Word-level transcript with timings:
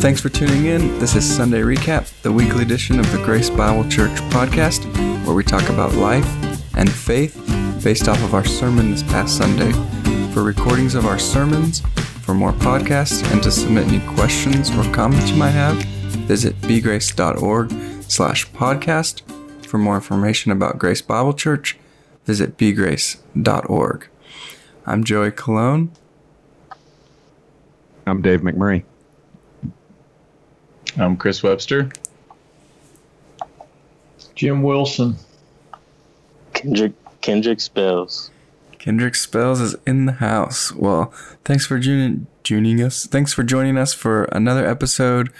thanks 0.00 0.20
for 0.20 0.30
tuning 0.30 0.64
in. 0.64 0.98
This 0.98 1.14
is 1.14 1.36
Sunday 1.36 1.60
Recap, 1.60 2.22
the 2.22 2.32
weekly 2.32 2.62
edition 2.62 2.98
of 2.98 3.12
the 3.12 3.18
Grace 3.18 3.50
Bible 3.50 3.86
Church 3.90 4.18
podcast, 4.30 4.86
where 5.26 5.34
we 5.34 5.44
talk 5.44 5.68
about 5.68 5.92
life 5.92 6.26
and 6.74 6.90
faith 6.90 7.34
based 7.84 8.08
off 8.08 8.22
of 8.22 8.32
our 8.32 8.44
sermon 8.44 8.90
this 8.90 9.02
past 9.02 9.36
Sunday. 9.36 9.70
For 10.32 10.42
recordings 10.42 10.94
of 10.94 11.04
our 11.04 11.18
sermons, 11.18 11.80
for 12.22 12.32
more 12.32 12.54
podcasts, 12.54 13.30
and 13.30 13.42
to 13.42 13.50
submit 13.50 13.88
any 13.88 14.00
questions 14.14 14.70
or 14.70 14.90
comments 14.90 15.30
you 15.30 15.36
might 15.36 15.50
have, 15.50 15.76
visit 16.26 16.58
bgrace.org 16.62 17.70
slash 18.04 18.48
podcast. 18.52 19.20
For 19.66 19.76
more 19.76 19.96
information 19.96 20.50
about 20.50 20.78
Grace 20.78 21.02
Bible 21.02 21.34
Church, 21.34 21.76
visit 22.24 22.56
bgrace.org. 22.56 24.08
I'm 24.86 25.04
Joey 25.04 25.30
Cologne. 25.30 25.90
I'm 28.06 28.22
Dave 28.22 28.40
McMurray. 28.40 28.84
I'm 30.96 31.16
Chris 31.16 31.42
Webster. 31.42 31.90
Jim 34.34 34.62
Wilson. 34.62 35.16
Kendrick 36.52 36.92
Kendrick 37.20 37.60
Spells. 37.60 38.30
Kendrick 38.78 39.14
Spells 39.14 39.60
is 39.60 39.76
in 39.86 40.06
the 40.06 40.12
house. 40.12 40.72
Well, 40.72 41.12
thanks 41.44 41.66
for 41.66 41.78
joining, 41.78 42.26
joining 42.42 42.82
us. 42.82 43.06
Thanks 43.06 43.32
for 43.32 43.42
joining 43.42 43.76
us 43.76 43.92
for 43.92 44.24
another 44.24 44.66
episode 44.66 45.30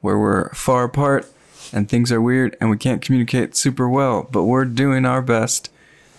where 0.00 0.18
we're 0.18 0.50
far 0.50 0.84
apart 0.84 1.26
and 1.72 1.88
things 1.88 2.10
are 2.10 2.20
weird 2.20 2.56
and 2.60 2.70
we 2.70 2.76
can't 2.76 3.00
communicate 3.00 3.56
super 3.56 3.88
well, 3.88 4.28
but 4.30 4.44
we're 4.44 4.64
doing 4.64 5.04
our 5.04 5.22
best 5.22 5.70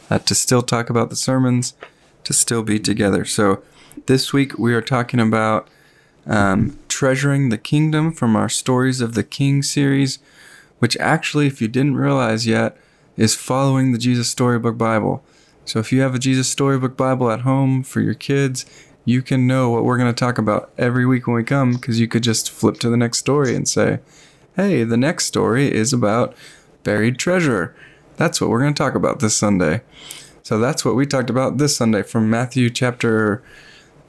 uh, 0.09 0.19
to 0.19 0.33
still 0.33 0.61
talk 0.61 0.89
about 0.89 1.09
the 1.09 1.15
sermons, 1.15 1.73
to 2.23 2.33
still 2.33 2.63
be 2.63 2.79
together. 2.79 3.25
So 3.25 3.61
this 4.05 4.33
week 4.33 4.57
we 4.57 4.73
are 4.73 4.81
talking 4.81 5.19
about 5.19 5.67
um, 6.29 6.79
treasuring 6.87 7.49
the 7.49 7.57
kingdom 7.57 8.13
from 8.13 8.35
our 8.35 8.47
Stories 8.47 9.01
of 9.01 9.15
the 9.15 9.23
King 9.23 9.61
series, 9.63 10.19
which 10.77 10.95
actually, 10.97 11.47
if 11.47 11.61
you 11.61 11.67
didn't 11.67 11.97
realize 11.97 12.47
yet, 12.47 12.77
is 13.17 13.35
following 13.35 13.91
the 13.91 13.97
Jesus 13.97 14.29
Storybook 14.29 14.77
Bible. 14.77 15.23
So 15.65 15.79
if 15.79 15.91
you 15.91 16.01
have 16.01 16.15
a 16.15 16.19
Jesus 16.19 16.47
Storybook 16.47 16.95
Bible 16.95 17.29
at 17.31 17.41
home 17.41 17.83
for 17.83 17.99
your 17.99 18.13
kids, 18.13 18.65
you 19.05 19.21
can 19.21 19.47
know 19.47 19.69
what 19.71 19.83
we're 19.83 19.97
going 19.97 20.13
to 20.13 20.17
talk 20.17 20.37
about 20.37 20.71
every 20.77 21.05
week 21.05 21.25
when 21.25 21.35
we 21.35 21.43
come 21.43 21.73
because 21.73 21.99
you 21.99 22.07
could 22.07 22.23
just 22.23 22.51
flip 22.51 22.79
to 22.79 22.89
the 22.89 22.97
next 22.97 23.17
story 23.17 23.55
and 23.55 23.67
say, 23.67 23.99
hey, 24.55 24.83
the 24.83 24.97
next 24.97 25.25
story 25.25 25.73
is 25.73 25.91
about 25.91 26.35
buried 26.83 27.17
treasure. 27.17 27.75
That's 28.17 28.39
what 28.39 28.49
we're 28.49 28.61
going 28.61 28.73
to 28.73 28.83
talk 28.83 28.95
about 28.95 29.19
this 29.19 29.35
Sunday. 29.35 29.81
So 30.43 30.59
that's 30.59 30.85
what 30.85 30.95
we 30.95 31.05
talked 31.05 31.29
about 31.29 31.57
this 31.57 31.75
Sunday 31.75 32.03
from 32.03 32.29
Matthew 32.29 32.69
chapter 32.69 33.43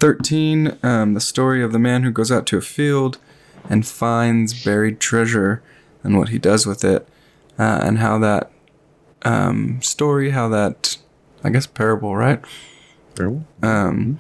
13, 0.00 0.78
um, 0.82 1.14
the 1.14 1.20
story 1.20 1.62
of 1.62 1.72
the 1.72 1.78
man 1.78 2.02
who 2.02 2.10
goes 2.10 2.32
out 2.32 2.46
to 2.46 2.56
a 2.56 2.62
field 2.62 3.18
and 3.68 3.86
finds 3.86 4.64
buried 4.64 4.98
treasure 4.98 5.62
and 6.02 6.16
what 6.18 6.30
he 6.30 6.38
does 6.38 6.66
with 6.66 6.82
it, 6.82 7.06
uh, 7.58 7.80
and 7.82 7.98
how 7.98 8.18
that 8.18 8.50
um, 9.22 9.80
story, 9.82 10.30
how 10.30 10.48
that, 10.48 10.96
I 11.44 11.50
guess, 11.50 11.66
parable, 11.66 12.16
right? 12.16 12.42
Parable? 13.14 13.44
Um, 13.62 14.18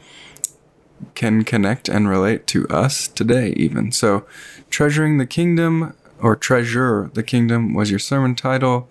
can 1.14 1.44
connect 1.44 1.88
and 1.88 2.08
relate 2.08 2.46
to 2.48 2.68
us 2.68 3.08
today, 3.08 3.54
even. 3.56 3.92
So, 3.92 4.26
Treasuring 4.68 5.16
the 5.16 5.26
Kingdom 5.26 5.94
or 6.20 6.36
Treasure 6.36 7.10
the 7.14 7.22
Kingdom 7.22 7.72
was 7.72 7.90
your 7.90 7.98
sermon 7.98 8.34
title. 8.34 8.88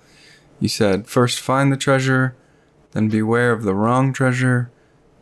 You 0.59 0.67
said, 0.67 1.07
first 1.07 1.39
find 1.39 1.71
the 1.71 1.77
treasure, 1.77 2.35
then 2.91 3.07
beware 3.07 3.51
of 3.51 3.63
the 3.63 3.75
wrong 3.75 4.11
treasure, 4.11 4.71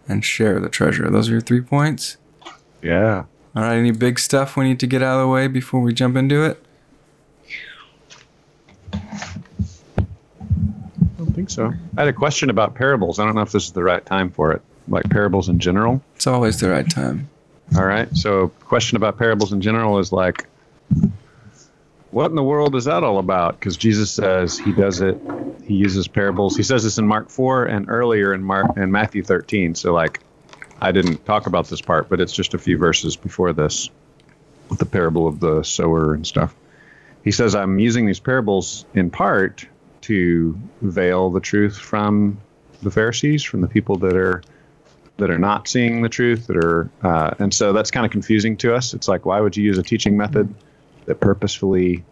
and 0.08 0.23
share 0.23 0.59
the 0.59 0.69
treasure. 0.69 1.09
Those 1.09 1.30
are 1.30 1.33
your 1.33 1.41
three 1.41 1.61
points? 1.61 2.17
Yeah. 2.81 3.25
All 3.55 3.63
right, 3.63 3.75
any 3.75 3.91
big 3.91 4.19
stuff 4.19 4.55
we 4.55 4.66
need 4.66 4.80
to 4.81 4.88
get 4.88 5.02
out 5.02 5.19
of 5.19 5.27
the 5.27 5.31
way 5.31 5.47
before 5.47 5.81
we 5.81 5.94
jump 5.94 6.16
into 6.16 6.44
it? 6.44 6.64
I 8.93 8.99
don't 11.17 11.33
think 11.33 11.49
so. 11.49 11.73
I 11.98 12.02
had 12.02 12.08
a 12.08 12.14
question 12.14 12.49
about 12.49 12.76
parables. 12.76 13.20
I 13.20 13.26
don't 13.26 13.36
know 13.36 13.42
if 13.42 13.52
this 13.52 13.65
is 13.65 13.71
the 13.71 13.83
right 13.83 14.05
time 14.05 14.30
for 14.30 14.52
it. 14.52 14.61
Like 14.87 15.09
parables 15.09 15.49
in 15.49 15.59
general. 15.59 16.02
It's 16.15 16.27
always 16.27 16.59
the 16.59 16.70
right 16.70 16.89
time. 16.89 17.30
All 17.76 17.86
right. 17.86 18.15
So, 18.15 18.49
question 18.65 18.95
about 18.95 19.17
parables 19.17 19.52
in 19.52 19.59
general 19.59 19.99
is 19.99 20.11
like, 20.11 20.48
what 22.12 22.30
in 22.30 22.36
the 22.36 22.44
world 22.44 22.76
is 22.76 22.86
that 22.86 23.04
all 23.04 23.20
about? 23.20 23.60
Because 23.60 23.76
Jesus 23.76 24.12
says 24.12 24.58
he 24.58 24.72
does 24.72 25.02
it. 25.02 25.20
He 25.66 25.73
uses 25.73 26.08
parables. 26.08 26.56
He 26.56 26.64
says 26.64 26.84
this 26.84 26.98
in 26.98 27.08
Mark 27.08 27.30
four 27.30 27.66
and 27.66 27.90
earlier 27.90 28.34
in 28.34 28.44
Mark 28.44 28.78
and 28.78 28.92
Matthew 28.92 29.23
thirteen. 29.23 29.76
So, 29.76 29.94
like, 29.94 30.22
I 30.80 30.92
didn't 30.92 31.26
talk 31.26 31.48
about 31.48 31.68
this 31.68 31.82
part, 31.82 32.10
but 32.10 32.22
it's 32.22 32.34
just 32.34 32.54
a 32.54 32.58
few 32.58 32.78
verses 32.78 33.18
before 33.18 33.52
this, 33.54 33.90
with 34.70 34.80
the 34.80 34.86
parable 34.86 35.28
of 35.28 35.40
the 35.40 35.64
sower 35.64 36.14
and 36.14 36.26
stuff. 36.26 36.56
He 37.23 37.32
says, 37.32 37.56
"I'm 37.56 37.78
using 37.80 38.06
these 38.06 38.22
parables 38.22 38.86
in 38.94 39.10
part 39.10 39.68
to 40.02 40.58
veil 40.82 41.30
the 41.30 41.42
truth 41.42 41.78
from 41.78 42.38
the 42.82 42.92
Pharisees, 42.92 43.44
from 43.44 43.62
the 43.62 43.68
people 43.68 43.98
that 43.98 44.16
are." 44.16 44.42
that 45.18 45.32
are 45.32 45.39
not 45.39 45.68
seeing 45.68 46.04
the 46.04 46.10
truth 46.10 46.45
that 46.45 46.58
are 46.58 46.92
uh, 47.02 47.34
and 47.39 47.52
so 47.52 47.74
that's 47.74 47.89
kind 47.89 48.06
of 48.06 48.12
confusing 48.12 48.56
to 48.56 48.76
us 48.76 48.94
it's 48.94 49.08
like 49.08 49.26
why 49.26 49.42
would 49.42 49.58
you 49.58 49.64
use 49.64 49.80
a 49.80 49.82
teaching 49.82 50.16
method 50.16 50.54
that 51.08 51.20
purposefully 51.20 52.04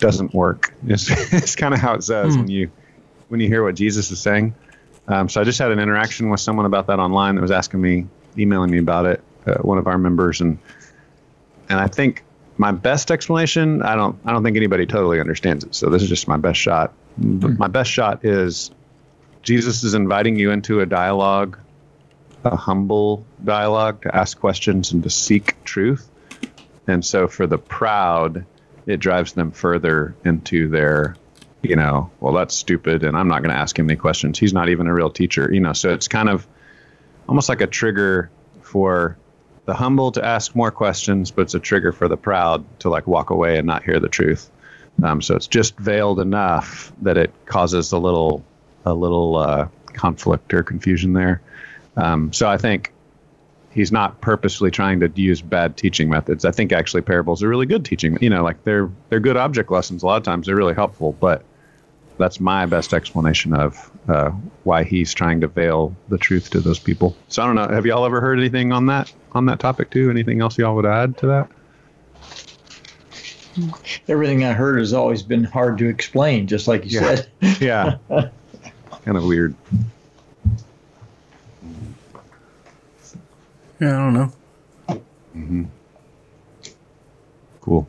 doesn't 0.00 0.34
work. 0.34 0.72
It's, 0.86 1.10
it's 1.32 1.54
kind 1.56 1.74
of 1.74 1.80
how 1.80 1.94
it 1.94 2.02
says 2.04 2.34
Hmm. 2.34 2.40
when 2.42 2.50
you 2.50 2.70
when 3.28 3.40
you 3.40 3.48
hear 3.48 3.62
what 3.64 3.74
jesus 3.74 4.10
is 4.10 4.20
saying. 4.20 4.54
Um, 5.08 5.28
so 5.28 5.40
i 5.40 5.44
just 5.44 5.58
had 5.58 5.70
an 5.72 5.78
interaction 5.78 6.30
with 6.30 6.40
someone 6.40 6.64
about 6.66 6.86
that 6.88 6.98
online 6.98 7.34
that 7.36 7.42
was 7.42 7.50
asking 7.50 7.80
me 7.80 8.06
emailing 8.38 8.70
me 8.70 8.78
about 8.78 9.06
it 9.06 9.20
uh, 9.46 9.54
one 9.58 9.78
of 9.78 9.86
our 9.86 9.98
members. 9.98 10.40
And 10.40 10.58
and 11.68 11.78
i 11.80 11.86
think 11.88 12.22
my 12.58 12.72
best 12.72 13.10
explanation 13.10 13.82
i 13.82 13.94
don't 13.96 14.18
i 14.24 14.32
don't 14.32 14.42
think 14.44 14.56
anybody 14.56 14.86
totally 14.86 15.20
understands 15.20 15.64
it. 15.64 15.74
So 15.74 15.90
this 15.90 16.02
is 16.02 16.08
just 16.08 16.26
my 16.28 16.36
best 16.38 16.58
shot. 16.60 16.92
But 17.18 17.58
my 17.58 17.68
best 17.68 17.90
shot 17.90 18.24
is 18.24 18.70
jesus 19.42 19.82
is 19.84 19.94
inviting 19.94 20.36
you 20.38 20.50
into 20.52 20.80
a 20.80 20.86
dialogue 20.86 21.58
a 22.44 22.54
humble 22.54 23.24
dialogue 23.44 24.02
to 24.02 24.14
ask 24.14 24.38
questions 24.38 24.92
and 24.92 25.02
to 25.02 25.10
seek 25.10 25.56
truth. 25.64 26.08
And 26.86 27.04
so 27.04 27.28
for 27.28 27.46
the 27.46 27.58
proud, 27.58 28.44
it 28.86 28.98
drives 28.98 29.32
them 29.32 29.50
further 29.50 30.14
into 30.24 30.68
their, 30.68 31.16
you 31.62 31.76
know, 31.76 32.10
well, 32.20 32.32
that's 32.32 32.54
stupid 32.54 33.02
and 33.02 33.16
I'm 33.16 33.28
not 33.28 33.42
going 33.42 33.54
to 33.54 33.60
ask 33.60 33.78
him 33.78 33.90
any 33.90 33.96
questions. 33.96 34.38
He's 34.38 34.52
not 34.52 34.68
even 34.68 34.86
a 34.86 34.94
real 34.94 35.10
teacher, 35.10 35.52
you 35.52 35.60
know. 35.60 35.72
So 35.72 35.92
it's 35.92 36.08
kind 36.08 36.28
of 36.28 36.46
almost 37.28 37.48
like 37.48 37.60
a 37.60 37.66
trigger 37.66 38.30
for 38.62 39.16
the 39.64 39.74
humble 39.74 40.12
to 40.12 40.24
ask 40.24 40.54
more 40.54 40.70
questions, 40.70 41.32
but 41.32 41.42
it's 41.42 41.54
a 41.54 41.60
trigger 41.60 41.92
for 41.92 42.06
the 42.06 42.16
proud 42.16 42.64
to 42.80 42.88
like 42.88 43.06
walk 43.06 43.30
away 43.30 43.58
and 43.58 43.66
not 43.66 43.82
hear 43.82 43.98
the 43.98 44.08
truth. 44.08 44.48
Um, 45.02 45.20
so 45.20 45.34
it's 45.34 45.48
just 45.48 45.76
veiled 45.76 46.20
enough 46.20 46.92
that 47.02 47.16
it 47.16 47.32
causes 47.44 47.92
a 47.92 47.98
little, 47.98 48.44
a 48.84 48.94
little 48.94 49.36
uh, 49.36 49.68
conflict 49.92 50.54
or 50.54 50.62
confusion 50.62 51.12
there. 51.12 51.42
Um, 51.96 52.32
so 52.32 52.48
I 52.48 52.58
think 52.58 52.92
he's 53.76 53.92
not 53.92 54.18
purposely 54.22 54.70
trying 54.70 54.98
to 55.00 55.12
use 55.14 55.42
bad 55.42 55.76
teaching 55.76 56.08
methods. 56.08 56.46
I 56.46 56.50
think 56.50 56.72
actually 56.72 57.02
parables 57.02 57.42
are 57.42 57.48
really 57.48 57.66
good 57.66 57.84
teaching. 57.84 58.16
You 58.22 58.30
know, 58.30 58.42
like 58.42 58.64
they're 58.64 58.88
they're 59.10 59.20
good 59.20 59.36
object 59.36 59.70
lessons. 59.70 60.02
A 60.02 60.06
lot 60.06 60.16
of 60.16 60.22
times 60.22 60.46
they're 60.46 60.56
really 60.56 60.74
helpful, 60.74 61.12
but 61.20 61.44
that's 62.18 62.40
my 62.40 62.64
best 62.64 62.94
explanation 62.94 63.52
of 63.52 63.90
uh, 64.08 64.30
why 64.64 64.82
he's 64.82 65.12
trying 65.12 65.42
to 65.42 65.46
veil 65.48 65.94
the 66.08 66.16
truth 66.16 66.48
to 66.50 66.60
those 66.60 66.78
people. 66.78 67.14
So 67.28 67.42
I 67.42 67.46
don't 67.46 67.54
know. 67.54 67.68
Have 67.68 67.84
y'all 67.84 68.06
ever 68.06 68.22
heard 68.22 68.38
anything 68.38 68.72
on 68.72 68.86
that 68.86 69.12
on 69.32 69.44
that 69.46 69.60
topic 69.60 69.90
too? 69.90 70.08
Anything 70.10 70.40
else 70.40 70.56
y'all 70.56 70.74
would 70.74 70.86
add 70.86 71.18
to 71.18 71.26
that? 71.26 71.50
Everything 74.08 74.44
I 74.44 74.52
heard 74.54 74.78
has 74.78 74.94
always 74.94 75.22
been 75.22 75.44
hard 75.44 75.76
to 75.78 75.86
explain, 75.86 76.46
just 76.46 76.66
like 76.66 76.84
you 76.84 76.98
Yeah. 76.98 77.14
said. 77.14 77.60
Yeah, 77.60 77.96
kind 79.04 79.16
of 79.18 79.24
weird. 79.24 79.54
Yeah, 83.80 83.94
I 83.94 84.10
don't 84.10 84.14
know. 84.14 84.32
Cool. 87.60 87.88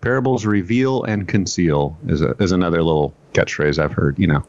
Parables 0.00 0.46
reveal 0.46 1.02
and 1.02 1.28
conceal 1.28 1.98
is 2.06 2.22
a, 2.22 2.30
is 2.40 2.52
another 2.52 2.82
little 2.82 3.12
catchphrase 3.34 3.78
I've 3.78 3.92
heard. 3.92 4.18
You 4.18 4.28
know, 4.28 4.46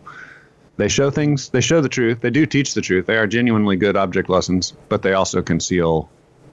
they 0.78 0.88
show 0.88 1.10
things, 1.10 1.50
they 1.50 1.62
show 1.62 1.82
the 1.82 1.90
truth, 1.90 2.22
they 2.22 2.30
do 2.30 2.46
teach 2.46 2.74
the 2.74 2.82
truth. 2.82 3.06
They 3.06 3.18
are 3.18 3.28
genuinely 3.28 3.76
good 3.76 3.98
object 3.98 4.30
lessons, 4.30 4.74
but 4.88 5.02
they 5.02 5.14
also 5.14 5.42
conceal. 5.42 6.10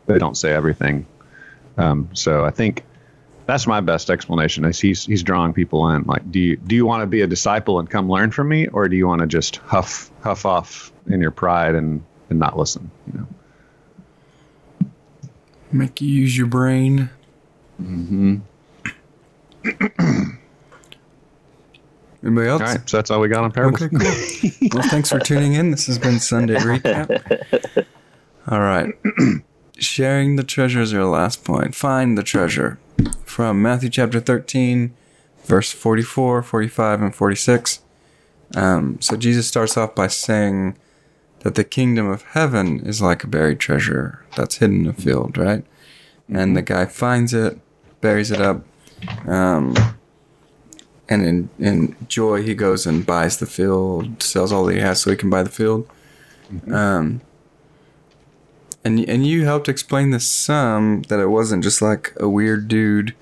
They 0.07 0.19
don't 0.19 0.37
say 0.37 0.53
everything. 0.53 1.07
Um, 1.77 2.09
so 2.15 2.45
I 2.45 2.51
think 2.51 2.83
that's 3.47 3.67
my 3.67 3.81
best 3.81 4.11
explanation. 4.11 4.65
Is 4.65 4.81
he's 4.81 5.05
he's 5.05 5.23
drawing 5.23 5.53
people 5.53 5.89
in. 5.91 6.03
Like, 6.05 6.31
do 6.31 6.41
you 6.41 6.57
do 6.57 6.75
you 6.75 6.87
want 6.87 7.03
to 7.03 7.07
be 7.07 7.21
a 7.21 7.27
disciple 7.27 7.79
and 7.79 7.89
come 7.89 8.11
learn 8.11 8.31
from 8.31 8.49
me, 8.49 8.67
or 8.69 8.89
do 8.89 8.97
you 8.97 9.07
want 9.07 9.21
to 9.21 9.27
just 9.27 9.57
huff 9.57 10.11
huff 10.23 10.45
off 10.45 10.93
in 11.07 11.21
your 11.21 11.31
pride 11.31 11.75
and 11.75 12.03
and 12.31 12.39
not 12.39 12.59
listen? 12.59 12.91
You 13.07 13.21
know. 13.21 13.27
Make 15.73 16.01
you 16.01 16.09
use 16.09 16.37
your 16.37 16.47
brain. 16.47 17.11
Mm-hmm. 17.81 18.37
Anybody 22.25 22.49
else? 22.49 22.63
All 22.63 22.67
right, 22.67 22.89
so 22.89 22.97
that's 22.97 23.11
all 23.11 23.21
we 23.21 23.29
got 23.29 23.45
on 23.45 23.53
parables. 23.53 23.83
Okay, 23.83 23.97
cool. 23.97 24.69
well, 24.81 24.89
thanks 24.89 25.09
for 25.11 25.21
tuning 25.21 25.53
in. 25.55 25.71
This 25.71 25.87
has 25.87 25.99
been 25.99 26.19
Sunday 26.19 26.57
Recap. 26.57 27.87
All 28.49 28.61
right. 28.61 28.93
Sharing 29.79 30.35
the 30.37 30.43
treasure 30.43 30.81
is 30.81 30.93
our 30.93 31.05
last 31.05 31.45
point. 31.45 31.77
Find 31.77 32.19
the 32.19 32.25
treasure. 32.25 32.79
from 33.25 33.63
Matthew 33.63 33.89
chapter 33.91 34.19
13, 34.19 34.93
verse 35.45 35.71
44, 35.71 36.43
45, 36.43 37.03
and 37.03 37.15
46. 37.15 37.81
Um, 38.57 39.01
so 39.01 39.17
Jesus 39.17 39.47
starts 39.47 39.77
off 39.77 39.95
by 39.95 40.09
saying 40.09 40.77
that 41.41 41.55
the 41.55 41.65
kingdom 41.65 42.09
of 42.09 42.23
heaven 42.23 42.81
is 42.81 43.01
like 43.01 43.25
a 43.25 43.29
buried 43.29 43.61
treasure 43.61 44.25
that's 44.37 44.57
hidden 44.57 44.83
in 44.83 44.89
a 44.89 44.93
field, 44.93 45.39
right? 45.39 45.65
And 46.29 46.57
the 46.57 46.63
guy 46.63 46.87
finds 46.87 47.33
it, 47.33 47.59
buries 48.01 48.31
it 48.31 48.41
up, 48.41 48.65
um, 49.27 49.75
and 51.09 51.25
in, 51.25 51.49
in 51.59 51.97
joy 52.07 52.43
he 52.43 52.55
goes 52.55 52.87
and 52.87 53.07
buys 53.07 53.39
the 53.39 53.47
field, 53.47 54.23
sells 54.23 54.53
all 54.53 54.65
that 54.67 54.75
he 54.75 54.81
has 54.81 55.01
so 55.01 55.11
he 55.11 55.17
can 55.17 55.31
buy 55.31 55.43
the 55.43 55.51
field. 55.51 55.89
Um, 56.71 57.21
and 58.85 59.01
and 59.09 59.27
you 59.27 59.45
helped 59.45 59.69
explain 59.69 60.11
this 60.11 60.27
some 60.27 61.03
that 61.09 61.19
it 61.19 61.29
wasn't 61.29 61.63
just 61.63 61.83
like 61.83 62.13
a 62.19 62.29
weird 62.29 62.69
dude 62.69 63.15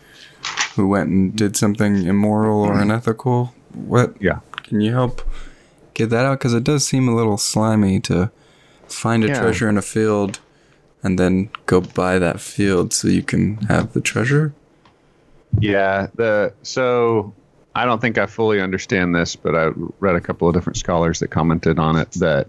who 0.75 0.87
went 0.87 1.11
and 1.11 1.35
did 1.35 1.57
something 1.57 2.05
immoral 2.07 2.63
or 2.63 2.79
unethical. 2.81 3.55
What? 3.73 4.21
Yeah. 4.21 4.41
Can 4.63 4.81
you 4.81 4.93
help 4.93 5.23
get 5.97 6.11
that 6.11 6.25
out? 6.25 6.39
Because 6.39 6.55
it 6.55 6.63
does 6.63 6.87
seem 6.87 7.09
a 7.09 7.15
little 7.15 7.39
slimy 7.39 7.99
to 8.01 8.31
find 8.87 9.25
a 9.25 9.29
Yeah. 9.29 9.41
treasure 9.41 9.69
in 9.69 9.77
a 9.77 9.83
field 9.83 10.39
and 11.03 11.19
then 11.19 11.49
go 11.67 11.81
buy 11.81 12.19
that 12.19 12.39
field 12.41 12.93
so 12.93 13.09
you 13.09 13.23
can 13.23 13.57
have 13.69 13.93
the 13.95 14.01
treasure. 14.01 14.53
Yeah, 15.59 16.09
the 16.15 16.53
so 16.63 17.33
I 17.75 17.85
don't 17.85 18.01
think 18.01 18.19
I 18.19 18.27
fully 18.27 18.61
understand 18.61 19.15
this, 19.15 19.37
but 19.37 19.55
I 19.55 19.71
read 20.01 20.15
a 20.17 20.21
couple 20.21 20.49
of 20.49 20.55
different 20.55 20.77
scholars 20.77 21.19
that 21.21 21.29
commented 21.29 21.79
on 21.79 21.97
it 21.97 22.11
that 22.13 22.49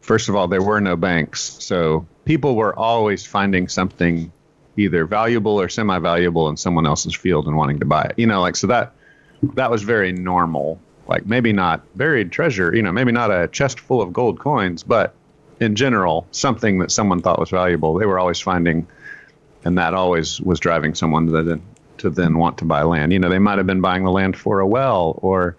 first 0.00 0.28
of 0.28 0.34
all 0.36 0.46
there 0.48 0.62
were 0.62 0.80
no 0.80 0.96
banks, 0.96 1.40
so 1.58 2.06
people 2.24 2.54
were 2.56 2.74
always 2.78 3.26
finding 3.26 3.68
something 3.68 4.30
either 4.76 5.04
valuable 5.04 5.60
or 5.60 5.68
semi-valuable 5.68 6.48
in 6.48 6.56
someone 6.56 6.86
else's 6.86 7.14
field 7.14 7.46
and 7.46 7.56
wanting 7.56 7.80
to 7.80 7.84
buy 7.86 8.02
it. 8.02 8.14
You 8.16 8.26
know, 8.26 8.40
like 8.40 8.56
so 8.56 8.66
that 8.68 8.92
that 9.54 9.70
was 9.70 9.82
very 9.82 10.12
normal. 10.12 10.78
Like 11.10 11.26
maybe 11.26 11.52
not 11.52 11.82
buried 11.98 12.30
treasure, 12.30 12.74
you 12.74 12.82
know, 12.82 12.92
maybe 12.92 13.10
not 13.10 13.30
a 13.32 13.48
chest 13.48 13.80
full 13.80 14.00
of 14.00 14.12
gold 14.12 14.38
coins, 14.38 14.84
but 14.84 15.14
in 15.58 15.74
general, 15.74 16.26
something 16.30 16.78
that 16.78 16.92
someone 16.92 17.20
thought 17.20 17.38
was 17.38 17.50
valuable, 17.50 17.94
they 17.94 18.06
were 18.06 18.18
always 18.18 18.40
finding 18.40 18.86
and 19.64 19.76
that 19.76 19.92
always 19.92 20.40
was 20.40 20.60
driving 20.60 20.94
someone 20.94 21.26
to 21.26 21.42
then 21.42 21.62
to 21.98 22.08
then 22.08 22.38
want 22.38 22.58
to 22.58 22.64
buy 22.64 22.82
land. 22.82 23.12
You 23.12 23.18
know, 23.18 23.28
they 23.28 23.38
might 23.38 23.58
have 23.58 23.66
been 23.66 23.80
buying 23.82 24.04
the 24.04 24.10
land 24.10 24.36
for 24.36 24.60
a 24.60 24.66
well 24.66 25.18
or 25.20 25.56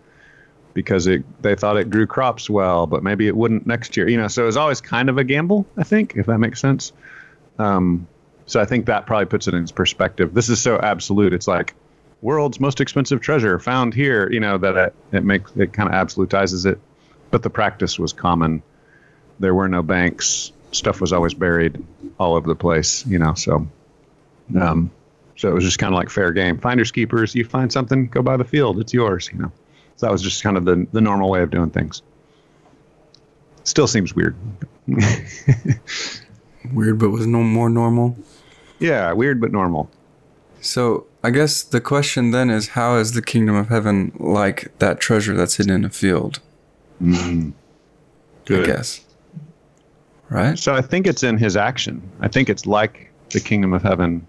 because 0.74 1.06
it 1.06 1.24
they 1.42 1.56
thought 1.56 1.78
it 1.78 1.90
grew 1.90 2.08
crops 2.08 2.50
well, 2.50 2.88
but 2.88 3.04
maybe 3.04 3.28
it 3.28 3.36
wouldn't 3.36 3.68
next 3.68 3.98
year. 3.98 4.08
You 4.08 4.18
know, 4.18 4.28
so 4.28 4.44
it 4.44 4.46
was 4.46 4.58
always 4.58 4.82
kind 4.82 5.10
of 5.10 5.18
a 5.18 5.24
gamble, 5.24 5.68
I 5.78 5.84
think, 5.84 6.16
if 6.16 6.26
that 6.28 6.40
makes 6.40 6.60
sense. 6.60 6.94
Um, 7.60 8.08
so 8.46 8.60
I 8.60 8.66
think 8.66 8.88
that 8.88 9.06
probably 9.06 9.26
puts 9.26 9.48
it 9.48 9.54
in 9.54 9.68
perspective. 9.68 10.34
This 10.34 10.50
is 10.50 10.62
so 10.62 10.80
absolute. 10.80 11.34
It's 11.34 11.48
like 11.48 11.76
world's 12.22 12.60
most 12.60 12.80
expensive 12.82 13.22
treasure 13.22 13.60
found 13.60 13.94
here. 13.94 14.32
You 14.32 14.40
know 14.40 14.58
that 14.58 14.78
it, 14.78 14.96
it 15.12 15.24
makes 15.24 15.52
it 15.56 15.74
kind 15.74 15.90
of 15.90 15.96
absolutizes 15.96 16.66
it, 16.66 16.80
but 17.32 17.44
the 17.44 17.50
practice 17.50 18.00
was 18.00 18.14
common. 18.14 18.62
There 19.40 19.54
were 19.56 19.68
no 19.68 19.82
banks. 19.82 20.52
Stuff 20.72 21.02
was 21.02 21.12
always 21.12 21.34
buried 21.34 21.84
all 22.20 22.36
over 22.36 22.48
the 22.48 22.56
place. 22.56 23.06
You 23.06 23.20
know, 23.20 23.34
so 23.34 23.68
um, 24.60 24.92
so 25.36 25.50
it 25.50 25.54
was 25.54 25.64
just 25.64 25.80
kind 25.80 25.94
of 25.94 25.98
like 25.98 26.10
fair 26.10 26.32
game. 26.32 26.58
Finders 26.60 26.92
keepers. 26.92 27.36
You 27.36 27.46
find 27.46 27.72
something, 27.72 28.08
go 28.08 28.22
buy 28.22 28.38
the 28.38 28.46
field. 28.46 28.80
It's 28.80 28.94
yours. 28.94 29.30
You 29.32 29.40
know. 29.40 29.52
So 29.98 30.06
that 30.06 30.12
was 30.12 30.22
just 30.22 30.44
kind 30.44 30.58
of 30.58 30.66
the 30.66 30.88
the 30.92 31.02
normal 31.02 31.30
way 31.30 31.42
of 31.42 31.50
doing 31.50 31.70
things. 31.70 32.02
Still 33.64 33.88
seems 33.88 34.16
weird. 34.16 34.36
Weird, 36.74 37.00
but 37.00 37.10
was 37.10 37.26
no 37.26 37.42
more 37.42 37.70
normal. 37.70 38.16
yeah, 38.80 39.12
weird 39.14 39.42
but 39.42 39.52
normal. 39.52 39.90
So 40.62 41.08
I 41.24 41.30
guess 41.30 41.62
the 41.62 41.82
question 41.82 42.32
then 42.32 42.50
is, 42.50 42.70
how 42.70 42.98
is 42.98 43.12
the 43.12 43.22
kingdom 43.22 43.56
of 43.56 43.70
heaven 43.70 44.12
like 44.20 44.72
that 44.80 45.00
treasure 45.00 45.36
that's 45.36 45.58
hidden 45.58 45.76
in 45.76 45.86
a 45.86 45.90
field? 45.90 46.40
Mm-hmm. 47.02 47.50
I 47.50 47.54
Good. 48.46 48.66
guess. 48.66 49.06
Right? 50.30 50.58
So 50.58 50.74
I 50.74 50.82
think 50.82 51.08
it's 51.08 51.24
in 51.24 51.38
his 51.38 51.56
action. 51.56 52.02
I 52.20 52.28
think 52.28 52.50
it's 52.50 52.66
like 52.66 53.12
the 53.30 53.40
kingdom 53.40 53.74
of 53.74 53.84
heaven 53.84 54.28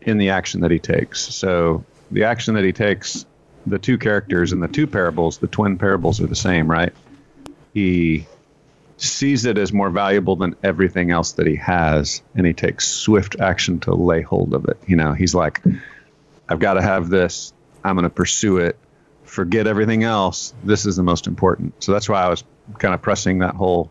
in 0.00 0.18
the 0.18 0.30
action 0.30 0.60
that 0.60 0.70
he 0.70 0.78
takes. 0.78 1.20
So 1.20 1.84
the 2.10 2.24
action 2.24 2.54
that 2.54 2.64
he 2.64 2.72
takes, 2.72 3.26
the 3.66 3.78
two 3.78 3.98
characters 3.98 4.52
in 4.52 4.60
the 4.60 4.68
two 4.68 4.86
parables, 4.86 5.38
the 5.38 5.48
twin 5.48 5.76
parables 5.76 6.20
are 6.20 6.26
the 6.26 6.36
same, 6.36 6.70
right? 6.70 6.92
He 7.74 8.26
sees 8.96 9.44
it 9.44 9.58
as 9.58 9.72
more 9.72 9.90
valuable 9.90 10.36
than 10.36 10.56
everything 10.62 11.10
else 11.10 11.32
that 11.32 11.46
he 11.46 11.56
has, 11.56 12.22
and 12.34 12.46
he 12.46 12.54
takes 12.54 12.88
swift 12.88 13.38
action 13.40 13.80
to 13.80 13.94
lay 13.94 14.22
hold 14.22 14.54
of 14.54 14.64
it. 14.66 14.78
You 14.86 14.96
know, 14.96 15.12
he's 15.12 15.34
like, 15.34 15.60
I've 16.48 16.60
got 16.60 16.74
to 16.74 16.82
have 16.82 17.08
this. 17.08 17.52
I'm 17.84 17.94
going 17.96 18.04
to 18.04 18.10
pursue 18.10 18.58
it. 18.58 18.78
Forget 19.24 19.66
everything 19.66 20.04
else. 20.04 20.54
This 20.62 20.86
is 20.86 20.96
the 20.96 21.02
most 21.02 21.26
important. 21.26 21.82
So 21.82 21.92
that's 21.92 22.08
why 22.08 22.22
I 22.22 22.28
was 22.28 22.44
kind 22.78 22.94
of 22.94 23.02
pressing 23.02 23.38
that 23.38 23.54
whole 23.54 23.90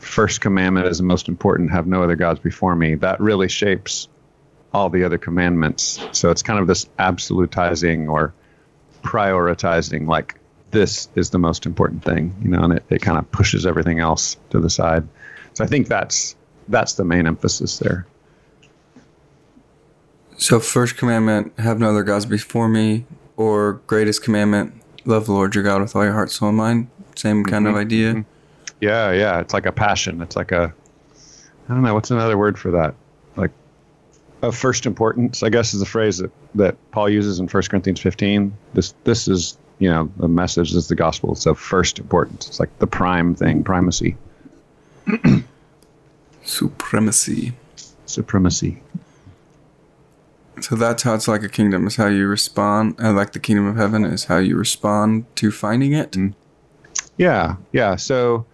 first 0.00 0.40
commandment 0.40 0.86
is 0.86 0.98
the 0.98 1.04
most 1.04 1.28
important 1.28 1.70
have 1.70 1.86
no 1.86 2.02
other 2.02 2.16
gods 2.16 2.40
before 2.40 2.74
me 2.74 2.94
that 2.94 3.20
really 3.20 3.48
shapes 3.48 4.08
all 4.72 4.88
the 4.88 5.04
other 5.04 5.18
commandments 5.18 6.00
so 6.12 6.30
it's 6.30 6.42
kind 6.42 6.58
of 6.58 6.66
this 6.66 6.86
absolutizing 6.98 8.08
or 8.08 8.32
prioritizing 9.02 10.06
like 10.06 10.36
this 10.70 11.08
is 11.14 11.30
the 11.30 11.38
most 11.38 11.66
important 11.66 12.02
thing 12.02 12.34
you 12.42 12.48
know 12.48 12.62
and 12.62 12.72
it, 12.74 12.84
it 12.88 13.02
kind 13.02 13.18
of 13.18 13.30
pushes 13.30 13.66
everything 13.66 13.98
else 13.98 14.36
to 14.48 14.58
the 14.58 14.70
side 14.70 15.06
so 15.52 15.64
i 15.64 15.66
think 15.66 15.86
that's 15.86 16.34
that's 16.68 16.94
the 16.94 17.04
main 17.04 17.26
emphasis 17.26 17.78
there 17.78 18.06
So, 20.40 20.58
first 20.58 20.96
commandment, 20.96 21.52
have 21.58 21.78
no 21.78 21.90
other 21.90 22.02
gods 22.02 22.24
before 22.24 22.66
me, 22.66 23.04
or 23.36 23.74
greatest 23.86 24.22
commandment, 24.22 24.72
love 25.04 25.26
the 25.26 25.32
Lord 25.32 25.54
your 25.54 25.62
God 25.62 25.82
with 25.82 25.94
all 25.94 26.02
your 26.02 26.14
heart, 26.14 26.30
soul, 26.30 26.48
and 26.48 26.56
mind. 26.56 26.88
Same 27.14 27.42
mm-hmm. 27.42 27.50
kind 27.50 27.66
of 27.66 27.72
mm-hmm. 27.72 27.80
idea. 27.80 28.12
Mm-hmm. 28.14 28.20
yeah 28.80 29.12
yeah 29.12 29.40
it's 29.40 29.52
like 29.52 29.66
a 29.66 29.72
passion 29.72 30.22
it's 30.22 30.36
like 30.36 30.52
a 30.52 30.72
i 31.68 31.74
don't 31.74 31.82
know 31.82 31.92
what's 31.92 32.10
another 32.10 32.38
word 32.38 32.58
for 32.58 32.70
that? 32.70 32.94
Like 33.36 33.50
of 34.40 34.56
first 34.56 34.86
importance 34.86 35.42
i 35.42 35.50
guess 35.50 35.74
is 35.74 35.80
the 35.80 35.86
phrase 35.86 36.16
that, 36.18 36.30
that 36.54 36.76
paul 36.92 37.10
uses 37.10 37.38
in 37.38 37.46
1 37.46 37.62
corinthians 37.64 38.00
15 38.00 38.56
this 38.72 38.94
this 39.04 39.28
is 39.28 39.58
you 39.78 39.90
know 39.90 40.10
the 40.16 40.28
message 40.28 40.72
is 40.72 40.88
the 40.88 40.94
gospel 40.94 41.32
it's 41.32 41.44
of 41.44 41.58
first 41.58 41.98
importance 41.98 42.48
it's 42.48 42.58
like 42.58 42.76
the 42.78 42.86
prime 42.86 43.34
thing 43.34 43.62
primacy. 43.62 44.16
Supremacy. 46.42 47.52
supremacy 48.06 48.82
So 50.60 50.76
that's 50.76 51.02
how 51.02 51.14
it's 51.14 51.28
like 51.28 51.42
a 51.42 51.48
kingdom. 51.48 51.86
Is 51.86 51.96
how 51.96 52.06
you 52.06 52.26
respond. 52.26 52.96
Uh, 53.00 53.12
like 53.12 53.32
the 53.32 53.40
kingdom 53.40 53.66
of 53.66 53.76
heaven 53.76 54.04
is 54.04 54.24
how 54.24 54.38
you 54.38 54.56
respond 54.56 55.24
to 55.36 55.50
finding 55.50 55.92
it. 55.92 56.16
Yeah, 57.16 57.56
yeah. 57.72 57.96
So 57.96 58.46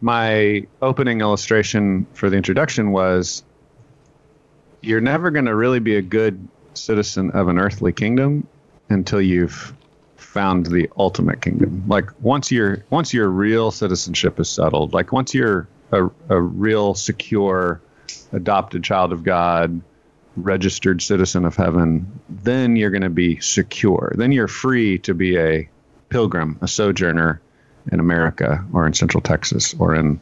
my 0.00 0.66
opening 0.82 1.20
illustration 1.20 2.06
for 2.12 2.30
the 2.30 2.36
introduction 2.36 2.92
was 2.92 3.42
you're 4.80 5.00
never 5.00 5.30
going 5.30 5.46
to 5.46 5.54
really 5.54 5.80
be 5.80 5.96
a 5.96 6.02
good 6.02 6.46
citizen 6.74 7.30
of 7.32 7.48
an 7.48 7.58
earthly 7.58 7.92
kingdom 7.92 8.46
until 8.88 9.20
you've 9.20 9.74
found 10.16 10.66
the 10.66 10.88
ultimate 10.98 11.40
kingdom. 11.40 11.84
Like 11.88 12.10
once 12.20 12.50
your 12.50 12.84
once 12.90 13.12
your 13.12 13.28
real 13.28 13.70
citizenship 13.70 14.38
is 14.38 14.48
settled, 14.48 14.92
like 14.92 15.12
once 15.12 15.34
you're 15.34 15.68
a, 15.92 16.04
a 16.28 16.40
real 16.40 16.94
secure 16.94 17.80
adopted 18.32 18.84
child 18.84 19.12
of 19.12 19.24
God, 19.24 19.80
registered 20.36 21.02
citizen 21.02 21.44
of 21.44 21.56
heaven, 21.56 22.20
then 22.28 22.76
you're 22.76 22.90
going 22.90 23.02
to 23.02 23.10
be 23.10 23.40
secure. 23.40 24.12
Then 24.16 24.32
you're 24.32 24.48
free 24.48 24.98
to 25.00 25.14
be 25.14 25.38
a 25.38 25.68
pilgrim, 26.08 26.58
a 26.60 26.68
sojourner 26.68 27.40
in 27.90 28.00
America 28.00 28.64
or 28.72 28.86
in 28.86 28.92
Central 28.92 29.20
Texas 29.20 29.74
or 29.78 29.94
in 29.94 30.20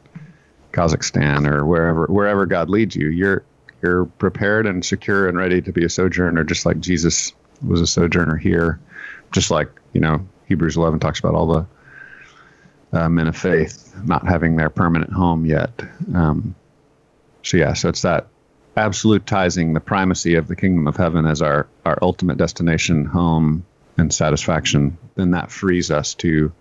Kazakhstan 0.73 1.49
or 1.49 1.65
wherever 1.65 2.07
wherever 2.07 2.47
God 2.47 2.69
leads 2.69 2.97
you. 2.97 3.09
You're 3.09 3.45
you're 3.83 4.07
prepared 4.07 4.67
and 4.67 4.85
secure 4.85 5.29
and 5.29 5.37
ready 5.37 5.61
to 5.63 5.73
be 5.73 5.85
a 5.85 5.89
sojourner, 5.89 6.45
just 6.45 6.67
like 6.67 6.81
Jesus 6.81 7.33
was 7.63 7.81
a 7.81 7.87
sojourner 7.87 8.37
here. 8.37 8.81
Just 9.33 9.51
like 9.51 9.69
you 9.93 10.01
know 10.01 10.27
Hebrews 10.47 10.77
11 10.77 11.01
talks 11.01 11.19
about 11.19 11.35
all 11.35 11.47
the 11.47 11.67
uh, 12.99 13.09
men 13.09 13.29
of 13.29 13.37
faith 13.37 13.95
not 14.05 14.27
having 14.27 14.57
their 14.57 14.71
permanent 14.71 15.13
home 15.13 15.45
yet. 15.45 15.83
Um, 16.15 16.55
so 17.43 17.57
yeah, 17.57 17.73
so 17.75 17.89
it's 17.89 18.03
that 18.03 18.29
absolutizing 18.77 19.75
the 19.75 19.81
primacy 19.81 20.35
of 20.35 20.49
the 20.49 20.57
kingdom 20.57 20.87
of 20.87 20.97
heaven 20.97 21.27
as 21.27 21.43
our 21.43 21.69
our 21.85 21.99
ultimate 22.03 22.39
destination, 22.39 23.05
home, 23.05 23.65
and 23.97 24.13
satisfaction. 24.13 24.99
Then 25.15 25.33
that 25.33 25.51
frees 25.51 25.91
us 25.91 26.15
to 26.15 26.53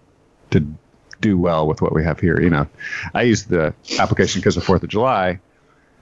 to 0.52 0.74
do 1.22 1.38
well 1.38 1.68
with 1.68 1.82
what 1.82 1.94
we 1.94 2.04
have 2.04 2.20
here. 2.20 2.40
You 2.40 2.50
know, 2.50 2.68
I 3.14 3.24
use 3.24 3.46
the 3.46 3.74
application 3.98 4.42
because 4.42 4.58
of 4.58 4.64
Fourth 4.64 4.84
of 4.84 4.90
July. 4.90 5.40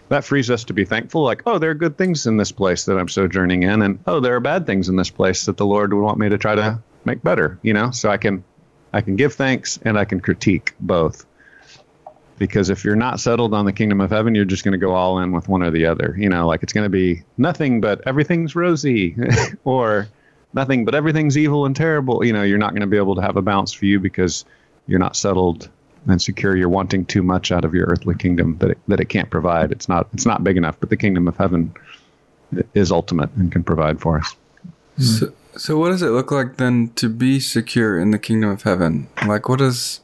That 0.09 0.25
frees 0.25 0.49
us 0.49 0.65
to 0.65 0.73
be 0.73 0.83
thankful, 0.83 1.23
like, 1.23 1.43
oh, 1.45 1.57
there 1.57 1.69
are 1.69 1.75
good 1.75 1.97
things 1.97 2.27
in 2.27 2.35
this 2.35 2.51
place 2.51 2.83
that 2.85 2.97
I'm 2.97 3.07
sojourning 3.07 3.63
in, 3.63 3.81
and 3.81 3.99
oh, 4.05 4.19
there 4.19 4.35
are 4.35 4.41
bad 4.41 4.65
things 4.65 4.89
in 4.89 4.97
this 4.97 5.09
place 5.09 5.45
that 5.45 5.55
the 5.55 5.65
Lord 5.65 5.93
would 5.93 6.01
want 6.01 6.19
me 6.19 6.27
to 6.27 6.37
try 6.37 6.55
to 6.55 6.81
make 7.05 7.23
better. 7.23 7.59
You 7.61 7.73
know, 7.73 7.91
so 7.91 8.09
I 8.09 8.17
can 8.17 8.43
I 8.91 9.01
can 9.01 9.15
give 9.15 9.35
thanks 9.35 9.79
and 9.81 9.97
I 9.97 10.03
can 10.03 10.19
critique 10.19 10.73
both. 10.79 11.25
Because 12.38 12.69
if 12.69 12.83
you're 12.83 12.95
not 12.95 13.19
settled 13.19 13.53
on 13.53 13.65
the 13.65 13.73
kingdom 13.73 14.01
of 14.01 14.09
heaven, 14.09 14.35
you're 14.35 14.45
just 14.45 14.63
going 14.63 14.71
to 14.73 14.77
go 14.77 14.93
all 14.93 15.19
in 15.19 15.31
with 15.31 15.47
one 15.47 15.63
or 15.63 15.71
the 15.71 15.85
other. 15.85 16.15
You 16.17 16.29
know, 16.29 16.47
like 16.47 16.63
it's 16.63 16.73
going 16.73 16.85
to 16.85 16.89
be 16.89 17.23
nothing 17.38 17.81
but 17.81 18.01
everything's 18.07 18.55
rosy 18.55 19.15
or 19.63 20.07
nothing 20.53 20.85
but 20.85 20.95
everything's 20.95 21.38
evil 21.38 21.65
and 21.65 21.75
terrible. 21.75 22.25
You 22.25 22.33
know, 22.33 22.43
you're 22.43 22.57
not 22.57 22.71
going 22.71 22.81
to 22.81 22.88
be 22.88 22.97
able 22.97 23.15
to 23.15 23.21
have 23.21 23.38
a 23.38 23.41
balanced 23.41 23.77
view 23.77 24.00
because 24.00 24.45
you're 24.88 25.00
not 25.00 25.15
settled 25.15 25.69
and 26.07 26.21
secure. 26.21 26.55
You're 26.55 26.69
wanting 26.69 27.05
too 27.05 27.23
much 27.23 27.51
out 27.51 27.65
of 27.65 27.73
your 27.73 27.88
earthly 27.88 28.15
kingdom 28.15 28.57
that 28.57 28.71
it, 28.71 28.79
that 28.88 29.00
it 29.00 29.05
can't 29.05 29.29
provide. 29.29 29.71
It's 29.71 29.88
not 29.88 30.07
it's 30.13 30.25
not 30.25 30.43
big 30.43 30.57
enough, 30.57 30.79
but 30.79 30.89
the 30.89 30.97
kingdom 30.97 31.27
of 31.27 31.38
heaven 31.38 31.73
is 32.73 32.91
ultimate 32.91 33.31
and 33.35 33.51
can 33.51 33.63
provide 33.63 34.01
for 34.01 34.17
us. 34.17 34.35
So, 34.97 35.33
so 35.55 35.77
what 35.77 35.89
does 35.89 36.01
it 36.01 36.09
look 36.09 36.31
like 36.31 36.57
then 36.57 36.91
to 36.95 37.09
be 37.09 37.39
secure 37.39 38.00
in 38.00 38.11
the 38.11 38.19
kingdom 38.19 38.50
of 38.50 38.63
heaven? 38.63 39.07
Like, 39.25 39.47
what 39.47 39.59
does 39.59 40.01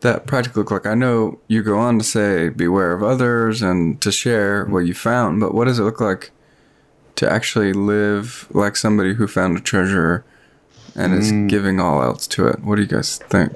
that 0.00 0.26
practically 0.26 0.60
look 0.60 0.70
like? 0.70 0.86
I 0.86 0.94
know 0.94 1.38
you 1.48 1.62
go 1.62 1.78
on 1.78 1.98
to 1.98 2.04
say, 2.04 2.48
beware 2.48 2.92
of 2.92 3.02
others 3.02 3.62
and 3.62 4.00
to 4.00 4.10
share 4.10 4.64
what 4.66 4.80
you 4.80 4.94
found, 4.94 5.40
but 5.40 5.54
what 5.54 5.66
does 5.66 5.78
it 5.78 5.82
look 5.82 6.00
like 6.00 6.30
to 7.16 7.30
actually 7.30 7.72
live 7.72 8.48
like 8.50 8.76
somebody 8.76 9.14
who 9.14 9.26
found 9.26 9.58
a 9.58 9.60
treasure 9.60 10.24
and 10.94 11.14
is 11.14 11.30
mm. 11.30 11.48
giving 11.48 11.80
all 11.80 12.02
else 12.02 12.26
to 12.28 12.46
it? 12.46 12.60
What 12.60 12.76
do 12.76 12.82
you 12.82 12.88
guys 12.88 13.18
think? 13.18 13.52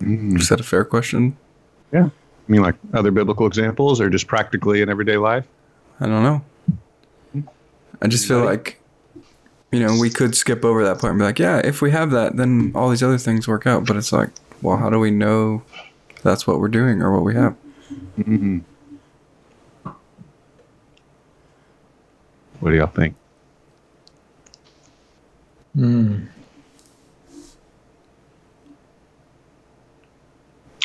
Mm. 0.00 0.38
Is 0.38 0.48
that 0.48 0.60
a 0.60 0.64
fair 0.64 0.84
question? 0.84 1.36
Yeah. 1.92 2.06
I 2.06 2.52
mean, 2.52 2.62
like 2.62 2.76
other 2.94 3.10
biblical 3.10 3.46
examples, 3.46 4.00
or 4.00 4.08
just 4.10 4.26
practically 4.26 4.82
in 4.82 4.88
everyday 4.88 5.16
life. 5.16 5.46
I 6.00 6.06
don't 6.06 6.22
know. 6.22 6.44
I 8.02 8.08
just 8.08 8.26
feel 8.26 8.42
like, 8.44 8.80
you 9.70 9.80
know, 9.80 9.98
we 10.00 10.08
could 10.10 10.34
skip 10.34 10.64
over 10.64 10.82
that 10.84 10.98
part 10.98 11.10
and 11.10 11.18
be 11.20 11.24
like, 11.24 11.38
yeah, 11.38 11.58
if 11.58 11.82
we 11.82 11.90
have 11.90 12.10
that, 12.12 12.36
then 12.36 12.72
all 12.74 12.88
these 12.88 13.02
other 13.02 13.18
things 13.18 13.46
work 13.46 13.66
out. 13.66 13.86
But 13.86 13.96
it's 13.96 14.12
like, 14.12 14.30
well, 14.62 14.76
how 14.76 14.90
do 14.90 14.98
we 14.98 15.10
know 15.10 15.62
that's 16.22 16.46
what 16.46 16.60
we're 16.60 16.68
doing 16.68 17.02
or 17.02 17.12
what 17.12 17.24
we 17.24 17.34
have? 17.34 17.56
Mm-hmm. 18.18 18.58
What 22.60 22.70
do 22.70 22.76
y'all 22.76 22.86
think? 22.88 23.16
Hmm. 25.74 26.24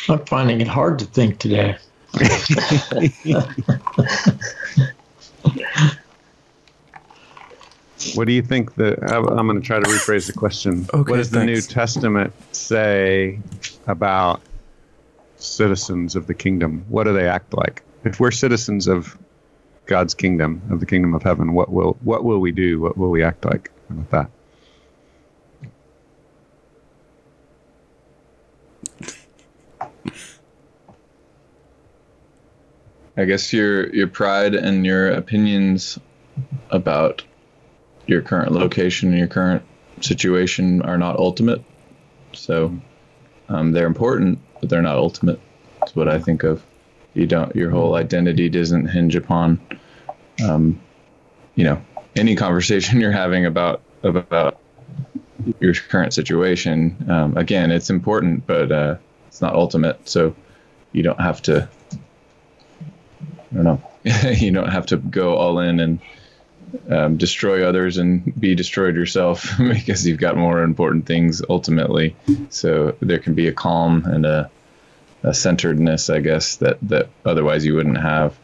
I'm 0.08 0.24
finding 0.26 0.60
it 0.60 0.68
hard 0.68 0.98
to 1.00 1.04
think 1.04 1.38
today. 1.38 1.76
What 8.14 8.26
do 8.26 8.32
you 8.32 8.42
think 8.42 8.74
the? 8.74 8.98
I'm 9.14 9.26
I'm 9.26 9.46
going 9.46 9.60
to 9.60 9.66
try 9.66 9.78
to 9.78 9.86
rephrase 9.86 10.26
the 10.26 10.32
question. 10.32 10.86
Okay, 10.92 11.10
what 11.10 11.16
does 11.16 11.30
the 11.30 11.44
New. 11.44 11.60
Testament 11.60 12.32
say 12.54 13.38
about 13.86 14.40
citizens 15.36 16.16
of 16.16 16.26
the 16.26 16.34
kingdom? 16.34 16.84
What 16.88 17.04
do 17.04 17.12
they 17.12 17.28
act 17.28 17.54
like? 17.54 17.82
If 18.04 18.20
we're 18.20 18.30
citizens 18.30 18.86
of 18.86 19.16
God's 19.86 20.14
kingdom, 20.14 20.62
of 20.70 20.80
the 20.80 20.86
kingdom 20.86 21.14
of 21.14 21.22
heaven, 21.22 21.52
what 21.52 21.70
will 21.70 21.96
what 22.02 22.24
will 22.24 22.38
we 22.38 22.52
do? 22.52 22.80
What 22.80 22.96
will 22.96 23.10
we 23.10 23.22
act 23.22 23.44
like 23.44 23.70
with 23.88 24.10
that? 24.10 24.30
I 33.16 33.24
guess 33.24 33.52
your 33.52 33.92
your 33.94 34.08
pride 34.08 34.54
and 34.54 34.84
your 34.84 35.10
opinions 35.10 35.98
about 36.70 37.24
your 38.06 38.22
current 38.22 38.52
location 38.52 39.10
and 39.10 39.18
your 39.18 39.28
current 39.28 39.62
situation 40.00 40.82
are 40.82 40.98
not 40.98 41.16
ultimate. 41.16 41.62
So 42.32 42.76
um, 43.48 43.72
they're 43.72 43.86
important, 43.86 44.38
but 44.60 44.68
they're 44.68 44.82
not 44.82 44.96
ultimate. 44.96 45.40
That's 45.80 45.94
what 45.94 46.08
I 46.08 46.18
think 46.18 46.42
of. 46.42 46.62
You 47.14 47.26
don't. 47.26 47.54
Your 47.56 47.70
whole 47.70 47.94
identity 47.94 48.48
doesn't 48.48 48.86
hinge 48.86 49.16
upon, 49.16 49.60
um, 50.44 50.80
you 51.54 51.64
know, 51.64 51.82
any 52.14 52.36
conversation 52.36 53.00
you're 53.00 53.12
having 53.12 53.46
about 53.46 53.82
about 54.02 54.60
your 55.60 55.74
current 55.74 56.12
situation. 56.12 57.06
Um, 57.08 57.36
again, 57.36 57.70
it's 57.70 57.90
important, 57.90 58.46
but 58.46 58.70
uh, 58.70 58.96
it's 59.28 59.40
not 59.40 59.54
ultimate. 59.54 60.08
So 60.08 60.34
you 60.92 61.02
don't 61.02 61.20
have 61.20 61.40
to 61.42 61.68
I 63.52 63.54
don't 63.54 63.64
know. 63.64 63.82
you 64.30 64.50
don't 64.50 64.70
have 64.70 64.86
to 64.86 64.96
go 64.96 65.36
all 65.36 65.58
in 65.60 65.80
and 65.80 66.00
um, 66.90 67.16
destroy 67.16 67.66
others 67.66 67.98
and 67.98 68.38
be 68.38 68.54
destroyed 68.54 68.94
yourself 68.94 69.54
because 69.58 70.06
you've 70.06 70.20
got 70.20 70.36
more 70.36 70.62
important 70.62 71.06
things 71.06 71.42
ultimately. 71.48 72.16
So 72.50 72.96
there 73.00 73.18
can 73.18 73.34
be 73.34 73.48
a 73.48 73.52
calm 73.52 74.04
and 74.04 74.26
a, 74.26 74.50
a 75.22 75.34
centeredness, 75.34 76.10
I 76.10 76.20
guess, 76.20 76.56
that, 76.56 76.78
that 76.88 77.08
otherwise 77.24 77.64
you 77.64 77.74
wouldn't 77.74 78.00
have. 78.00 78.38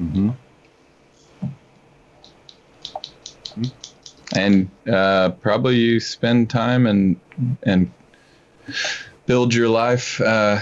Mm-hmm. 0.00 0.30
And 4.36 4.70
uh, 4.90 5.30
probably 5.30 5.76
you 5.76 6.00
spend 6.00 6.50
time 6.50 6.86
and 6.86 7.18
and 7.62 7.90
build 9.26 9.54
your 9.54 9.68
life 9.68 10.20
uh, 10.20 10.60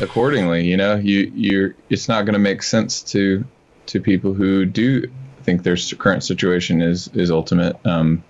accordingly. 0.00 0.66
You 0.66 0.76
know, 0.76 0.96
you 0.96 1.30
you're 1.34 1.74
it's 1.90 2.08
not 2.08 2.22
going 2.22 2.32
to 2.32 2.38
make 2.40 2.62
sense 2.62 3.02
to 3.12 3.44
to 3.86 4.00
people 4.00 4.34
who 4.34 4.64
do 4.64 5.10
think 5.48 5.62
their 5.62 5.76
current 5.96 6.22
situation 6.22 6.82
is 6.82 7.08
is 7.14 7.30
ultimate. 7.30 7.74
Um, 7.86 8.22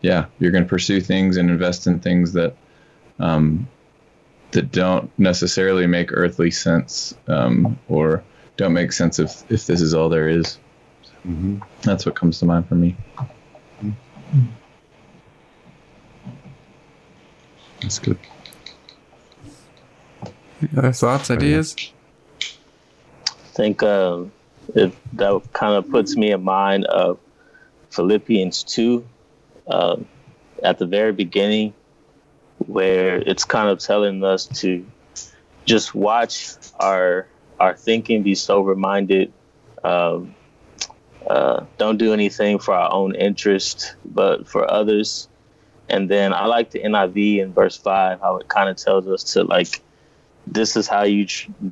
yeah, 0.00 0.26
you're 0.40 0.50
going 0.50 0.64
to 0.64 0.68
pursue 0.68 1.00
things 1.00 1.36
and 1.36 1.48
invest 1.48 1.86
in 1.86 2.00
things 2.00 2.32
that 2.32 2.56
um, 3.20 3.68
that 4.50 4.72
don't 4.72 5.16
necessarily 5.16 5.86
make 5.86 6.10
earthly 6.12 6.50
sense 6.50 7.14
um, 7.28 7.78
or 7.88 8.24
don't 8.56 8.72
make 8.72 8.90
sense 8.92 9.20
if 9.20 9.44
if 9.48 9.66
this 9.66 9.80
is 9.80 9.94
all 9.94 10.08
there 10.08 10.28
is. 10.28 10.58
Mm-hmm. 11.26 11.58
That's 11.82 12.04
what 12.04 12.16
comes 12.16 12.40
to 12.40 12.46
mind 12.46 12.68
for 12.68 12.74
me. 12.74 12.96
That's 17.80 18.00
good. 18.00 18.18
Other 20.76 20.92
thoughts, 20.92 21.30
ideas? 21.30 21.76
I 22.40 23.50
think 23.54 23.84
um, 23.84 24.32
it, 24.74 24.92
that 25.16 25.42
kind 25.52 25.74
of 25.74 25.90
puts 25.90 26.16
me 26.16 26.32
in 26.32 26.42
mind 26.42 26.84
of 26.86 27.18
Philippians 27.90 28.64
2 28.64 29.06
um, 29.68 30.06
at 30.62 30.78
the 30.78 30.86
very 30.86 31.12
beginning, 31.12 31.74
where 32.66 33.16
it's 33.16 33.44
kind 33.44 33.68
of 33.68 33.78
telling 33.78 34.22
us 34.24 34.46
to 34.60 34.84
just 35.64 35.94
watch 35.94 36.54
our 36.80 37.26
our 37.60 37.74
thinking, 37.74 38.22
be 38.22 38.36
sober 38.36 38.76
minded, 38.76 39.32
um, 39.82 40.34
uh, 41.28 41.64
don't 41.76 41.98
do 41.98 42.12
anything 42.12 42.58
for 42.58 42.72
our 42.72 42.92
own 42.92 43.14
interest, 43.14 43.96
but 44.04 44.48
for 44.48 44.70
others. 44.70 45.28
And 45.88 46.08
then 46.08 46.32
I 46.32 46.46
like 46.46 46.70
the 46.70 46.80
NIV 46.80 47.40
in 47.40 47.52
verse 47.52 47.76
five, 47.76 48.20
how 48.20 48.36
it 48.36 48.48
kind 48.48 48.68
of 48.68 48.76
tells 48.76 49.08
us 49.08 49.32
to 49.32 49.42
like 49.44 49.82
this 50.52 50.76
is 50.76 50.88
how 50.88 51.02
you 51.02 51.26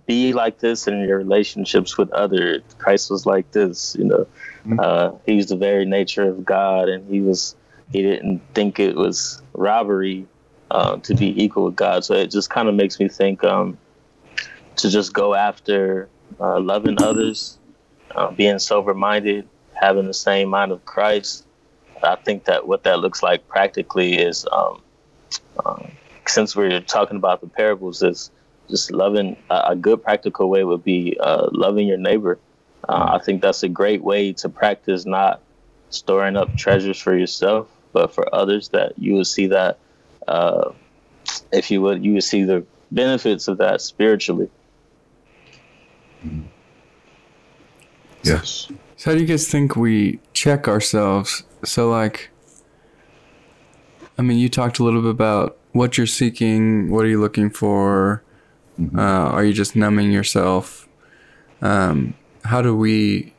be 0.07 0.33
like 0.33 0.59
this 0.59 0.87
in 0.87 1.01
your 1.01 1.19
relationships 1.19 1.97
with 1.97 2.11
other. 2.13 2.63
Christ 2.79 3.11
was 3.11 3.27
like 3.27 3.51
this, 3.53 3.97
you 3.99 4.05
know. 4.05 4.27
Uh, 4.79 5.13
he 5.25 5.37
was 5.37 5.47
the 5.47 5.57
very 5.57 5.85
nature 5.85 6.29
of 6.29 6.45
God, 6.45 6.89
and 6.89 7.09
he 7.09 7.21
was 7.21 7.55
he 7.93 8.03
didn't 8.03 8.41
think 8.55 8.81
it 8.81 8.97
was 8.97 9.41
robbery 9.55 10.27
uh, 10.71 10.97
to 10.99 11.15
be 11.15 11.43
equal 11.43 11.67
with 11.67 11.77
God. 11.77 12.05
So 12.05 12.15
it 12.15 12.31
just 12.31 12.51
kind 12.51 12.69
of 12.69 12.75
makes 12.75 12.99
me 12.99 13.09
think 13.09 13.45
um, 13.45 13.79
to 14.77 14.91
just 14.91 15.13
go 15.13 15.35
after 15.35 16.09
uh, 16.41 16.59
loving 16.59 17.01
others, 17.01 17.59
uh, 18.15 18.31
being 18.33 18.59
sober 18.59 18.95
minded, 18.95 19.49
having 19.73 20.07
the 20.07 20.15
same 20.15 20.49
mind 20.49 20.73
of 20.73 20.85
Christ. 20.85 21.45
I 22.03 22.17
think 22.17 22.45
that 22.45 22.67
what 22.67 22.83
that 22.83 22.99
looks 22.99 23.23
like 23.23 23.47
practically 23.49 24.19
is, 24.19 24.47
um, 24.51 24.83
um, 25.65 25.93
since 26.27 26.55
we're 26.55 26.81
talking 26.81 27.17
about 27.17 27.41
the 27.41 27.47
parables, 27.47 28.03
is 28.03 28.31
just 28.69 28.91
loving 28.91 29.37
a, 29.51 29.77
good 29.77 30.03
practical 30.03 30.49
way 30.49 30.65
would 30.65 30.85
be 30.85 31.17
uh, 31.21 31.49
loving 31.53 31.87
your 31.87 31.99
neighbor. 31.99 32.39
Uh, 32.89 33.19
I 33.21 33.25
think 33.25 33.43
that's 33.43 33.63
a 33.63 33.69
great 33.69 34.03
way 34.03 34.33
to 34.35 34.49
practice 34.49 35.07
not 35.07 35.41
storing 35.91 36.37
up 36.37 36.57
treasures 36.57 36.99
for 36.99 37.17
yourself, 37.17 37.69
but 37.93 38.15
for 38.15 38.33
others 38.35 38.69
that 38.71 38.93
you 38.99 39.15
would 39.15 39.27
see 39.27 39.47
that, 39.49 39.79
uh, 40.29 40.71
if 41.53 41.71
you 41.71 41.81
would, 41.81 42.05
you 42.05 42.15
would 42.15 42.25
see 42.25 42.45
the 42.45 42.65
benefits 42.91 43.49
of 43.49 43.59
that 43.59 43.81
spiritually. 43.81 44.49
Yes. 48.23 48.69
So, 48.97 49.11
how 49.11 49.15
do 49.15 49.23
you 49.23 49.27
guys 49.27 49.49
think 49.49 49.77
we 49.77 50.21
check 50.33 50.67
ourselves? 50.69 51.45
So, 51.65 51.89
like, 51.89 52.31
I 54.19 54.23
mean, 54.23 54.39
you 54.39 54.49
talked 54.49 54.79
a 54.79 54.85
little 54.85 55.03
bit 55.03 55.11
about 55.11 55.59
what 55.73 55.99
you're 55.99 56.07
seeking. 56.07 56.91
What 56.91 57.05
are 57.05 57.09
you 57.09 57.21
looking 57.21 57.51
for? 57.51 58.23
Uh, 58.97 59.01
are 59.01 59.45
you 59.45 59.53
just 59.53 59.75
numbing 59.77 60.13
yourself? 60.13 60.89
Um, 61.63 62.15
how 62.45 62.63
do 62.63 62.77
we, 62.77 63.33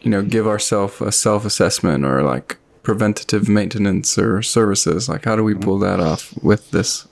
you 0.00 0.10
know, 0.10 0.22
give 0.22 0.46
ourselves 0.46 1.00
a 1.00 1.10
self 1.12 1.44
assessment 1.44 2.04
or 2.04 2.22
like 2.22 2.58
preventative 2.82 3.48
maintenance 3.48 4.16
or 4.18 4.42
services? 4.42 5.08
Like, 5.08 5.24
how 5.24 5.36
do 5.36 5.42
we 5.42 5.54
pull 5.54 5.78
that 5.80 6.00
off 6.00 6.32
with 6.42 6.70
this? 6.70 7.06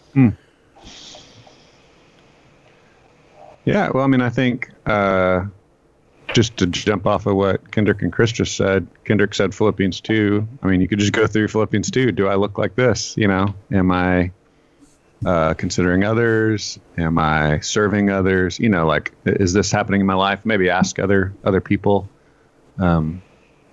Yeah, 3.65 3.91
well, 3.95 4.05
I 4.05 4.07
mean, 4.07 4.21
I 4.21 4.29
think 4.29 4.71
uh, 4.87 5.45
just 6.35 6.57
to 6.59 6.67
jump 6.67 7.07
off 7.07 7.27
of 7.27 7.37
what 7.37 7.71
Kendrick 7.71 8.03
and 8.03 8.13
Chris 8.13 8.33
just 8.33 8.57
said, 8.57 8.87
Kendrick 9.05 9.35
said 9.35 9.55
Philippians 9.55 10.01
2. 10.01 10.47
I 10.63 10.67
mean, 10.67 10.81
you 10.81 10.89
could 10.89 10.99
just 10.99 11.13
go 11.13 11.27
through 11.27 11.49
Philippians 11.49 11.91
2. 11.91 12.13
Do 12.13 12.27
I 12.29 12.35
look 12.35 12.59
like 12.59 12.75
this? 12.75 13.17
You 13.17 13.29
know, 13.29 13.55
am 13.71 13.91
I 13.91 14.33
uh, 15.25 15.55
considering 15.55 16.05
others? 16.05 16.79
Am 16.99 17.19
I 17.19 17.61
serving 17.61 18.11
others? 18.11 18.59
You 18.59 18.69
know, 18.69 18.87
like, 18.87 19.12
is 19.25 19.52
this 19.52 19.71
happening 19.71 20.00
in 20.00 20.07
my 20.07 20.14
life? 20.14 20.45
Maybe 20.45 20.71
ask 20.71 20.99
other 20.99 21.33
other 21.45 21.61
people. 21.61 22.09
Um, 22.79 23.23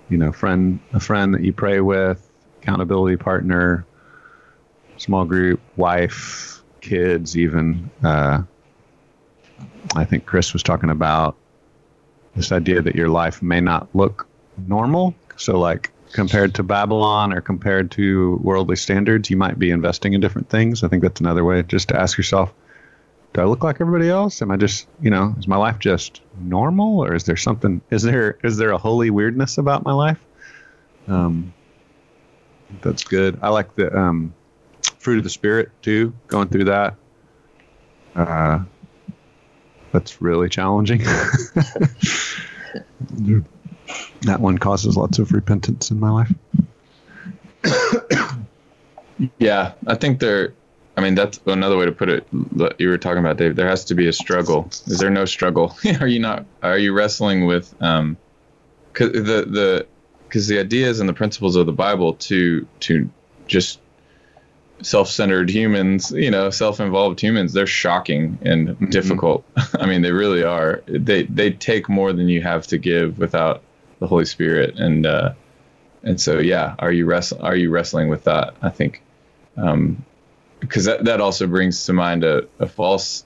you 0.09 0.17
know, 0.17 0.31
friend, 0.31 0.79
a 0.93 0.99
friend 0.99 1.33
that 1.33 1.41
you 1.41 1.53
pray 1.53 1.81
with, 1.81 2.29
accountability 2.61 3.17
partner, 3.17 3.85
small 4.97 5.25
group, 5.25 5.61
wife, 5.75 6.63
kids, 6.81 7.37
even. 7.37 7.89
Uh, 8.03 8.43
I 9.95 10.05
think 10.05 10.25
Chris 10.25 10.53
was 10.53 10.63
talking 10.63 10.89
about 10.89 11.35
this 12.35 12.51
idea 12.51 12.81
that 12.81 12.95
your 12.95 13.09
life 13.09 13.41
may 13.41 13.61
not 13.61 13.87
look 13.93 14.27
normal. 14.67 15.15
So, 15.37 15.57
like 15.59 15.91
compared 16.11 16.55
to 16.55 16.63
Babylon 16.63 17.33
or 17.33 17.41
compared 17.41 17.91
to 17.91 18.39
worldly 18.41 18.75
standards, 18.75 19.29
you 19.29 19.37
might 19.37 19.59
be 19.59 19.71
investing 19.71 20.13
in 20.13 20.21
different 20.21 20.49
things. 20.49 20.83
I 20.83 20.87
think 20.87 21.03
that's 21.03 21.19
another 21.19 21.43
way 21.43 21.61
just 21.63 21.89
to 21.89 21.99
ask 21.99 22.17
yourself, 22.17 22.53
do 23.33 23.41
I 23.41 23.45
look 23.45 23.63
like 23.63 23.79
everybody 23.79 24.09
else? 24.09 24.41
Am 24.41 24.49
I 24.49 24.57
just, 24.57 24.87
you 25.01 25.11
know, 25.11 25.35
is 25.37 25.47
my 25.47 25.57
life 25.57 25.77
just 25.79 26.21
normal 26.39 27.03
or 27.03 27.13
is 27.13 27.25
there 27.25 27.37
something, 27.37 27.81
is 27.91 28.01
there, 28.01 28.37
is 28.43 28.57
there 28.57 28.71
a 28.71 28.77
holy 28.77 29.11
weirdness 29.11 29.57
about 29.57 29.83
my 29.83 29.93
life? 29.93 30.19
Um, 31.07 31.53
that's 32.81 33.03
good. 33.03 33.39
I 33.41 33.49
like 33.49 33.75
the, 33.75 33.95
um, 33.95 34.33
fruit 34.97 35.19
of 35.19 35.23
the 35.23 35.29
spirit 35.29 35.69
too, 35.81 36.13
going 36.27 36.49
through 36.49 36.65
that. 36.65 36.95
Uh, 38.15 38.59
that's 39.91 40.21
really 40.21 40.49
challenging. 40.49 41.03
that 44.29 44.39
one 44.39 44.59
causes 44.59 44.95
lots 44.95 45.17
of 45.17 45.31
repentance 45.31 45.89
in 45.89 45.99
my 45.99 46.11
life. 46.11 46.31
Yeah, 49.37 49.73
I 49.85 49.95
think 49.95 50.19
there. 50.19 50.53
I 50.95 51.01
mean, 51.01 51.15
that's 51.15 51.39
another 51.45 51.77
way 51.77 51.85
to 51.85 51.91
put 51.91 52.09
it. 52.09 52.27
You 52.77 52.89
were 52.89 52.97
talking 52.97 53.19
about 53.19 53.37
Dave. 53.37 53.55
There 53.55 53.67
has 53.67 53.85
to 53.85 53.95
be 53.95 54.07
a 54.07 54.13
struggle. 54.13 54.67
Is 54.85 54.99
there 54.99 55.09
no 55.09 55.25
struggle? 55.25 55.75
are 55.99 56.07
you 56.07 56.19
not? 56.19 56.45
Are 56.61 56.77
you 56.77 56.93
wrestling 56.93 57.45
with 57.45 57.73
um, 57.81 58.17
cause 58.93 59.11
the 59.11 59.19
the 59.49 59.87
because 60.27 60.47
the 60.47 60.59
ideas 60.59 60.99
and 60.99 61.09
the 61.09 61.13
principles 61.13 61.55
of 61.55 61.65
the 61.65 61.71
Bible 61.73 62.13
to 62.15 62.67
to 62.81 63.09
just 63.47 63.79
self-centered 64.81 65.49
humans, 65.49 66.11
you 66.11 66.31
know, 66.31 66.49
self-involved 66.49 67.19
humans, 67.19 67.51
they're 67.51 67.67
shocking 67.67 68.37
and 68.43 68.69
Mhm. 68.69 68.91
difficult. 68.91 69.43
I 69.79 69.85
mean, 69.85 70.01
they 70.01 70.11
really 70.13 70.43
are. 70.43 70.81
They 70.85 71.23
they 71.23 71.51
take 71.51 71.89
more 71.89 72.13
than 72.13 72.29
you 72.29 72.41
have 72.41 72.67
to 72.67 72.77
give 72.77 73.17
without 73.19 73.63
the 73.99 74.07
Holy 74.07 74.25
Spirit, 74.25 74.79
and 74.79 75.05
uh, 75.05 75.33
and 76.03 76.19
so 76.19 76.39
yeah, 76.39 76.75
are 76.79 76.91
you 76.91 77.05
wrestling? 77.05 77.41
Are 77.41 77.55
you 77.55 77.69
wrestling 77.69 78.09
with 78.09 78.23
that? 78.23 78.55
I 78.61 78.69
think, 78.69 79.01
um, 79.57 80.03
because 80.59 80.85
that 80.85 81.05
that 81.05 81.21
also 81.21 81.47
brings 81.47 81.85
to 81.85 81.93
mind 81.93 82.23
a, 82.23 82.47
a 82.59 82.67
false 82.67 83.25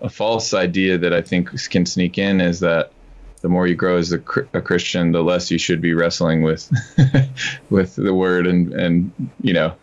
a 0.00 0.08
false 0.08 0.54
idea 0.54 0.98
that 0.98 1.12
I 1.12 1.22
think 1.22 1.50
can 1.70 1.84
sneak 1.84 2.18
in 2.18 2.40
is 2.40 2.60
that 2.60 2.92
the 3.40 3.48
more 3.48 3.66
you 3.66 3.74
grow 3.74 3.96
as 3.98 4.12
a, 4.12 4.20
a 4.52 4.60
Christian, 4.60 5.12
the 5.12 5.22
less 5.22 5.50
you 5.50 5.58
should 5.58 5.80
be 5.80 5.94
wrestling 5.94 6.42
with 6.42 6.70
with 7.70 7.96
the 7.96 8.14
word 8.14 8.46
and 8.46 8.72
and 8.72 9.30
you 9.40 9.52
know 9.52 9.74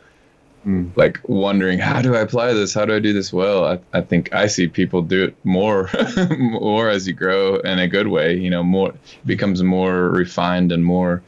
Mm. 0.65 0.97
like 0.97 1.19
wondering 1.25 1.77
how 1.77 2.01
do 2.01 2.15
I 2.15 2.21
apply 2.21 2.53
this? 2.53 2.73
How 2.73 2.85
do 2.85 2.95
I 2.95 2.99
do 2.99 3.13
this 3.13 3.31
well? 3.31 3.65
I, 3.65 3.79
I 3.93 4.01
think 4.01 4.33
I 4.33 4.47
see 4.47 4.67
people 4.67 5.03
do 5.03 5.25
it 5.25 5.35
more 5.43 5.89
more 6.39 6.89
as 6.89 7.07
you 7.07 7.13
grow 7.13 7.57
in 7.57 7.77
a 7.77 7.87
good 7.87 8.07
way. 8.07 8.35
You 8.35 8.49
know, 8.49 8.63
more 8.63 8.93
becomes 9.27 9.61
more 9.61 10.09
refined 10.09 10.71
and 10.71 10.83
more 10.83 11.21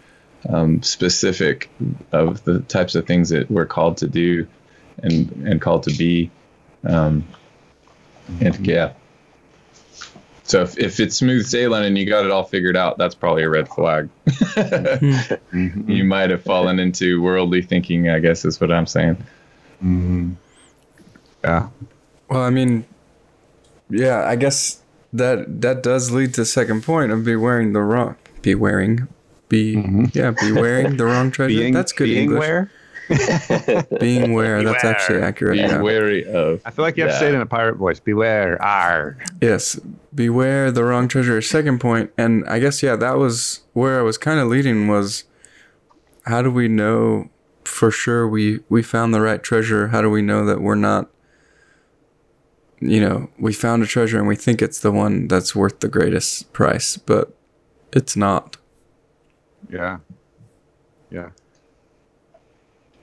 um, 0.49 0.81
specific 0.81 1.69
of 2.11 2.43
the 2.45 2.61
types 2.61 2.95
of 2.95 3.05
things 3.05 3.29
that 3.29 3.51
we're 3.51 3.67
called 3.67 3.97
to 3.97 4.07
do 4.07 4.47
and 5.03 5.29
and 5.45 5.61
called 5.61 5.83
to 5.83 5.95
be. 5.95 6.31
Um, 6.83 7.27
and 8.41 8.65
yeah. 8.65 8.93
So 10.47 10.61
if, 10.61 10.77
if 10.79 10.99
it's 11.01 11.17
smooth 11.17 11.45
sailing 11.45 11.83
and 11.83 11.97
you 11.97 12.05
got 12.05 12.23
it 12.25 12.31
all 12.31 12.43
figured 12.45 12.77
out, 12.77 12.97
that's 12.97 13.13
probably 13.15 13.43
a 13.43 13.49
red 13.49 13.67
flag. 13.67 14.09
Mhm. 14.25 15.89
you 15.89 16.03
might 16.05 16.29
have 16.29 16.41
fallen 16.41 16.79
into 16.79 17.21
worldly 17.21 17.61
thinking, 17.61 18.09
I 18.09 18.19
guess 18.19 18.45
is 18.45 18.59
what 18.61 18.71
I'm 18.71 18.85
saying. 18.87 19.17
Mhm. 19.83 20.35
Yeah. 21.43 21.67
Well, 22.29 22.41
I 22.41 22.49
mean, 22.49 22.85
yeah, 23.89 24.23
I 24.25 24.35
guess 24.37 24.81
that 25.13 25.61
that 25.61 25.83
does 25.83 26.11
lead 26.11 26.33
to 26.35 26.41
the 26.41 26.45
second 26.45 26.83
point 26.83 27.11
of 27.11 27.23
be 27.25 27.35
wearing 27.35 27.73
the 27.73 27.81
wrong, 27.81 28.15
be 28.41 28.55
wearing, 28.55 29.07
be 29.49 29.75
Mhm. 29.75 30.15
yeah, 30.15 30.31
be 30.31 30.51
wearing 30.53 30.95
the 30.97 31.05
wrong 31.05 31.29
treasure. 31.31 31.57
Being, 31.59 31.73
that's 31.73 31.91
good 31.91 32.05
being 32.05 32.23
English. 32.23 32.39
where? 32.39 32.71
Being 33.99 34.33
where 34.33 34.63
that's 34.63 34.81
Beware. 34.81 34.95
actually 34.95 35.21
accurate. 35.21 35.53
Be 35.53 35.59
yeah. 35.59 35.81
wary 35.81 36.25
of. 36.25 36.61
I 36.65 36.71
feel 36.71 36.83
like 36.83 36.97
you 36.97 37.03
have 37.03 37.13
to 37.13 37.19
say 37.19 37.29
it 37.29 37.33
in 37.33 37.41
a 37.41 37.45
pirate 37.45 37.75
voice. 37.75 37.99
Beware. 37.99 38.61
R. 38.61 39.17
Yes, 39.41 39.79
beware 40.13 40.71
the 40.71 40.83
wrong 40.83 41.07
treasure. 41.07 41.41
Second 41.41 41.79
point, 41.79 42.11
and 42.17 42.45
I 42.47 42.59
guess 42.59 42.83
yeah, 42.83 42.95
that 42.97 43.17
was 43.17 43.61
where 43.73 43.99
I 43.99 44.03
was 44.03 44.17
kind 44.17 44.39
of 44.39 44.47
leading 44.47 44.87
was, 44.87 45.23
how 46.25 46.41
do 46.41 46.51
we 46.51 46.67
know 46.67 47.29
for 47.63 47.91
sure 47.91 48.27
we 48.27 48.59
we 48.69 48.83
found 48.83 49.13
the 49.13 49.21
right 49.21 49.41
treasure? 49.41 49.87
How 49.87 50.01
do 50.01 50.09
we 50.09 50.21
know 50.21 50.45
that 50.45 50.61
we're 50.61 50.75
not? 50.75 51.09
You 52.79 53.01
know, 53.01 53.29
we 53.39 53.53
found 53.53 53.81
a 53.81 53.87
treasure 53.87 54.19
and 54.19 54.27
we 54.27 54.35
think 54.35 54.61
it's 54.61 54.79
the 54.79 54.91
one 54.91 55.27
that's 55.27 55.55
worth 55.55 55.79
the 55.79 55.87
greatest 55.87 56.53
price, 56.53 56.95
but 56.95 57.35
it's 57.91 58.15
not. 58.15 58.57
Yeah. 59.69 59.97
Yeah. 61.09 61.29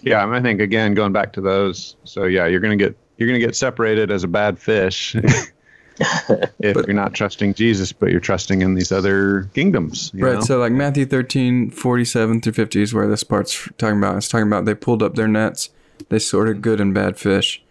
Yeah, 0.05 0.27
I, 0.27 0.41
think 0.41 0.61
again 0.61 0.95
going 0.95 1.13
back 1.13 1.33
to 1.35 1.41
those. 1.41 1.97
So 2.05 2.25
yeah, 2.25 2.47
you're 2.47 2.61
gonna 2.61 2.77
get 2.77 2.97
you're 3.17 3.29
gonna 3.29 3.39
get 3.39 3.57
separated 3.57 4.11
as 4.11 4.25
a 4.25 4.29
bad 4.29 4.59
fish 4.59 5.15
if 5.99 6.75
But- 6.75 6.87
you're 6.87 6.95
not 6.95 7.15
trusting 7.15 7.55
Jesus, 7.55 7.93
but 7.93 8.11
you're 8.11 8.21
trusting 8.21 8.63
in 8.63 8.75
these 8.75 8.93
other 8.93 9.45
kingdoms. 9.55 10.11
you 10.15 10.25
right. 10.25 10.35
know? 10.35 10.41
So 10.41 10.59
like 10.59 10.73
Matthew 10.73 11.07
13, 11.07 11.71
47 11.71 12.41
through 12.41 12.53
50 12.53 12.83
is 12.83 12.95
where 12.95 13.07
this 13.07 13.25
part's 13.25 13.69
talking 13.79 13.99
about. 13.99 14.17
It's 14.17 14.29
talking 14.29 14.47
about 14.47 14.65
they 14.65 14.75
pulled 14.75 15.03
up 15.03 15.15
their 15.15 15.29
nets, 15.29 15.71
they 16.09 16.19
sorted 16.19 16.63
good 16.63 16.81
and 16.81 16.93
bad 16.93 17.19
fish. 17.19 17.63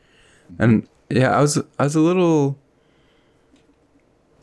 And 0.60 0.88
yeah, 1.10 1.38
I 1.38 1.42
was 1.42 1.58
I 1.80 1.84
was 1.84 1.96
a 1.96 2.00
little 2.00 2.58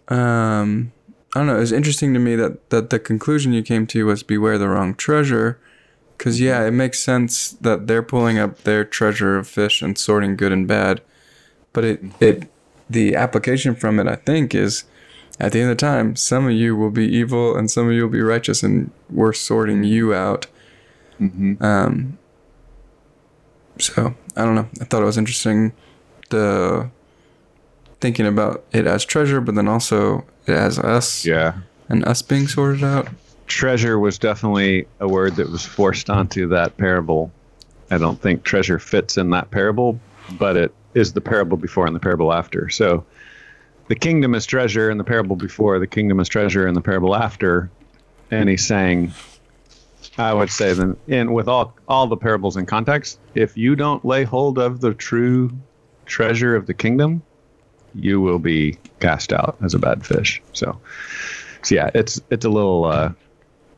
um 0.09 0.93
I 1.35 1.39
don't 1.41 1.47
know, 1.47 1.57
it 1.57 1.61
was 1.61 1.73
interesting 1.73 2.13
to 2.15 2.21
me 2.21 2.35
that 2.37 2.71
that 2.71 2.91
the 2.91 2.99
conclusion 2.99 3.53
you 3.53 3.63
came 3.63 3.87
to 3.89 4.07
was 4.07 4.23
beware 4.23 4.59
the 4.59 4.69
wrong 4.69 4.95
treasure. 4.95 5.59
Cause 6.21 6.39
yeah, 6.39 6.67
it 6.67 6.73
makes 6.73 7.01
sense 7.01 7.53
that 7.63 7.87
they're 7.87 8.03
pulling 8.03 8.39
up 8.39 8.65
their 8.65 8.85
treasure 8.85 9.39
of 9.39 9.49
fish 9.49 9.81
and 9.81 9.97
sorting 9.97 10.37
good 10.37 10.53
and 10.53 10.69
bad. 10.69 11.01
But 11.73 11.85
it 11.85 12.03
it 12.21 12.51
the 12.91 13.17
application 13.17 13.75
from 13.75 13.99
it 13.99 14.07
I 14.07 14.17
think 14.17 14.55
is 14.55 14.85
at 15.39 15.53
the 15.53 15.61
end 15.63 15.71
of 15.71 15.79
the 15.79 15.81
time, 15.81 16.17
some 16.17 16.45
of 16.45 16.53
you 16.53 16.77
will 16.77 16.91
be 16.91 17.07
evil 17.07 17.57
and 17.57 17.71
some 17.71 17.87
of 17.87 17.95
you 17.95 18.03
will 18.03 18.11
be 18.11 18.21
righteous, 18.21 18.63
and 18.63 18.91
we're 19.09 19.33
sorting 19.33 19.83
you 19.83 20.13
out. 20.13 20.47
Mhm. 21.19 21.63
Um, 21.63 22.19
so 23.79 24.15
I 24.37 24.45
don't 24.45 24.55
know. 24.55 24.69
I 24.79 24.85
thought 24.85 25.01
it 25.01 25.07
was 25.07 25.17
interesting, 25.17 25.73
the 26.29 26.91
thinking 28.03 28.27
about 28.27 28.63
it 28.73 28.87
as 28.87 29.07
treasure, 29.07 29.41
but 29.41 29.55
then 29.55 29.69
also 29.69 30.27
it 30.47 30.53
as 30.53 30.79
us 30.79 31.25
yeah. 31.25 31.55
and 31.89 32.05
us 32.05 32.21
being 32.21 32.47
sorted 32.47 32.85
out. 32.85 33.09
Treasure 33.51 33.99
was 33.99 34.19
definitely 34.19 34.87
a 35.01 35.09
word 35.09 35.37
that 35.37 35.51
was 35.51 35.67
forced 35.67 36.09
onto 36.09 36.49
that 36.49 36.77
parable. 36.77 37.31
I 37.91 37.99
don't 37.99 38.21
think 38.21 38.45
treasure 38.45 38.79
fits 38.79 39.19
in 39.19 39.31
that 39.31 39.51
parable, 39.51 40.01
but 40.39 40.57
it 40.57 40.73
is 40.95 41.13
the 41.13 41.21
parable 41.21 41.57
before 41.57 41.87
and 41.87 41.95
the 41.95 42.01
parable 42.01 42.33
after. 42.33 42.71
So 42.71 43.05
the 43.89 43.97
kingdom 43.97 44.35
is 44.35 44.47
treasure 44.47 44.89
in 44.89 44.99
the 44.99 45.05
parable 45.05 45.35
before, 45.35 45.81
the 45.81 45.89
kingdom 45.89 46.21
is 46.21 46.29
treasure 46.29 46.67
in 46.69 46.75
the 46.75 46.81
parable 46.81 47.15
after. 47.15 47.71
And 48.31 48.49
he's 48.49 48.65
saying, 48.65 49.13
I 50.17 50.33
would 50.33 50.51
say 50.51 50.73
then, 50.73 50.97
and 51.09 51.35
with 51.35 51.49
all 51.49 51.75
all 51.89 52.07
the 52.07 52.17
parables 52.17 52.57
in 52.57 52.67
context, 52.67 53.19
if 53.35 53.57
you 53.57 53.75
don't 53.75 54.05
lay 54.05 54.23
hold 54.23 54.59
of 54.59 54.81
the 54.81 54.95
true 54.95 55.51
treasure 56.07 56.55
of 56.55 56.67
the 56.67 56.75
kingdom, 56.75 57.23
you 57.97 58.21
will 58.21 58.39
be 58.39 58.79
cast 59.01 59.33
out 59.33 59.57
as 59.61 59.75
a 59.75 59.81
bad 59.81 60.07
fish. 60.07 60.41
So, 60.53 60.79
so 61.63 61.75
yeah, 61.75 61.91
it's 61.95 62.21
it's 62.31 62.45
a 62.45 62.49
little 62.49 62.85
uh, 62.85 63.13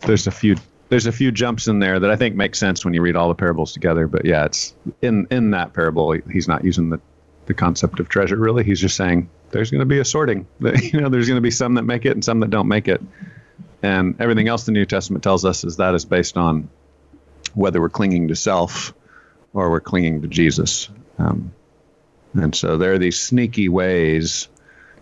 there's 0.03 0.27
a 0.27 0.31
few 0.31 0.57
there's 0.89 1.07
a 1.07 1.13
few 1.13 1.33
jumps 1.33 1.69
in 1.69 1.79
there 1.79 1.99
that 1.99 2.11
I 2.11 2.17
think 2.17 2.37
make 2.37 2.55
sense 2.55 2.85
when 2.85 2.93
you 2.93 3.01
read 3.01 3.17
all 3.17 3.29
the 3.29 3.35
parables 3.35 3.73
together. 3.73 4.07
But 4.07 4.25
yeah, 4.25 4.45
it's 4.45 4.75
in 5.01 5.27
in 5.31 5.51
that 5.53 5.73
parable 5.73 6.13
he's 6.13 6.49
not 6.49 6.65
using 6.65 6.91
the 6.91 7.01
the 7.47 7.55
concept 7.55 8.01
of 8.01 8.09
treasure 8.09 8.37
really. 8.37 8.65
He's 8.65 8.81
just 8.81 8.97
saying 8.97 9.29
there's 9.51 9.71
going 9.71 9.81
to 9.81 9.87
be 9.87 9.99
a 9.99 10.05
sorting. 10.05 10.47
You 10.61 11.01
know, 11.01 11.09
there's 11.09 11.29
going 11.29 11.39
to 11.39 11.43
be 11.43 11.51
some 11.51 11.75
that 11.75 11.83
make 11.83 12.05
it 12.05 12.13
and 12.13 12.25
some 12.25 12.41
that 12.41 12.51
don't 12.51 12.69
make 12.69 12.89
it. 12.89 13.03
And 13.83 14.21
everything 14.21 14.49
else 14.49 14.65
the 14.65 14.73
New 14.73 14.87
Testament 14.87 15.25
tells 15.25 15.45
us 15.45 15.65
is 15.65 15.77
that 15.77 15.95
is 15.95 16.05
based 16.05 16.37
on 16.37 16.69
whether 17.55 17.81
we're 17.81 17.89
clinging 17.89 18.29
to 18.29 18.37
self 18.37 18.95
or 19.53 19.71
we're 19.71 19.81
clinging 19.81 20.23
to 20.23 20.29
Jesus. 20.29 20.89
Um, 21.19 21.53
and 22.35 22.55
so 22.55 22.79
there 22.79 22.93
are 22.93 22.99
these 22.99 23.21
sneaky 23.21 23.69
ways 23.69 24.49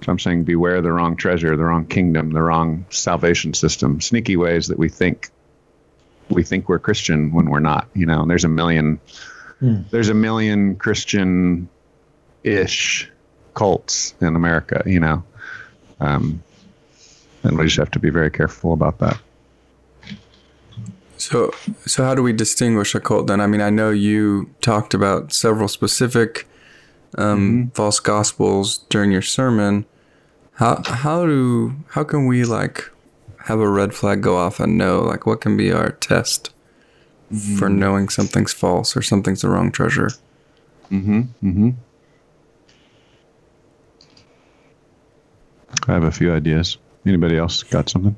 So 0.02 0.12
I'm 0.12 0.18
saying 0.18 0.44
beware 0.44 0.80
the 0.80 0.92
wrong 0.92 1.16
treasure, 1.16 1.56
the 1.56 1.64
wrong 1.64 1.86
kingdom, 1.86 2.30
the 2.30 2.42
wrong 2.42 2.86
salvation 2.90 3.54
system, 3.54 4.00
sneaky 4.00 4.36
ways 4.36 4.68
that 4.68 4.78
we 4.78 4.88
think 4.88 5.30
we 6.28 6.44
think 6.44 6.68
we're 6.68 6.78
Christian 6.78 7.32
when 7.32 7.50
we're 7.50 7.60
not. 7.60 7.88
You 7.94 8.06
know, 8.06 8.22
and 8.22 8.30
there's 8.30 8.44
a 8.44 8.48
million 8.48 9.00
Hmm. 9.60 9.82
there's 9.90 10.08
a 10.08 10.14
million 10.14 10.76
Christian 10.76 11.68
ish 12.42 13.10
cults 13.54 14.14
in 14.20 14.34
America, 14.34 14.82
you 14.86 14.98
know. 14.98 15.22
Um, 16.00 16.42
and 17.42 17.58
we 17.58 17.64
just 17.64 17.76
have 17.76 17.90
to 17.92 17.98
be 17.98 18.08
very 18.08 18.30
careful 18.30 18.72
about 18.72 18.98
that. 18.98 19.20
So, 21.18 21.52
so 21.84 22.04
how 22.04 22.14
do 22.14 22.22
we 22.22 22.32
distinguish 22.32 22.94
a 22.94 23.00
cult 23.00 23.26
then? 23.26 23.42
I 23.42 23.46
mean, 23.46 23.60
I 23.60 23.68
know 23.68 23.90
you 23.90 24.50
talked 24.62 24.94
about 24.94 25.34
several 25.34 25.68
specific 25.68 26.48
um, 27.18 27.70
false 27.74 28.00
gospels 28.00 28.78
during 28.88 29.12
your 29.12 29.20
sermon. 29.20 29.84
How 30.61 30.83
how 30.85 31.25
do 31.25 31.75
how 31.88 32.05
can 32.05 32.27
we 32.27 32.44
like 32.44 32.90
have 33.46 33.61
a 33.61 33.66
red 33.66 33.94
flag 33.94 34.20
go 34.20 34.37
off 34.37 34.61
and 34.61 34.77
know 34.77 35.01
like 35.01 35.25
what 35.25 35.40
can 35.40 35.57
be 35.57 35.73
our 35.73 35.92
test 35.92 36.53
for 37.59 37.70
knowing 37.70 38.11
something's 38.11 38.53
false 38.53 38.94
or 38.94 39.01
something's 39.01 39.40
the 39.40 39.49
wrong 39.49 39.73
treasure? 39.73 40.11
Mm-hmm. 40.90 41.20
Mm-hmm. 41.42 41.70
I 45.88 45.94
have 45.94 46.05
a 46.05 46.11
few 46.11 46.31
ideas. 46.31 46.77
Anybody 47.07 47.38
else 47.38 47.62
got 47.62 47.88
something? 47.88 48.14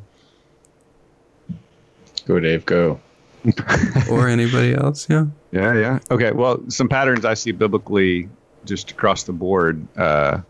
Go, 2.27 2.41
Dave, 2.41 2.67
go. 2.67 3.01
or 4.11 4.27
anybody 4.27 4.75
else? 4.75 5.09
Yeah. 5.09 5.27
Yeah, 5.53 5.75
yeah. 5.75 5.99
Okay, 6.11 6.33
well, 6.33 6.61
some 6.69 6.89
patterns 6.89 7.25
I 7.25 7.35
see 7.35 7.53
biblically 7.53 8.29
just 8.65 8.91
across 8.91 9.23
the 9.23 9.33
board. 9.33 9.87
Uh, 9.97 10.41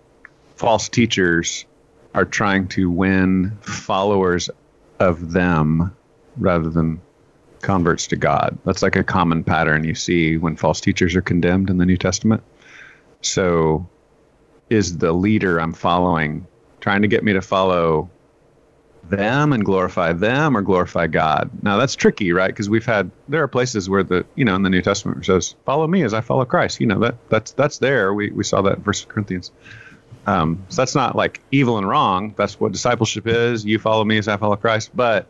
false 0.56 0.88
teachers 0.88 1.66
are 2.14 2.24
trying 2.24 2.68
to 2.68 2.90
win 2.90 3.58
followers 3.62 4.50
of 4.98 5.32
them 5.32 5.96
rather 6.36 6.68
than 6.68 7.00
converts 7.60 8.08
to 8.08 8.16
God. 8.16 8.58
That's 8.64 8.82
like 8.82 8.96
a 8.96 9.04
common 9.04 9.44
pattern 9.44 9.84
you 9.84 9.94
see 9.94 10.36
when 10.36 10.56
false 10.56 10.80
teachers 10.80 11.14
are 11.16 11.22
condemned 11.22 11.70
in 11.70 11.78
the 11.78 11.86
New 11.86 11.96
Testament. 11.96 12.42
So, 13.22 13.88
is 14.68 14.98
the 14.98 15.12
leader 15.12 15.60
I'm 15.60 15.72
following 15.72 16.46
trying 16.80 17.02
to 17.02 17.08
get 17.08 17.22
me 17.22 17.32
to 17.34 17.40
follow 17.40 18.10
them 19.04 19.52
and 19.52 19.64
glorify 19.64 20.12
them 20.12 20.56
or 20.56 20.62
glorify 20.62 21.06
God. 21.06 21.50
Now 21.62 21.76
that's 21.76 21.96
tricky, 21.96 22.32
right? 22.32 22.48
Because 22.48 22.68
we've 22.68 22.86
had 22.86 23.10
there 23.28 23.42
are 23.42 23.48
places 23.48 23.88
where 23.88 24.02
the 24.02 24.26
you 24.34 24.44
know 24.44 24.54
in 24.54 24.62
the 24.62 24.70
New 24.70 24.82
Testament 24.82 25.24
says, 25.24 25.54
"Follow 25.64 25.86
me 25.86 26.02
as 26.02 26.14
I 26.14 26.20
follow 26.20 26.44
Christ." 26.44 26.80
You 26.80 26.86
know 26.86 27.00
that 27.00 27.16
that's 27.28 27.52
that's 27.52 27.78
there. 27.78 28.12
We 28.12 28.30
we 28.30 28.44
saw 28.44 28.62
that 28.62 28.78
in 28.78 28.82
First 28.82 29.08
Corinthians. 29.08 29.50
Um, 30.26 30.64
so 30.68 30.82
that's 30.82 30.94
not 30.94 31.16
like 31.16 31.40
evil 31.50 31.78
and 31.78 31.88
wrong. 31.88 32.34
That's 32.36 32.60
what 32.60 32.72
discipleship 32.72 33.26
is. 33.26 33.64
You 33.64 33.78
follow 33.78 34.04
me 34.04 34.18
as 34.18 34.28
I 34.28 34.36
follow 34.36 34.56
Christ. 34.56 34.90
But 34.94 35.26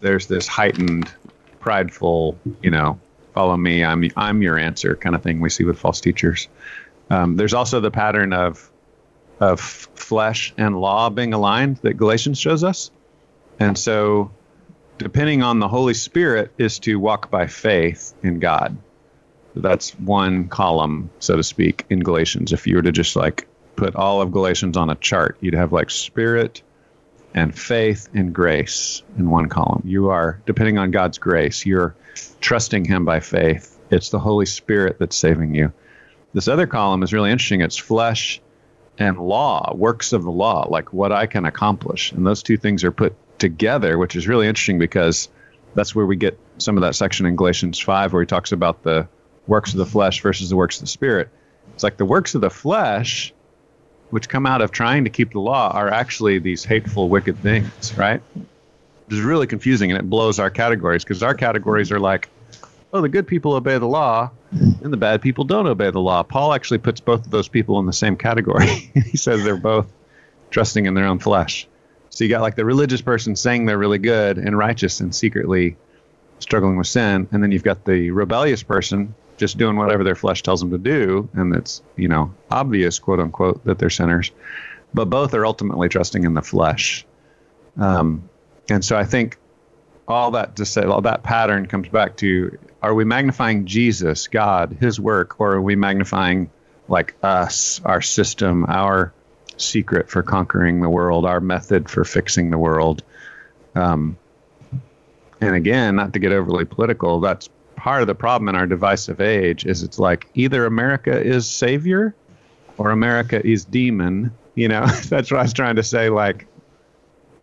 there's 0.00 0.26
this 0.26 0.46
heightened, 0.46 1.12
prideful, 1.60 2.38
you 2.62 2.70
know, 2.70 2.98
follow 3.34 3.56
me. 3.56 3.84
I'm 3.84 4.04
I'm 4.16 4.42
your 4.42 4.58
answer 4.58 4.96
kind 4.96 5.14
of 5.14 5.22
thing 5.22 5.40
we 5.40 5.50
see 5.50 5.64
with 5.64 5.78
false 5.78 6.00
teachers. 6.00 6.48
Um, 7.10 7.36
there's 7.36 7.54
also 7.54 7.80
the 7.80 7.90
pattern 7.90 8.32
of 8.32 8.70
of 9.38 9.60
flesh 9.60 10.54
and 10.56 10.80
law 10.80 11.10
being 11.10 11.34
aligned 11.34 11.76
that 11.78 11.94
Galatians 11.94 12.38
shows 12.38 12.64
us. 12.64 12.90
And 13.58 13.76
so, 13.78 14.30
depending 14.98 15.42
on 15.42 15.58
the 15.60 15.68
Holy 15.68 15.94
Spirit, 15.94 16.52
is 16.58 16.78
to 16.80 16.96
walk 16.96 17.30
by 17.30 17.46
faith 17.46 18.14
in 18.22 18.38
God. 18.38 18.76
That's 19.54 19.92
one 19.92 20.48
column, 20.48 21.10
so 21.18 21.36
to 21.36 21.42
speak, 21.42 21.86
in 21.88 22.00
Galatians. 22.00 22.52
If 22.52 22.66
you 22.66 22.76
were 22.76 22.82
to 22.82 22.92
just 22.92 23.16
like 23.16 23.46
put 23.76 23.94
all 23.94 24.22
of 24.22 24.32
Galatians 24.32 24.76
on 24.76 24.90
a 24.90 24.94
chart, 24.94 25.36
you'd 25.40 25.54
have 25.54 25.72
like 25.72 25.90
spirit 25.90 26.62
and 27.34 27.56
faith 27.56 28.08
and 28.14 28.34
grace 28.34 29.02
in 29.18 29.30
one 29.30 29.48
column. 29.48 29.82
You 29.84 30.08
are, 30.10 30.40
depending 30.46 30.78
on 30.78 30.90
God's 30.90 31.18
grace, 31.18 31.66
you're 31.66 31.94
trusting 32.40 32.86
Him 32.86 33.04
by 33.04 33.20
faith. 33.20 33.78
It's 33.90 34.08
the 34.08 34.18
Holy 34.18 34.46
Spirit 34.46 34.98
that's 34.98 35.16
saving 35.16 35.54
you. 35.54 35.72
This 36.32 36.48
other 36.48 36.66
column 36.66 37.02
is 37.02 37.12
really 37.12 37.30
interesting. 37.30 37.60
It's 37.60 37.76
flesh 37.76 38.40
and 38.98 39.18
law, 39.18 39.74
works 39.74 40.12
of 40.12 40.22
the 40.22 40.30
law, 40.30 40.66
like 40.68 40.92
what 40.92 41.12
I 41.12 41.26
can 41.26 41.44
accomplish. 41.44 42.12
And 42.12 42.26
those 42.26 42.42
two 42.42 42.56
things 42.56 42.84
are 42.84 42.92
put 42.92 43.14
together, 43.38 43.98
which 43.98 44.16
is 44.16 44.26
really 44.26 44.48
interesting 44.48 44.78
because 44.78 45.28
that's 45.74 45.94
where 45.94 46.06
we 46.06 46.16
get 46.16 46.38
some 46.58 46.76
of 46.76 46.82
that 46.82 46.94
section 46.94 47.26
in 47.26 47.36
Galatians 47.36 47.78
5 47.78 48.12
where 48.12 48.22
he 48.22 48.26
talks 48.26 48.52
about 48.52 48.82
the 48.82 49.08
works 49.46 49.72
of 49.72 49.78
the 49.78 49.86
flesh 49.86 50.22
versus 50.22 50.48
the 50.48 50.56
works 50.56 50.76
of 50.76 50.82
the 50.82 50.86
spirit. 50.88 51.28
It's 51.74 51.82
like 51.82 51.98
the 51.98 52.06
works 52.06 52.34
of 52.34 52.40
the 52.40 52.50
flesh, 52.50 53.34
which 54.10 54.28
come 54.28 54.46
out 54.46 54.62
of 54.62 54.70
trying 54.70 55.04
to 55.04 55.10
keep 55.10 55.32
the 55.32 55.40
law, 55.40 55.70
are 55.72 55.88
actually 55.88 56.38
these 56.38 56.64
hateful, 56.64 57.08
wicked 57.08 57.38
things, 57.38 57.96
right? 57.96 58.22
Which 58.34 59.18
is 59.18 59.20
really 59.20 59.46
confusing 59.46 59.90
and 59.90 59.98
it 59.98 60.08
blows 60.08 60.38
our 60.38 60.50
categories 60.50 61.04
because 61.04 61.22
our 61.22 61.34
categories 61.34 61.90
are 61.92 62.00
like, 62.00 62.28
oh, 62.92 63.00
the 63.00 63.08
good 63.08 63.26
people 63.26 63.52
obey 63.54 63.78
the 63.78 63.86
law 63.86 64.30
and 64.50 64.92
the 64.92 64.96
bad 64.96 65.22
people 65.22 65.44
don't 65.44 65.66
obey 65.66 65.90
the 65.90 66.00
law. 66.00 66.22
Paul 66.22 66.52
actually 66.52 66.78
puts 66.78 67.00
both 67.00 67.24
of 67.24 67.30
those 67.30 67.48
people 67.48 67.78
in 67.78 67.86
the 67.86 67.92
same 67.92 68.16
category. 68.16 68.66
he 68.94 69.16
says 69.16 69.44
they're 69.44 69.56
both 69.56 69.86
trusting 70.50 70.86
in 70.86 70.94
their 70.94 71.06
own 71.06 71.18
flesh. 71.18 71.68
So 72.10 72.24
you 72.24 72.30
got 72.30 72.40
like 72.40 72.54
the 72.54 72.64
religious 72.64 73.02
person 73.02 73.36
saying 73.36 73.66
they're 73.66 73.76
really 73.76 73.98
good 73.98 74.38
and 74.38 74.56
righteous 74.56 75.00
and 75.00 75.14
secretly 75.14 75.76
struggling 76.38 76.76
with 76.76 76.86
sin, 76.86 77.28
and 77.32 77.42
then 77.42 77.50
you've 77.50 77.62
got 77.62 77.84
the 77.84 78.10
rebellious 78.10 78.62
person 78.62 79.14
just 79.36 79.58
doing 79.58 79.76
whatever 79.76 80.04
their 80.04 80.14
flesh 80.14 80.42
tells 80.42 80.60
them 80.60 80.70
to 80.70 80.78
do, 80.78 81.28
and 81.34 81.54
it's 81.54 81.82
you 81.96 82.08
know 82.08 82.34
obvious, 82.50 82.98
quote 82.98 83.20
unquote, 83.20 83.64
that 83.64 83.78
they're 83.78 83.90
sinners. 83.90 84.30
But 84.94 85.10
both 85.10 85.34
are 85.34 85.44
ultimately 85.44 85.88
trusting 85.88 86.24
in 86.24 86.34
the 86.34 86.42
flesh. 86.42 87.04
Um, 87.76 88.28
and 88.70 88.84
so 88.84 88.96
I 88.96 89.04
think 89.04 89.36
all 90.08 90.32
that 90.32 90.56
to 90.56 90.64
say, 90.64 90.82
all 90.82 91.02
that 91.02 91.22
pattern 91.22 91.66
comes 91.66 91.88
back 91.88 92.16
to: 92.18 92.58
Are 92.82 92.94
we 92.94 93.04
magnifying 93.04 93.66
Jesus, 93.66 94.28
God, 94.28 94.76
His 94.80 94.98
work, 94.98 95.40
or 95.40 95.54
are 95.54 95.62
we 95.62 95.76
magnifying 95.76 96.50
like 96.88 97.14
us, 97.22 97.80
our 97.84 98.00
system, 98.00 98.64
our 98.68 99.12
secret 99.56 100.08
for 100.08 100.22
conquering 100.22 100.80
the 100.80 100.88
world, 100.88 101.26
our 101.26 101.40
method 101.40 101.90
for 101.90 102.04
fixing 102.04 102.50
the 102.50 102.58
world? 102.58 103.02
Um, 103.74 104.16
and 105.40 105.54
again, 105.54 105.96
not 105.96 106.14
to 106.14 106.18
get 106.18 106.32
overly 106.32 106.64
political, 106.64 107.20
that's 107.20 107.48
part 107.86 108.00
of 108.00 108.08
the 108.08 108.14
problem 108.16 108.48
in 108.48 108.56
our 108.56 108.66
divisive 108.66 109.20
age. 109.20 109.64
Is 109.64 109.84
it's 109.84 110.00
like 110.00 110.26
either 110.34 110.66
America 110.66 111.16
is 111.16 111.48
savior, 111.48 112.16
or 112.78 112.90
America 112.90 113.40
is 113.46 113.64
demon. 113.64 114.32
You 114.56 114.66
know, 114.66 114.86
that's 115.08 115.30
what 115.30 115.38
I 115.38 115.42
was 115.42 115.52
trying 115.52 115.76
to 115.76 115.84
say. 115.84 116.08
Like, 116.08 116.48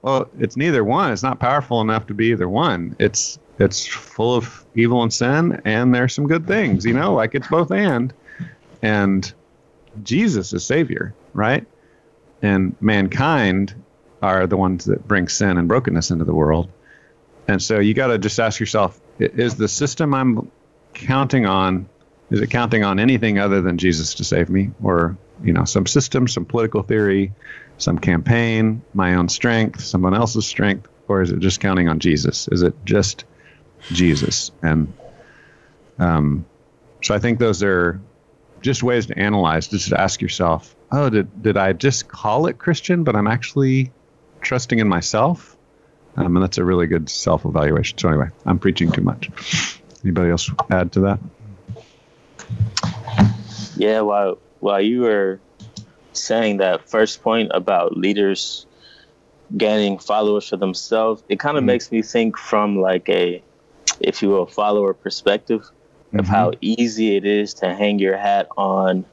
well, 0.01 0.29
it's 0.37 0.57
neither 0.57 0.83
one. 0.83 1.13
It's 1.13 1.23
not 1.23 1.39
powerful 1.39 1.79
enough 1.79 2.07
to 2.07 2.13
be 2.13 2.31
either 2.31 2.49
one. 2.49 2.93
It's 2.99 3.39
it's 3.57 3.85
full 3.85 4.35
of 4.35 4.65
evil 4.75 5.01
and 5.01 5.13
sin, 5.13 5.61
and 5.63 5.95
there's 5.95 6.13
some 6.13 6.27
good 6.27 6.45
things. 6.45 6.85
You 6.85 6.93
know, 6.93 7.13
like 7.13 7.35
it's 7.35 7.47
both 7.47 7.71
and. 7.71 8.13
And 8.81 9.33
Jesus 10.03 10.51
is 10.51 10.65
Savior, 10.65 11.13
right? 11.31 11.65
And 12.41 12.75
mankind 12.81 13.81
are 14.21 14.45
the 14.45 14.57
ones 14.57 14.83
that 14.85 15.07
bring 15.07 15.29
sin 15.29 15.57
and 15.57 15.69
brokenness 15.69 16.11
into 16.11 16.25
the 16.25 16.35
world. 16.35 16.69
And 17.47 17.61
so 17.61 17.79
you 17.79 17.93
got 17.93 18.07
to 18.07 18.17
just 18.17 18.37
ask 18.41 18.59
yourself: 18.59 18.99
Is 19.19 19.55
the 19.55 19.67
system 19.67 20.13
I'm 20.13 20.51
counting 20.93 21.45
on? 21.45 21.87
Is 22.29 22.41
it 22.41 22.49
counting 22.49 22.83
on 22.83 22.99
anything 22.99 23.37
other 23.37 23.61
than 23.61 23.77
Jesus 23.77 24.15
to 24.15 24.23
save 24.23 24.49
me, 24.49 24.71
or 24.81 25.17
you 25.43 25.53
know, 25.53 25.65
some 25.65 25.85
system, 25.85 26.27
some 26.27 26.45
political 26.45 26.83
theory, 26.83 27.33
some 27.77 27.99
campaign, 27.99 28.81
my 28.93 29.15
own 29.15 29.29
strength, 29.29 29.81
someone 29.81 30.13
else's 30.13 30.45
strength, 30.45 30.87
or 31.07 31.21
is 31.21 31.31
it 31.31 31.39
just 31.39 31.59
counting 31.59 31.89
on 31.89 31.99
Jesus? 31.99 32.47
Is 32.47 32.61
it 32.61 32.73
just 32.85 33.25
Jesus? 33.91 34.51
And 34.61 34.93
um, 35.99 36.45
so 37.01 37.13
I 37.13 37.19
think 37.19 37.39
those 37.39 37.61
are 37.63 37.99
just 38.61 38.81
ways 38.81 39.07
to 39.07 39.19
analyze, 39.19 39.67
just 39.67 39.89
to 39.89 39.99
ask 39.99 40.21
yourself, 40.21 40.75
oh, 40.91 41.09
did, 41.09 41.43
did 41.43 41.57
I 41.57 41.73
just 41.73 42.07
call 42.07 42.47
it 42.47 42.57
Christian, 42.57 43.03
but 43.03 43.15
I'm 43.15 43.27
actually 43.27 43.91
trusting 44.41 44.79
in 44.79 44.87
myself? 44.87 45.57
Um, 46.15 46.35
and 46.35 46.43
that's 46.43 46.57
a 46.57 46.63
really 46.63 46.87
good 46.87 47.09
self 47.09 47.45
evaluation. 47.45 47.97
So, 47.97 48.09
anyway, 48.09 48.29
I'm 48.45 48.59
preaching 48.59 48.91
too 48.91 49.01
much. 49.01 49.29
Anybody 50.03 50.31
else 50.31 50.49
add 50.69 50.91
to 50.93 50.99
that? 51.01 51.19
Yeah, 53.75 54.01
while 54.01 54.37
while 54.59 54.81
you 54.81 55.01
were 55.01 55.39
saying 56.13 56.57
that 56.57 56.89
first 56.89 57.21
point 57.23 57.51
about 57.53 57.97
leaders 57.97 58.65
gaining 59.57 59.97
followers 59.97 60.47
for 60.49 60.57
themselves, 60.57 61.23
it 61.27 61.39
kind 61.39 61.57
of 61.57 61.63
Mhm. 61.63 61.67
makes 61.67 61.91
me 61.91 62.01
think 62.01 62.37
from 62.37 62.79
like 62.79 63.09
a, 63.09 63.41
if 63.99 64.21
you 64.21 64.29
will, 64.29 64.45
follower 64.45 64.93
perspective 64.93 65.61
of 66.13 66.25
Mhm. 66.25 66.29
how 66.29 66.51
easy 66.61 67.15
it 67.15 67.25
is 67.25 67.55
to 67.55 67.73
hang 67.73 67.99
your 67.99 68.17
hat 68.17 68.47
on 68.57 69.05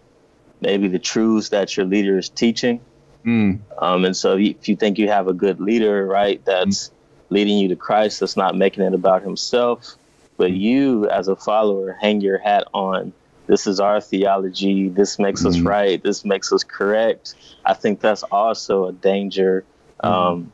maybe 0.60 0.88
the 0.88 0.98
truths 0.98 1.48
that 1.50 1.74
your 1.76 1.86
leader 1.86 2.18
is 2.18 2.28
teaching. 2.28 2.80
Mm, 3.26 3.60
Um, 3.78 4.04
and 4.04 4.16
so 4.16 4.36
if 4.36 4.68
you 4.68 4.76
think 4.76 4.98
you 4.98 5.08
have 5.08 5.28
a 5.28 5.32
good 5.32 5.60
leader, 5.60 6.06
right, 6.06 6.42
that's 6.44 6.90
leading 7.30 7.58
you 7.58 7.68
to 7.68 7.76
Christ, 7.76 8.20
that's 8.20 8.36
not 8.36 8.56
making 8.56 8.84
it 8.84 8.94
about 8.94 9.22
himself, 9.22 9.96
but 10.38 10.50
you 10.52 11.08
as 11.08 11.28
a 11.28 11.36
follower 11.36 11.96
hang 12.00 12.20
your 12.20 12.38
hat 12.38 12.64
on 12.74 13.12
this 13.46 13.66
is 13.66 13.80
our 13.80 14.00
theology. 14.00 14.88
This 14.88 15.18
makes 15.18 15.44
us 15.44 15.56
Mhm. 15.56 15.66
right. 15.66 16.02
This 16.02 16.24
makes 16.24 16.52
us 16.52 16.62
correct. 16.62 17.34
I 17.64 17.74
think 17.74 18.00
that's 18.00 18.22
also 18.22 18.86
a 18.86 18.92
danger 18.92 19.64
um, 20.04 20.52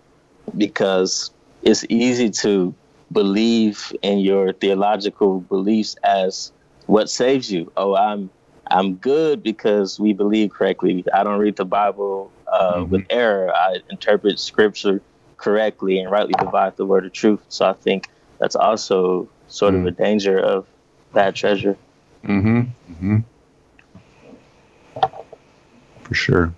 because 0.57 1.31
it's 1.62 1.85
easy 1.88 2.31
to 2.31 2.74
believe 3.12 3.92
in 4.02 4.18
your 4.20 4.52
theological 4.52 5.40
beliefs 5.40 5.96
as 6.02 6.52
what 6.87 7.11
saves 7.11 7.50
you. 7.52 7.70
Oh, 7.76 7.94
I'm 7.94 8.31
I'm 8.68 8.96
good 8.96 9.42
because 9.42 10.00
we 10.00 10.12
believe 10.12 10.50
correctly. 10.50 11.05
I 11.14 11.22
don't 11.22 11.38
read 11.38 11.57
the 11.57 11.64
Bible 11.64 12.36
uh, 12.50 12.76
Mhm. 12.76 12.88
with 12.88 13.06
error. 13.11 13.52
I 13.54 13.76
interpret 13.90 14.38
Scripture 14.38 15.02
correctly 15.37 15.98
and 16.00 16.11
rightly 16.11 16.35
divide 16.38 16.76
the 16.76 16.87
word 16.87 17.04
of 17.04 17.12
truth. 17.12 17.40
So 17.48 17.66
I 17.66 17.72
think 17.74 18.09
that's 18.38 18.56
also 18.56 19.28
sort 19.48 19.74
of 19.74 19.82
Mm. 19.82 19.88
a 19.88 19.90
danger 19.92 20.38
of 20.38 20.66
bad 21.12 21.35
treasure. 21.35 21.76
Mm-hmm. 22.24 22.61
Mm-hmm. 22.92 23.18
For 26.02 26.14
sure. 26.14 26.52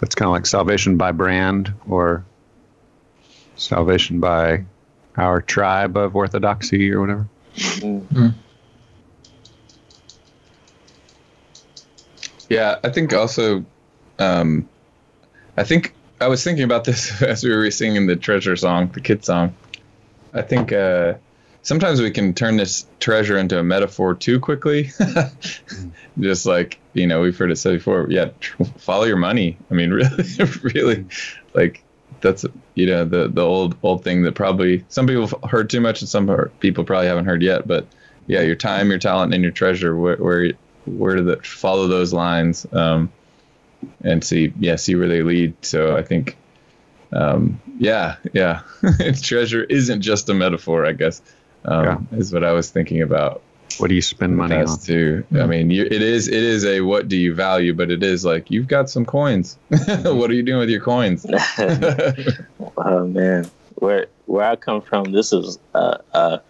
That's 0.00 0.14
kind 0.14 0.28
of 0.28 0.32
like 0.32 0.46
salvation 0.46 0.96
by 0.96 1.12
brand 1.12 1.72
or 1.88 2.24
salvation 3.56 4.20
by 4.20 4.64
our 5.16 5.40
tribe 5.42 5.96
of 5.96 6.14
orthodoxy 6.14 6.92
or 6.92 7.00
whatever. 7.00 7.26
Mm. 7.56 8.34
Yeah, 12.48 12.78
I 12.82 12.88
think 12.90 13.12
also, 13.12 13.64
um, 14.18 14.68
I 15.58 15.64
think 15.64 15.92
I 16.20 16.28
was 16.28 16.44
thinking 16.44 16.64
about 16.64 16.84
this 16.84 17.20
as 17.22 17.42
we 17.42 17.54
were 17.54 17.70
singing 17.70 18.06
the 18.06 18.16
treasure 18.16 18.56
song, 18.56 18.90
the 18.94 19.00
kid 19.00 19.24
song. 19.24 19.54
I 20.32 20.42
think 20.42 20.72
uh, 20.72 21.14
sometimes 21.62 22.00
we 22.00 22.12
can 22.12 22.32
turn 22.32 22.56
this 22.56 22.86
treasure 23.00 23.36
into 23.36 23.58
a 23.58 23.64
metaphor 23.64 24.14
too 24.14 24.38
quickly. 24.38 24.90
Just 26.20 26.46
like 26.46 26.78
you 26.92 27.06
know, 27.06 27.20
we've 27.20 27.36
heard 27.36 27.50
it 27.50 27.56
said 27.56 27.72
before. 27.72 28.06
Yeah, 28.08 28.30
tr- 28.38 28.62
follow 28.78 29.04
your 29.04 29.16
money. 29.16 29.58
I 29.70 29.74
mean, 29.74 29.90
really, 29.90 30.24
really, 30.62 31.06
like 31.54 31.82
that's 32.20 32.44
you 32.74 32.86
know 32.86 33.04
the 33.04 33.26
the 33.26 33.42
old 33.42 33.76
old 33.82 34.04
thing 34.04 34.22
that 34.22 34.36
probably 34.36 34.84
some 34.88 35.08
people 35.08 35.26
have 35.26 35.50
heard 35.50 35.70
too 35.70 35.80
much 35.80 36.02
and 36.02 36.08
some 36.08 36.50
people 36.60 36.84
probably 36.84 37.08
haven't 37.08 37.26
heard 37.26 37.42
yet. 37.42 37.66
But 37.66 37.86
yeah, 38.28 38.42
your 38.42 38.56
time, 38.56 38.90
your 38.90 38.98
talent, 38.98 39.34
and 39.34 39.42
your 39.42 39.52
treasure. 39.52 39.96
Where 39.96 40.16
where 40.18 40.52
where 40.86 41.16
do 41.16 41.24
the 41.24 41.36
follow 41.38 41.88
those 41.88 42.12
lines 42.12 42.64
um, 42.72 43.10
and 44.02 44.22
see 44.22 44.52
yeah 44.58 44.76
see 44.76 44.94
where 44.94 45.08
they 45.08 45.22
lead. 45.22 45.54
So 45.62 45.96
I 45.96 46.02
think 46.02 46.36
um, 47.12 47.60
yeah 47.78 48.16
yeah 48.32 48.62
treasure 49.22 49.62
isn't 49.64 50.02
just 50.02 50.28
a 50.28 50.34
metaphor. 50.34 50.86
I 50.86 50.92
guess 50.92 51.22
um, 51.64 52.08
is 52.12 52.32
what 52.32 52.44
I 52.44 52.52
was 52.52 52.70
thinking 52.70 53.02
about. 53.02 53.42
What 53.76 53.88
do 53.88 53.94
you 53.94 54.02
spend 54.02 54.36
money 54.36 54.56
on? 54.56 54.66
Past 54.66 54.86
too. 54.86 55.24
I 55.32 55.46
mean, 55.46 55.70
you, 55.70 55.84
it 55.84 56.02
is 56.02 56.26
it 56.26 56.42
is 56.42 56.64
a 56.64 56.80
what 56.80 57.06
do 57.06 57.16
you 57.16 57.34
value, 57.34 57.74
but 57.74 57.90
it 57.90 58.02
is 58.02 58.24
like 58.24 58.50
you've 58.50 58.66
got 58.66 58.90
some 58.90 59.04
coins. 59.04 59.58
what 59.68 60.30
are 60.30 60.34
you 60.34 60.42
doing 60.42 60.58
with 60.58 60.70
your 60.70 60.80
coins? 60.80 61.26
oh 62.76 63.06
man, 63.06 63.48
where 63.76 64.06
where 64.26 64.50
I 64.50 64.56
come 64.56 64.80
from, 64.80 65.12
this 65.12 65.32
is 65.32 65.58
a, 65.74 66.00
a 66.12 66.40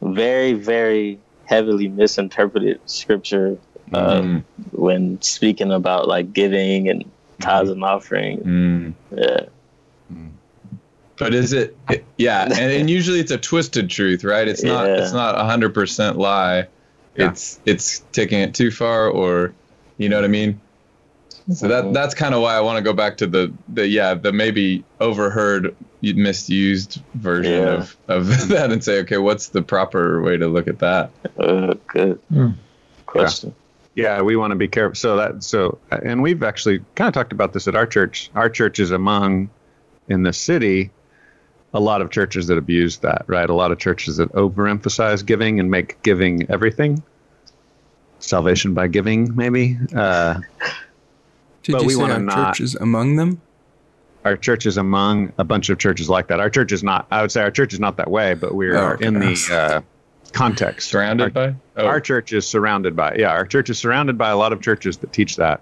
very 0.00 0.54
very 0.54 1.20
heavily 1.44 1.88
misinterpreted 1.88 2.80
scripture 2.86 3.58
um, 3.92 4.44
Mm, 4.60 4.78
when 4.78 5.22
speaking 5.22 5.72
about 5.72 6.06
like 6.08 6.32
giving 6.32 6.88
and 6.88 7.10
tithes 7.40 7.70
and 7.70 7.82
offering. 7.84 8.38
mm. 8.40 8.94
Yeah, 9.16 9.46
But 11.18 11.34
is 11.34 11.52
it? 11.52 11.76
it- 11.90 12.04
yeah, 12.16 12.44
and, 12.44 12.52
and 12.72 12.90
usually 12.98 13.20
it's 13.20 13.30
a 13.30 13.38
twisted 13.38 13.90
truth, 13.90 14.24
right? 14.24 14.46
It's 14.48 14.62
not. 14.62 14.86
Yeah. 14.86 15.02
It's 15.02 15.12
not 15.12 15.38
a 15.38 15.44
hundred 15.44 15.74
percent 15.74 16.16
lie. 16.18 16.66
Yeah. 17.16 17.30
It's 17.30 17.60
it's 17.66 18.00
taking 18.12 18.40
it 18.40 18.54
too 18.54 18.70
far, 18.70 19.08
or 19.08 19.52
you 19.98 20.08
know 20.08 20.16
what 20.16 20.24
I 20.24 20.28
mean. 20.28 20.60
So 21.52 21.66
that 21.68 21.92
that's 21.92 22.14
kind 22.14 22.34
of 22.34 22.42
why 22.42 22.54
I 22.54 22.60
want 22.60 22.78
to 22.78 22.82
go 22.82 22.92
back 22.92 23.16
to 23.18 23.26
the 23.26 23.52
the 23.68 23.86
yeah 23.88 24.14
the 24.14 24.32
maybe 24.32 24.84
overheard 25.00 25.74
misused 26.02 27.02
version 27.14 27.52
Yeah. 27.52 27.68
of 27.82 27.96
of 28.08 28.26
that 28.48 28.70
and 28.72 28.82
say 28.84 29.00
okay 29.00 29.18
what's 29.18 29.48
the 29.48 29.60
proper 29.62 30.22
way 30.22 30.36
to 30.36 30.46
look 30.46 30.68
at 30.68 30.78
that 30.78 31.10
uh, 31.38 31.74
good 31.88 32.18
Hmm. 32.30 32.50
question. 33.06 33.54
Yeah, 33.94 34.22
we 34.22 34.36
want 34.36 34.52
to 34.52 34.56
be 34.56 34.68
careful. 34.68 34.94
So 34.94 35.16
that 35.16 35.42
so, 35.42 35.78
and 35.90 36.22
we've 36.22 36.42
actually 36.42 36.80
kind 36.94 37.08
of 37.08 37.14
talked 37.14 37.32
about 37.32 37.52
this 37.52 37.66
at 37.68 37.74
our 37.74 37.86
church. 37.86 38.30
Our 38.34 38.48
church 38.48 38.78
is 38.78 38.90
among 38.92 39.50
in 40.08 40.22
the 40.22 40.32
city 40.32 40.90
a 41.74 41.80
lot 41.80 42.00
of 42.02 42.10
churches 42.10 42.48
that 42.48 42.58
abuse 42.58 42.98
that, 42.98 43.24
right? 43.28 43.48
A 43.48 43.54
lot 43.54 43.70
of 43.72 43.78
churches 43.78 44.16
that 44.16 44.32
overemphasize 44.32 45.24
giving 45.24 45.60
and 45.60 45.70
make 45.70 46.02
giving 46.02 46.50
everything. 46.50 47.02
Salvation 48.18 48.74
by 48.74 48.86
giving, 48.88 49.34
maybe. 49.34 49.78
Uh, 49.94 50.40
Did 51.62 51.72
But 51.72 51.82
you 51.82 51.86
we 51.88 51.94
say 51.94 52.02
our 52.02 52.18
not- 52.20 52.54
church 52.54 52.60
is 52.60 52.74
among 52.76 53.16
them? 53.16 53.40
our 54.22 54.36
church 54.36 54.66
is 54.66 54.76
among 54.76 55.32
a 55.38 55.44
bunch 55.44 55.70
of 55.70 55.78
churches 55.78 56.10
like 56.10 56.26
that. 56.28 56.40
Our 56.40 56.50
church 56.50 56.72
is 56.72 56.82
not. 56.84 57.06
I 57.10 57.22
would 57.22 57.32
say 57.32 57.40
our 57.40 57.50
church 57.50 57.72
is 57.72 57.80
not 57.80 57.96
that 57.96 58.10
way, 58.10 58.34
but 58.34 58.54
we 58.54 58.70
Oh, 58.70 58.76
are 58.76 58.94
okay. 58.94 59.06
in 59.06 59.14
the 59.18 59.34
uh, 59.50 59.80
context. 60.32 60.88
surrounded 60.88 61.32
by 61.34 61.54
oh, 61.76 61.86
Our 61.86 62.00
church 62.00 62.32
is 62.32 62.46
surrounded 62.46 62.94
by, 62.96 63.16
yeah, 63.16 63.30
our 63.30 63.46
church 63.46 63.70
is 63.70 63.78
surrounded 63.78 64.16
by 64.18 64.30
a 64.30 64.36
lot 64.36 64.52
of 64.52 64.60
churches 64.60 64.98
that 64.98 65.12
teach 65.12 65.36
that. 65.36 65.60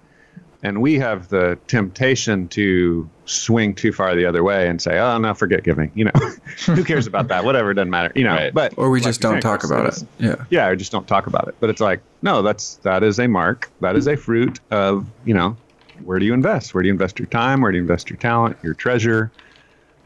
And 0.61 0.83
we 0.83 0.99
have 0.99 1.29
the 1.29 1.57
temptation 1.69 2.49
to 2.49 3.09
swing 3.27 3.75
too 3.77 3.93
far 3.93 4.17
the 4.17 4.27
other 4.27 4.43
way 4.43 4.69
and 4.69 4.83
say, 4.83 4.99
oh, 4.99 5.17
no, 5.19 5.33
forget 5.33 5.63
giving. 5.63 5.93
You 5.95 6.07
know, 6.07 6.11
who 6.67 6.83
cares 6.83 7.07
about 7.07 7.29
that? 7.29 7.45
Whatever, 7.45 7.73
doesn't 7.75 7.91
matter. 7.91 8.11
You 8.17 8.25
know, 8.25 8.35
Right. 8.35 8.53
but. 8.53 8.75
Or 8.77 8.91
we 8.91 8.99
like 8.99 9.07
just 9.07 9.21
don't 9.21 9.41
talk 9.41 9.63
about 9.63 9.87
it's- 9.87 10.03
it. 10.03 10.09
Yeah. 10.19 10.45
Yeah, 10.51 10.67
or 10.67 10.75
just 10.75 10.91
don't 10.91 11.07
talk 11.07 11.29
about 11.29 11.47
it. 11.47 11.55
But 11.61 11.71
it's 11.71 11.81
like, 11.81 12.01
no, 12.23 12.43
that's, 12.43 12.75
that 12.79 13.05
is 13.05 13.21
a 13.21 13.29
mark. 13.29 13.71
That 13.83 13.95
is 13.95 14.09
a 14.09 14.17
fruit 14.17 14.59
of, 14.73 15.07
you 15.25 15.33
know, 15.35 15.57
where 16.05 16.19
do 16.19 16.27
you 16.27 16.35
invest? 16.35 16.75
Where 16.75 16.83
do 16.83 16.89
you 16.89 16.93
invest 16.93 17.21
your 17.21 17.27
time? 17.27 17.61
Where 17.61 17.71
do 17.71 17.77
you 17.77 17.83
invest 17.83 18.11
your 18.11 18.17
talent, 18.17 18.57
your 18.65 18.75
treasure? 18.75 19.31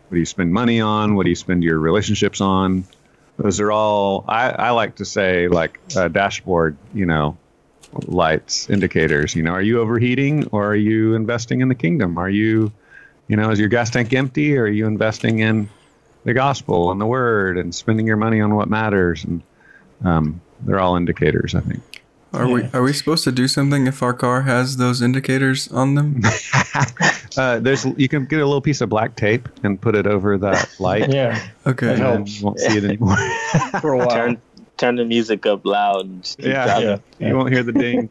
What 0.09 0.15
do 0.17 0.19
you 0.21 0.27
spend 0.27 0.53
money 0.53 0.83
on? 0.83 1.15
What 1.15 1.23
do 1.25 1.31
you 1.31 1.37
spend 1.37 1.65
your 1.65 1.79
relationships 1.79 2.43
on? 2.43 2.85
Those 3.39 3.61
are 3.61 3.73
all, 3.73 4.25
I, 4.29 4.51
I 4.51 4.71
like 4.71 4.97
to 4.97 5.05
say, 5.05 5.49
like 5.49 5.79
a 5.97 6.09
dashboard, 6.09 6.77
you 6.93 7.07
know, 7.07 7.37
lights, 8.07 8.69
indicators. 8.71 9.35
You 9.35 9.43
know, 9.43 9.53
are 9.53 9.63
you 9.63 9.81
overheating 9.81 10.47
or 10.49 10.69
are 10.69 10.77
you 10.77 11.15
investing 11.15 11.61
in 11.61 11.69
the 11.69 11.75
kingdom? 11.75 12.19
Are 12.19 12.31
you, 12.31 12.73
you 13.29 13.37
know, 13.37 13.51
is 13.51 13.59
your 13.59 13.69
gas 13.69 13.91
tank 13.91 14.13
empty 14.13 14.57
or 14.57 14.65
are 14.65 14.69
you 14.69 14.87
investing 14.87 15.39
in 15.41 15.69
the 16.25 16.35
gospel 16.35 16.91
and 16.91 17.01
the 17.01 17.07
word 17.07 17.59
and 17.59 17.75
spending 17.75 18.07
your 18.07 18.17
money 18.17 18.41
on 18.41 18.55
what 18.55 18.69
matters? 18.69 19.25
And 19.25 19.43
um, 20.05 20.41
they're 20.61 20.81
all 20.81 20.97
indicators, 20.97 21.55
I 21.55 21.61
think. 21.61 21.83
Are 22.35 22.49
we 22.49 22.63
are 22.73 22.83
we 22.83 22.95
supposed 22.95 23.25
to 23.25 23.33
do 23.33 23.47
something 23.47 23.87
if 23.87 24.03
our 24.03 24.15
car 24.15 24.43
has 24.43 24.79
those 24.79 25.03
indicators 25.03 25.69
on 25.69 25.97
them? 25.97 26.23
Uh, 27.39 27.59
there's 27.61 27.85
you 27.97 28.09
can 28.09 28.25
get 28.27 28.41
a 28.41 28.45
little 28.47 28.61
piece 28.61 28.81
of 28.81 28.89
black 28.89 29.17
tape 29.17 29.49
and 29.63 29.81
put 29.81 29.95
it 29.95 30.07
over 30.07 30.39
that 30.39 30.69
light. 30.79 31.09
Yeah, 31.13 31.39
Okay. 31.67 31.87
That 31.87 31.93
and 31.97 32.03
then 32.03 32.17
helps. 32.17 32.41
you 32.41 32.47
won't 32.47 32.61
see 32.61 32.79
it 32.79 32.85
anymore. 32.85 33.17
for 33.81 33.93
a 33.95 33.99
while. 34.07 34.11
Turn 34.11 34.43
turn 34.79 34.97
the 34.97 35.05
music 35.05 35.47
up 35.47 35.65
loud 35.65 36.05
and 36.07 36.23
just 36.23 36.39
keep 36.39 36.47
Yeah. 36.47 36.65
driving. 36.65 37.03
yeah, 37.19 37.29
you 37.29 37.37
won't 37.37 37.53
hear 37.53 37.63
the 37.63 37.73
ding. 37.73 38.09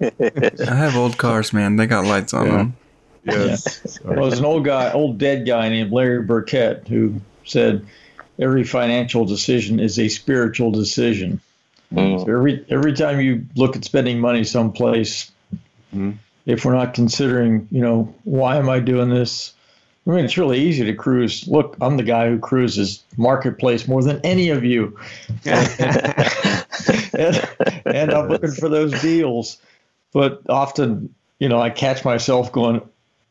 I 0.70 0.74
have 0.76 0.96
old 0.96 1.18
cars, 1.18 1.52
man. 1.54 1.76
They 1.76 1.86
got 1.88 2.06
lights 2.06 2.34
on 2.34 2.46
Yeah. 2.46 2.58
them. 2.58 2.76
Yes. 3.24 4.00
Well, 4.04 4.28
there's 4.30 4.40
an 4.40 4.46
old 4.46 4.66
guy, 4.66 4.92
old 4.92 5.18
dead 5.18 5.46
guy 5.46 5.70
named 5.70 5.92
Larry 5.92 6.24
Burkett 6.24 6.88
who 6.88 7.22
said 7.46 7.86
every 8.40 8.64
financial 8.64 9.26
decision 9.26 9.80
is 9.80 10.00
a 10.00 10.08
spiritual 10.08 10.72
decision. 10.72 11.40
Mm. 11.94 12.20
So 12.26 12.32
every 12.32 12.66
every 12.70 12.94
time 12.94 13.20
you 13.20 13.46
look 13.56 13.76
at 13.76 13.84
spending 13.86 14.20
money 14.20 14.44
someplace, 14.44 15.30
Mhm. 15.94 16.16
If 16.46 16.66
we're 16.66 16.76
not 16.76 16.94
considering, 16.94 17.68
you 17.72 17.82
know, 17.82 18.14
why 18.24 18.58
am 18.58 18.70
I 18.70 18.80
doing 18.80 19.10
this? 19.10 19.54
I 20.08 20.12
mean, 20.12 20.26
it's 20.26 20.38
really 20.38 20.60
easy 20.60 20.84
to 20.86 20.94
cruise. 20.96 21.48
Look, 21.48 21.78
I'm 21.80 21.98
the 21.98 22.04
guy 22.04 22.28
who 22.28 22.40
cruises 22.40 23.04
marketplace 23.18 23.88
more 23.88 24.02
than 24.02 24.20
any 24.24 24.50
of 24.50 24.64
you, 24.64 24.98
and, 25.46 27.48
and 27.86 28.12
I'm 28.12 28.28
looking 28.28 28.52
for 28.52 28.70
those 28.70 29.00
deals. 29.02 29.58
But 30.14 30.42
often, 30.50 31.14
you 31.40 31.50
know, 31.50 31.62
I 31.62 31.70
catch 31.70 32.04
myself 32.04 32.52
going, 32.52 32.82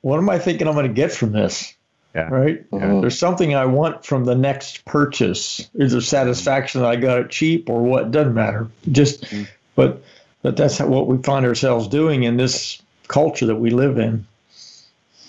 "What 0.02 0.18
am 0.18 0.30
I 0.30 0.38
thinking 0.38 0.68
I'm 0.68 0.74
going 0.74 0.86
to 0.86 0.92
get 0.92 1.12
from 1.12 1.32
this?" 1.32 1.74
Yeah. 2.14 2.28
Right? 2.28 2.68
Mhm. 2.70 3.02
There's 3.02 3.18
something 3.18 3.54
I 3.54 3.66
want 3.66 4.04
from 4.04 4.24
the 4.24 4.34
next 4.34 4.84
purchase. 4.84 5.68
Is 5.74 5.92
there 5.92 6.00
satisfaction 6.00 6.80
that 6.80 6.88
I 6.88 6.96
got 6.96 7.18
it 7.18 7.30
cheap 7.30 7.70
or 7.70 7.82
what? 7.82 8.10
Doesn't 8.10 8.34
matter. 8.34 8.68
Just, 8.90 9.22
Mm. 9.26 9.46
but, 9.76 10.02
but 10.42 10.56
that's 10.56 10.80
what 10.80 11.06
we 11.06 11.18
find 11.18 11.46
ourselves 11.46 11.86
doing 11.86 12.24
in 12.24 12.36
this 12.36 12.82
culture 13.10 13.46
that 13.46 13.56
we 13.56 13.70
live 13.70 13.98
in. 13.98 14.24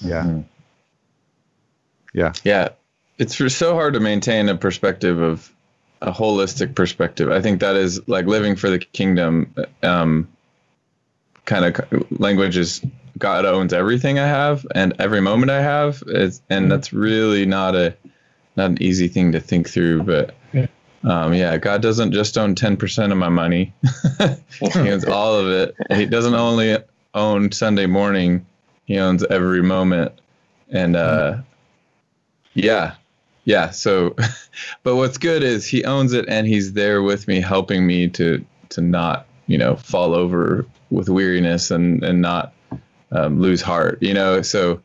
Yeah. 0.02 0.42
Yeah, 2.14 2.34
Yeah. 2.44 2.70
it's 3.18 3.36
so 3.56 3.74
hard 3.74 3.94
to 3.96 4.00
maintain 4.00 4.50
a 4.50 4.56
perspective 4.56 5.20
of 5.20 5.52
a 6.02 6.12
holistic 6.12 6.76
perspective. 6.76 7.32
I 7.32 7.42
think 7.42 7.60
that 7.62 7.76
is 7.76 8.08
like 8.08 8.26
living 8.26 8.56
for 8.56 8.70
the 8.70 8.80
kingdom. 8.80 9.54
Um, 9.82 10.28
kind 11.46 11.66
of 11.66 12.12
language 12.20 12.58
is 12.58 12.82
God 13.18 13.46
owns 13.46 13.74
everything 13.74 14.20
I 14.20 14.28
have 14.28 14.66
and 14.76 14.94
every 15.00 15.22
moment 15.22 15.52
I 15.52 15.62
have. 15.62 16.04
Is, 16.08 16.42
and 16.50 16.72
that's 16.72 16.92
really 16.94 17.46
not 17.46 17.76
a 17.76 17.96
not 18.58 18.72
an 18.72 18.82
easy 18.82 19.08
thing 19.08 19.32
to 19.32 19.40
think 19.40 19.70
through. 19.70 20.04
But 20.04 20.36
Yeah. 20.54 20.68
Um, 21.04 21.34
yeah, 21.34 21.58
God 21.58 21.82
doesn't 21.82 22.12
just 22.12 22.38
own 22.38 22.54
10% 22.54 23.12
of 23.12 23.18
my 23.18 23.30
money. 23.30 23.74
he 24.60 24.90
owns 24.90 25.06
all 25.06 25.36
of 25.36 25.48
it. 25.48 25.76
He 25.96 26.06
doesn't 26.06 26.36
only 26.36 26.78
own 27.14 27.52
Sunday 27.52 27.86
morning, 27.86 28.46
he 28.86 28.98
owns 28.98 29.24
every 29.24 29.62
moment. 29.62 30.14
And 30.70 30.96
uh, 30.96 31.38
yeah, 32.54 32.96
yeah. 33.46 33.72
So, 33.72 34.16
but 34.84 34.96
what's 34.96 35.18
good 35.18 35.44
is 35.44 35.66
he 35.66 35.84
owns 35.84 36.14
it 36.14 36.26
and 36.28 36.48
he's 36.48 36.74
there 36.74 37.02
with 37.02 37.28
me, 37.28 37.42
helping 37.42 37.86
me 37.86 38.08
to, 38.10 38.44
to 38.70 38.82
not, 38.82 39.28
you 39.48 39.58
know, 39.58 39.76
fall 39.76 40.14
over 40.14 40.66
with 40.90 41.10
weariness 41.10 41.72
and, 41.72 42.04
and 42.04 42.22
not 42.22 42.54
um, 43.12 43.42
lose 43.42 43.62
heart, 43.62 44.02
you 44.02 44.14
know? 44.14 44.42
So, 44.42 44.82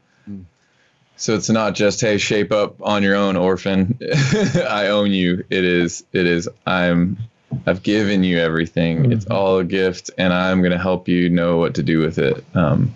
so 1.17 1.35
it's 1.35 1.49
not 1.49 1.75
just 1.75 2.01
hey 2.01 2.19
shape 2.19 2.53
up 2.53 2.77
on 2.83 3.03
your 3.03 3.17
own 3.17 3.37
orphan 3.37 3.99
i 4.69 4.89
own 4.89 5.11
you 5.11 5.43
it 5.49 5.65
is 5.65 6.05
it 6.13 6.27
is 6.27 6.49
i'm 6.67 7.17
i've 7.67 7.83
given 7.83 8.25
you 8.25 8.39
everything 8.39 9.03
mm-hmm. 9.03 9.13
it's 9.13 9.27
all 9.27 9.59
a 9.59 9.65
gift 9.65 10.11
and 10.19 10.33
i'm 10.33 10.61
going 10.61 10.73
to 10.73 10.79
help 10.79 11.09
you 11.09 11.29
know 11.29 11.57
what 11.57 11.75
to 11.75 11.83
do 11.83 11.99
with 11.99 12.19
it 12.19 12.45
um, 12.55 12.93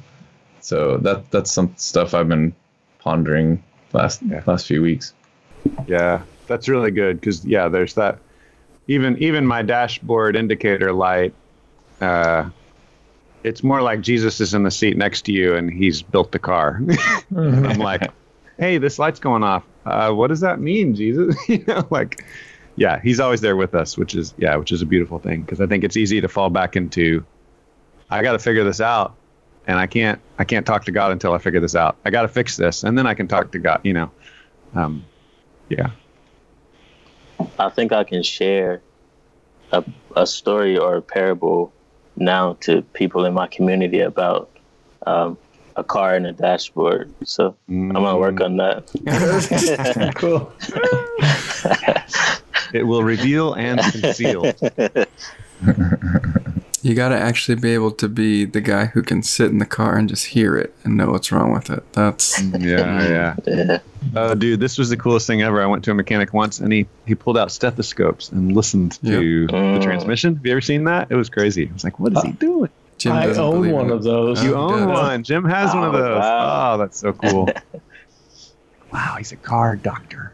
so 0.61 0.99
that 0.99 1.31
that's 1.31 1.51
some 1.51 1.73
stuff 1.77 2.15
i've 2.15 2.29
been 2.29 2.55
pondering 2.99 3.63
last 3.93 4.23
yeah. 4.23 4.43
last 4.47 4.67
few 4.67 4.83
weeks 4.83 5.15
yeah 5.87 6.23
that's 6.47 6.69
really 6.69 6.91
good 6.91 7.21
because 7.21 7.45
yeah 7.45 7.69
there's 7.69 7.95
that 7.95 8.19
even 8.89 9.17
even 9.19 9.47
my 9.47 9.63
dashboard 9.63 10.37
indicator 10.37 10.93
light 10.93 11.35
uh, 12.01 12.49
it's 13.43 13.63
more 13.63 13.83
like 13.83 14.01
Jesus 14.01 14.41
is 14.41 14.55
in 14.55 14.63
the 14.63 14.71
seat 14.71 14.97
next 14.97 15.23
to 15.23 15.33
you 15.33 15.55
and 15.55 15.73
he's 15.73 16.03
built 16.03 16.33
the 16.33 16.39
car. 16.39 16.83
I'm 17.37 17.79
like, 17.79 18.11
hey, 18.59 18.79
this 18.79 18.99
light's 18.99 19.21
going 19.21 19.43
off. 19.43 19.65
Uh, 19.85 20.13
what 20.13 20.29
does 20.29 20.41
that 20.41 20.61
mean, 20.61 20.95
Jesus? 20.95 21.37
you 21.49 21.65
know, 21.67 21.87
like, 21.91 22.25
yeah, 22.77 23.01
he's 23.01 23.21
always 23.21 23.41
there 23.41 23.57
with 23.57 23.75
us, 23.75 23.97
which 23.99 24.15
is 24.15 24.35
yeah, 24.39 24.57
which 24.57 24.73
is 24.73 24.83
a 24.83 24.87
beautiful 24.87 25.19
thing 25.19 25.43
because 25.43 25.61
I 25.61 25.67
think 25.67 25.85
it's 25.85 25.97
easy 25.97 26.21
to 26.21 26.29
fall 26.29 26.51
back 26.51 26.77
into, 26.77 27.25
I 28.09 28.23
got 28.23 28.33
to 28.33 28.39
figure 28.39 28.65
this 28.65 28.81
out, 28.81 29.15
and 29.67 29.79
I 29.79 29.87
can't 29.87 30.21
I 30.39 30.45
can't 30.45 30.67
talk 30.67 30.85
to 30.87 30.93
God 30.93 31.13
until 31.13 31.33
I 31.33 31.39
figure 31.39 31.61
this 31.61 31.75
out. 31.75 31.97
I 32.05 32.11
got 32.11 32.23
to 32.23 32.29
fix 32.29 32.57
this, 32.57 32.85
and 32.85 32.97
then 32.97 33.07
I 33.07 33.15
can 33.15 33.29
talk 33.29 33.53
to 33.53 33.59
God. 33.59 33.81
You 33.83 33.95
know, 33.95 34.11
um, 34.75 35.05
yeah. 35.69 35.91
I 37.59 37.71
think 37.71 37.93
I 37.93 38.05
can 38.05 38.23
share 38.23 38.83
a, 39.73 39.85
a 40.17 40.27
story 40.27 40.77
or 40.77 40.97
a 40.97 41.03
parable 41.03 41.73
now 42.17 42.55
to 42.61 42.83
people 42.83 43.25
in 43.25 43.33
my 43.33 43.47
community 43.47 44.01
about 44.01 44.51
um, 45.07 45.39
a 45.77 45.85
car 45.85 46.15
and 46.15 46.27
a 46.27 46.33
dashboard. 46.33 47.13
So 47.25 47.57
mm. 47.69 47.89
I'm 47.89 47.93
gonna 47.93 48.19
work 48.19 48.41
on 48.41 48.57
that. 48.59 50.13
cool. 50.17 50.53
it 52.73 52.85
will 52.85 53.03
reveal 53.03 53.55
and 53.55 53.81
conceal. 53.81 54.53
You 56.83 56.95
got 56.95 57.11
to 57.11 57.17
actually 57.17 57.57
be 57.57 57.75
able 57.75 57.91
to 57.93 58.09
be 58.09 58.47
the 58.47 58.63
guy 58.63 58.87
who 58.87 59.03
can 59.03 59.23
sit 59.23 59.51
in 59.51 59.59
the 59.59 59.67
car 59.67 59.97
and 59.97 60.09
just 60.09 60.25
hear 60.25 60.57
it 60.57 60.75
and 60.83 60.97
know 60.97 61.11
what's 61.11 61.31
wrong 61.31 61.53
with 61.53 61.69
it. 61.69 61.93
That's 61.93 62.41
mm, 62.41 62.63
yeah, 62.63 63.07
yeah. 63.07 63.37
yeah. 63.47 63.79
Oh, 64.17 64.35
dude, 64.35 64.61
this 64.61 64.79
was 64.79 64.89
the 64.89 64.97
coolest 64.97 65.27
thing 65.27 65.43
ever. 65.43 65.63
I 65.63 65.67
went 65.67 65.85
to 65.85 65.91
a 65.91 65.95
mechanic 65.95 66.33
once, 66.33 66.59
and 66.59 66.73
he 66.73 66.87
he 67.07 67.15
pulled 67.15 67.37
out 67.37 67.53
stethoscopes 67.53 68.31
and 68.31 68.57
listened 68.57 68.93
to 69.05 69.23
yep. 69.43 69.51
the 69.51 69.81
transmission. 69.83 70.37
Have 70.37 70.47
you 70.47 70.53
ever 70.53 70.63
seen 70.63 70.85
that? 70.85 71.09
It 71.11 71.17
was 71.17 71.29
crazy. 71.29 71.69
I 71.69 71.73
was 71.73 71.85
like, 71.85 71.99
what 71.99 72.17
is 72.17 72.23
he 72.23 72.33
doing? 72.33 72.71
Jim 72.97 73.13
I 73.13 73.27
own 73.27 73.71
one 73.71 73.91
it. 73.91 73.93
of 73.93 74.03
those. 74.03 74.43
You 74.43 74.55
own 74.55 74.89
one. 74.89 75.23
Jim 75.23 75.45
has 75.45 75.75
oh, 75.75 75.81
one 75.81 75.89
of 75.89 75.93
those. 75.93 76.19
Wow. 76.19 76.75
Oh, 76.75 76.79
that's 76.79 76.99
so 76.99 77.13
cool. 77.13 77.51
wow, 78.93 79.17
he's 79.19 79.33
a 79.33 79.37
car 79.37 79.77
doctor. 79.77 80.33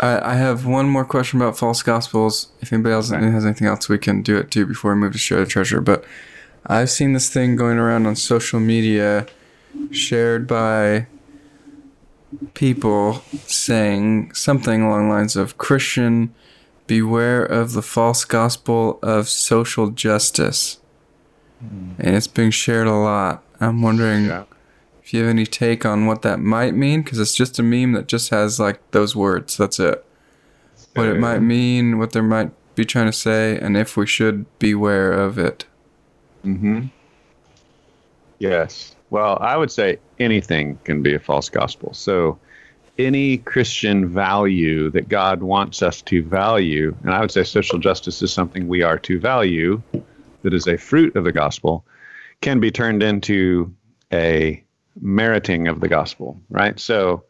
I, 0.00 0.32
I 0.32 0.34
have 0.34 0.66
one 0.66 0.88
more 0.88 1.04
question 1.04 1.40
about 1.40 1.58
false 1.58 1.82
gospels. 1.82 2.48
If 2.60 2.72
anybody 2.72 2.94
else 2.94 3.12
okay. 3.12 3.30
has 3.30 3.44
anything 3.44 3.66
else, 3.66 3.88
we 3.88 3.98
can 3.98 4.22
do 4.22 4.36
it 4.36 4.50
too 4.50 4.66
before 4.66 4.94
we 4.94 5.00
move 5.00 5.12
to 5.12 5.18
share 5.18 5.40
the 5.40 5.46
treasure. 5.46 5.80
But 5.80 6.04
I've 6.66 6.90
seen 6.90 7.12
this 7.12 7.30
thing 7.30 7.56
going 7.56 7.78
around 7.78 8.06
on 8.06 8.16
social 8.16 8.60
media, 8.60 9.26
shared 9.90 10.46
by 10.46 11.06
people 12.54 13.22
saying 13.46 14.34
something 14.34 14.82
along 14.82 15.08
the 15.08 15.14
lines 15.14 15.36
of 15.36 15.58
Christian, 15.58 16.34
beware 16.86 17.42
of 17.44 17.72
the 17.72 17.82
false 17.82 18.24
gospel 18.24 18.98
of 19.02 19.28
social 19.28 19.90
justice. 19.90 20.78
Mm. 21.64 21.94
And 21.98 22.16
it's 22.16 22.26
being 22.26 22.50
shared 22.50 22.86
a 22.86 22.94
lot. 22.94 23.42
I'm 23.60 23.82
wondering 23.82 24.26
yeah. 24.26 24.44
If 25.08 25.14
you 25.14 25.20
have 25.20 25.30
any 25.30 25.46
take 25.46 25.86
on 25.86 26.04
what 26.04 26.20
that 26.20 26.38
might 26.38 26.74
mean, 26.74 27.00
because 27.00 27.18
it's 27.18 27.34
just 27.34 27.58
a 27.58 27.62
meme 27.62 27.92
that 27.92 28.08
just 28.08 28.28
has 28.28 28.60
like 28.60 28.78
those 28.90 29.16
words. 29.16 29.56
That's 29.56 29.80
it. 29.80 30.04
What 30.92 31.06
it 31.06 31.18
might 31.18 31.38
mean, 31.38 31.96
what 31.96 32.12
they 32.12 32.20
might 32.20 32.50
be 32.74 32.84
trying 32.84 33.06
to 33.06 33.12
say, 33.12 33.58
and 33.58 33.74
if 33.74 33.96
we 33.96 34.06
should 34.06 34.44
beware 34.58 35.10
of 35.10 35.38
it. 35.38 35.64
Hmm. 36.42 36.88
Yes. 38.38 38.94
Well, 39.08 39.38
I 39.40 39.56
would 39.56 39.70
say 39.70 39.98
anything 40.20 40.78
can 40.84 41.02
be 41.02 41.14
a 41.14 41.18
false 41.18 41.48
gospel. 41.48 41.94
So, 41.94 42.38
any 42.98 43.38
Christian 43.38 44.10
value 44.10 44.90
that 44.90 45.08
God 45.08 45.42
wants 45.42 45.80
us 45.80 46.02
to 46.02 46.22
value, 46.22 46.94
and 47.02 47.14
I 47.14 47.22
would 47.22 47.30
say 47.30 47.44
social 47.44 47.78
justice 47.78 48.20
is 48.20 48.30
something 48.30 48.68
we 48.68 48.82
are 48.82 48.98
to 48.98 49.18
value, 49.18 49.80
that 50.42 50.52
is 50.52 50.66
a 50.66 50.76
fruit 50.76 51.16
of 51.16 51.24
the 51.24 51.32
gospel 51.32 51.82
can 52.42 52.60
be 52.60 52.70
turned 52.70 53.02
into 53.02 53.74
a 54.12 54.62
meriting 55.00 55.68
of 55.68 55.80
the 55.80 55.88
gospel, 55.88 56.40
right? 56.50 56.78
So, 56.78 57.24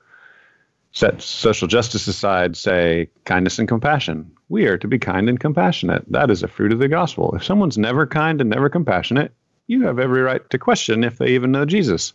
set 0.93 1.21
social 1.21 1.69
justice 1.69 2.07
aside, 2.07 2.57
say 2.57 3.09
kindness 3.25 3.59
and 3.59 3.69
compassion. 3.69 4.31
We 4.49 4.67
are 4.67 4.79
to 4.79 4.89
be 4.89 4.99
kind 4.99 5.29
and 5.29 5.39
compassionate. 5.39 6.05
That 6.11 6.31
is 6.31 6.43
a 6.43 6.49
fruit 6.49 6.73
of 6.73 6.79
the 6.79 6.89
gospel. 6.89 7.35
If 7.37 7.45
someone's 7.45 7.79
never 7.79 8.07
kind 8.07 8.41
and 8.41 8.51
never 8.51 8.69
compassionate, 8.69 9.33
you 9.67 9.83
have 9.83 9.99
every 9.99 10.23
right 10.23 10.49
to 10.51 10.59
question 10.59 11.05
if 11.05 11.19
they 11.19 11.35
even 11.35 11.53
know 11.53 11.67
Jesus. 11.67 12.15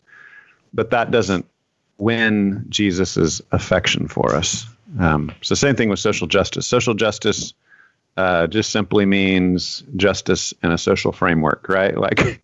But 0.74 0.89
that 0.89 1.12
doesn't 1.12 1.46
win 1.98 2.66
Jesus' 2.70 3.42
affection 3.52 4.08
for 4.08 4.36
us. 4.36 4.66
Um, 5.00 5.32
so, 5.42 5.56
same 5.56 5.76
thing 5.76 5.89
with 5.89 6.00
social 6.00 6.28
justice. 6.28 6.68
Social 6.68 6.94
justice 6.94 7.54
uh, 8.18 8.48
just 8.48 8.72
simply 8.72 9.06
means 9.06 9.84
justice 9.96 10.54
in 10.63 10.72
a 10.72 10.78
social 10.78 11.12
framework, 11.12 11.68
right? 11.70 11.96
Like 12.04 12.44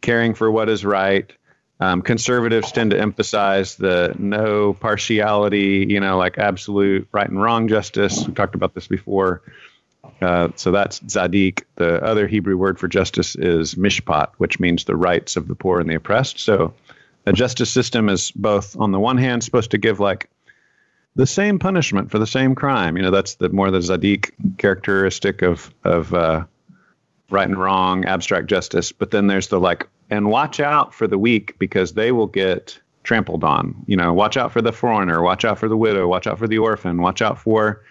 caring 0.00 0.34
for 0.34 0.50
what 0.50 0.68
is 0.68 0.84
right. 0.84 1.30
Um, 1.80 2.02
conservatives 2.02 2.72
tend 2.72 2.90
to 2.90 3.00
emphasize 3.00 3.76
the 3.76 4.14
no 4.18 4.72
partiality, 4.72 5.86
you 5.88 6.00
know, 6.00 6.18
like 6.18 6.36
absolute 6.38 7.08
right 7.12 7.28
and 7.28 7.40
wrong 7.40 7.68
justice. 7.68 8.26
We 8.26 8.34
talked 8.34 8.56
about 8.56 8.74
this 8.74 8.88
before. 8.88 9.42
Uh, 10.20 10.48
so 10.56 10.72
that's 10.72 10.98
tzaddik. 11.00 11.64
The 11.76 12.02
other 12.02 12.26
Hebrew 12.26 12.56
word 12.56 12.80
for 12.80 12.88
justice 12.88 13.36
is 13.36 13.76
mishpat, 13.76 14.30
which 14.38 14.58
means 14.58 14.84
the 14.84 14.96
rights 14.96 15.36
of 15.36 15.46
the 15.46 15.54
poor 15.54 15.80
and 15.80 15.88
the 15.88 15.94
oppressed. 15.94 16.40
So 16.40 16.74
a 17.26 17.32
justice 17.32 17.70
system 17.70 18.08
is 18.08 18.32
both, 18.32 18.76
on 18.76 18.90
the 18.90 18.98
one 18.98 19.18
hand, 19.18 19.44
supposed 19.44 19.70
to 19.72 19.78
give 19.78 20.00
like 20.00 20.28
the 21.14 21.26
same 21.26 21.58
punishment 21.58 22.10
for 22.10 22.18
the 22.18 22.26
same 22.26 22.54
crime. 22.54 22.96
You 22.96 23.02
know, 23.02 23.10
that's 23.10 23.34
the 23.36 23.50
more 23.50 23.70
the 23.70 23.78
tzaddik 23.78 24.32
characteristic 24.56 25.42
of 25.42 25.72
of 25.84 26.12
uh, 26.14 26.44
right 27.30 27.48
and 27.48 27.58
wrong, 27.60 28.04
abstract 28.04 28.46
justice. 28.48 28.92
But 28.92 29.10
then 29.10 29.26
there's 29.26 29.48
the 29.48 29.60
like, 29.60 29.88
and 30.10 30.30
watch 30.30 30.60
out 30.60 30.94
for 30.94 31.06
the 31.06 31.18
weak 31.18 31.58
because 31.58 31.94
they 31.94 32.12
will 32.12 32.26
get 32.26 32.78
trampled 33.04 33.44
on. 33.44 33.74
You 33.86 33.96
know, 33.96 34.12
watch 34.12 34.36
out 34.36 34.52
for 34.52 34.62
the 34.62 34.72
foreigner, 34.72 35.22
watch 35.22 35.44
out 35.44 35.58
for 35.58 35.68
the 35.68 35.76
widow, 35.76 36.06
watch 36.08 36.26
out 36.26 36.38
for 36.38 36.48
the 36.48 36.58
orphan, 36.58 37.00
watch 37.00 37.22
out 37.22 37.38
for 37.38 37.82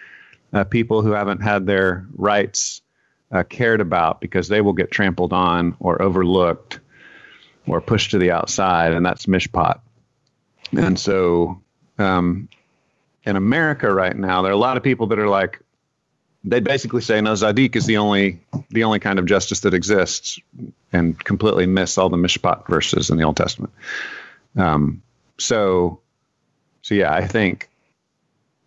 uh, 0.52 0.64
people 0.64 1.02
who 1.02 1.12
haven't 1.12 1.40
had 1.40 1.66
their 1.66 2.06
rights 2.16 2.80
uh, 3.32 3.42
cared 3.42 3.80
about 3.80 4.20
because 4.20 4.48
they 4.48 4.60
will 4.60 4.72
get 4.72 4.90
trampled 4.90 5.32
on 5.32 5.76
or 5.80 6.00
overlooked 6.00 6.80
or 7.66 7.80
pushed 7.80 8.10
to 8.12 8.18
the 8.18 8.30
outside, 8.30 8.92
and 8.92 9.04
that's 9.04 9.26
mishpat. 9.26 9.80
And 10.72 10.98
so 10.98 11.60
um, 11.98 12.48
in 13.24 13.36
America 13.36 13.92
right 13.92 14.16
now, 14.16 14.42
there 14.42 14.50
are 14.50 14.54
a 14.54 14.58
lot 14.58 14.76
of 14.76 14.82
people 14.82 15.06
that 15.08 15.18
are 15.18 15.28
like, 15.28 15.60
they 16.50 16.60
basically 16.60 17.02
say 17.02 17.20
no, 17.20 17.32
tzaddik 17.32 17.76
is 17.76 17.86
the 17.86 17.98
only 17.98 18.40
the 18.70 18.84
only 18.84 18.98
kind 18.98 19.18
of 19.18 19.26
justice 19.26 19.60
that 19.60 19.74
exists, 19.74 20.40
and 20.92 21.22
completely 21.22 21.66
miss 21.66 21.98
all 21.98 22.08
the 22.08 22.16
mishpat 22.16 22.66
verses 22.66 23.10
in 23.10 23.16
the 23.16 23.24
Old 23.24 23.36
Testament. 23.36 23.72
Um, 24.56 25.02
so, 25.38 26.00
so 26.82 26.94
yeah, 26.94 27.12
I 27.12 27.26
think 27.26 27.68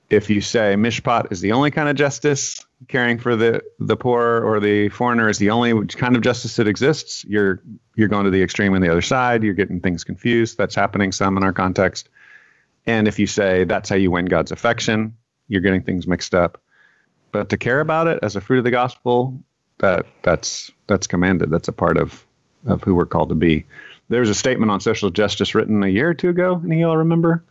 if 0.10 0.30
you 0.30 0.42
say 0.42 0.76
mishpat 0.76 1.32
is 1.32 1.42
the 1.42 1.54
only 1.54 1.72
kind 1.72 1.90
of 1.90 1.96
justice, 1.96 2.66
caring 2.88 3.18
for 3.18 3.36
the 3.36 3.64
the 3.80 3.96
poor 3.96 4.42
or 4.42 4.60
the 4.60 4.90
foreigner 4.90 5.30
is 5.30 5.38
the 5.38 5.50
only 5.50 5.88
kind 5.88 6.16
of 6.16 6.22
justice 6.22 6.56
that 6.58 6.68
exists, 6.68 7.26
you're 7.26 7.62
you're 7.96 8.10
going 8.10 8.26
to 8.26 8.32
the 8.32 8.44
extreme 8.44 8.74
on 8.74 8.82
the 8.82 8.90
other 8.90 9.02
side. 9.02 9.44
You're 9.44 9.54
getting 9.54 9.80
things 9.80 10.04
confused. 10.04 10.58
That's 10.58 10.76
happening 10.76 11.12
some 11.12 11.38
in 11.38 11.44
our 11.44 11.54
context. 11.54 12.10
And 12.86 13.08
if 13.08 13.20
you 13.20 13.28
say 13.28 13.64
that's 13.64 13.90
how 13.90 13.96
you 13.96 14.12
win 14.12 14.26
God's 14.26 14.52
affection, 14.52 15.16
you're 15.48 15.62
getting 15.62 15.84
things 15.84 16.08
mixed 16.08 16.34
up. 16.34 16.62
But 17.32 17.50
to 17.50 17.58
care 17.58 17.80
about 17.80 18.08
it 18.08 18.20
as 18.22 18.36
a 18.36 18.42
fruit 18.42 18.60
of 18.60 18.64
the 18.64 18.72
gospel, 18.72 19.40
that 19.80 20.06
that's 20.22 20.72
that's 20.88 21.08
commanded. 21.08 21.50
That's 21.50 21.68
a 21.68 21.74
part 21.74 21.98
of 21.98 22.26
of 22.66 22.84
who 22.84 22.96
we're 22.96 23.06
called 23.06 23.30
to 23.30 23.36
be. 23.36 23.66
There 24.10 24.20
was 24.20 24.30
a 24.30 24.36
statement 24.36 24.72
on 24.72 24.82
social 24.82 25.10
justice 25.10 25.56
written 25.56 25.84
a 25.84 25.88
year 25.88 26.10
or 26.10 26.14
two 26.14 26.30
ago, 26.30 26.56
and 26.56 26.78
you 26.78 26.88
all 26.88 26.98
remember 26.98 27.44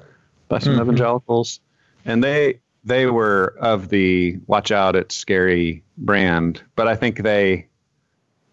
by 0.49 0.59
some 0.59 0.75
mm-hmm. 0.75 0.83
evangelicals, 0.83 1.61
and 2.05 2.23
they 2.23 2.61
they 2.85 3.07
were 3.07 3.57
of 3.61 3.89
the 3.89 4.39
watch 4.47 4.71
out, 4.71 4.97
it's 4.97 5.15
scary 5.15 5.83
brand, 5.99 6.63
but 6.77 6.89
I 6.89 6.97
think 6.97 7.23
they, 7.23 7.67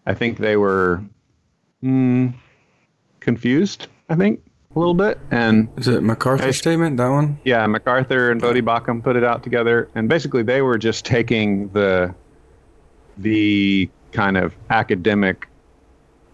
I 0.06 0.14
think 0.14 0.38
they 0.38 0.56
were 0.56 1.02
mm, 1.82 2.34
confused. 3.20 3.86
I 4.08 4.16
think 4.16 4.40
a 4.74 4.78
little 4.78 4.94
bit, 4.94 5.18
and 5.30 5.68
Is 5.76 5.88
it 5.88 6.02
MacArthur's 6.02 6.58
statement? 6.58 6.98
That 6.98 7.08
one? 7.08 7.38
yeah, 7.44 7.66
MacArthur 7.66 8.30
and 8.30 8.40
Voddie 8.40 8.62
Baucham 8.62 9.02
put 9.02 9.16
it 9.16 9.24
out 9.24 9.42
together, 9.42 9.88
and 9.94 10.08
basically 10.08 10.42
they 10.42 10.62
were 10.62 10.78
just 10.78 11.04
taking 11.04 11.68
the 11.70 12.14
the 13.16 13.88
kind 14.12 14.36
of 14.36 14.54
academic, 14.70 15.48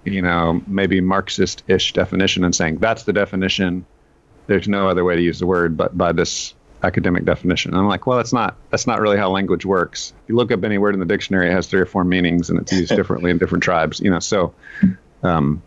you 0.05 0.20
know, 0.20 0.61
maybe 0.66 1.01
Marxist-ish 1.01 1.93
definition 1.95 2.45
and 2.45 2.55
saying 2.55 2.78
that's 2.78 3.05
the 3.05 3.12
definition. 3.12 3.87
There's 4.47 4.68
no 4.68 4.89
other 4.89 5.05
way 5.05 5.16
to 5.16 5.22
use 5.22 5.39
the 5.39 5.47
word 5.47 5.76
but 5.76 5.97
by 5.97 6.12
this 6.12 6.55
academic 6.82 7.24
definition. 7.24 7.70
And 7.70 7.80
I'm 7.80 7.89
like, 7.89 8.07
well, 8.07 8.18
that's 8.18 8.32
not 8.32 8.57
that's 8.70 8.87
not 8.87 9.01
really 9.01 9.16
how 9.16 9.30
language 9.30 9.64
works. 9.64 10.12
If 10.24 10.28
you 10.28 10.37
look 10.37 10.51
up 10.53 10.64
any 10.64 10.76
word 10.76 10.93
in 10.95 11.01
the 11.01 11.07
dictionary, 11.07 11.49
it 11.49 11.53
has 11.53 11.66
three 11.68 11.80
or 11.80 11.87
four 11.87 12.05
meanings, 12.05 12.51
and 12.51 12.59
it's 12.61 12.72
used 12.72 12.95
differently 12.97 13.30
in 13.30 13.39
different 13.39 13.62
tribes. 13.64 14.01
You 14.01 14.11
know, 14.11 14.18
so 14.18 14.53
um, 15.22 15.62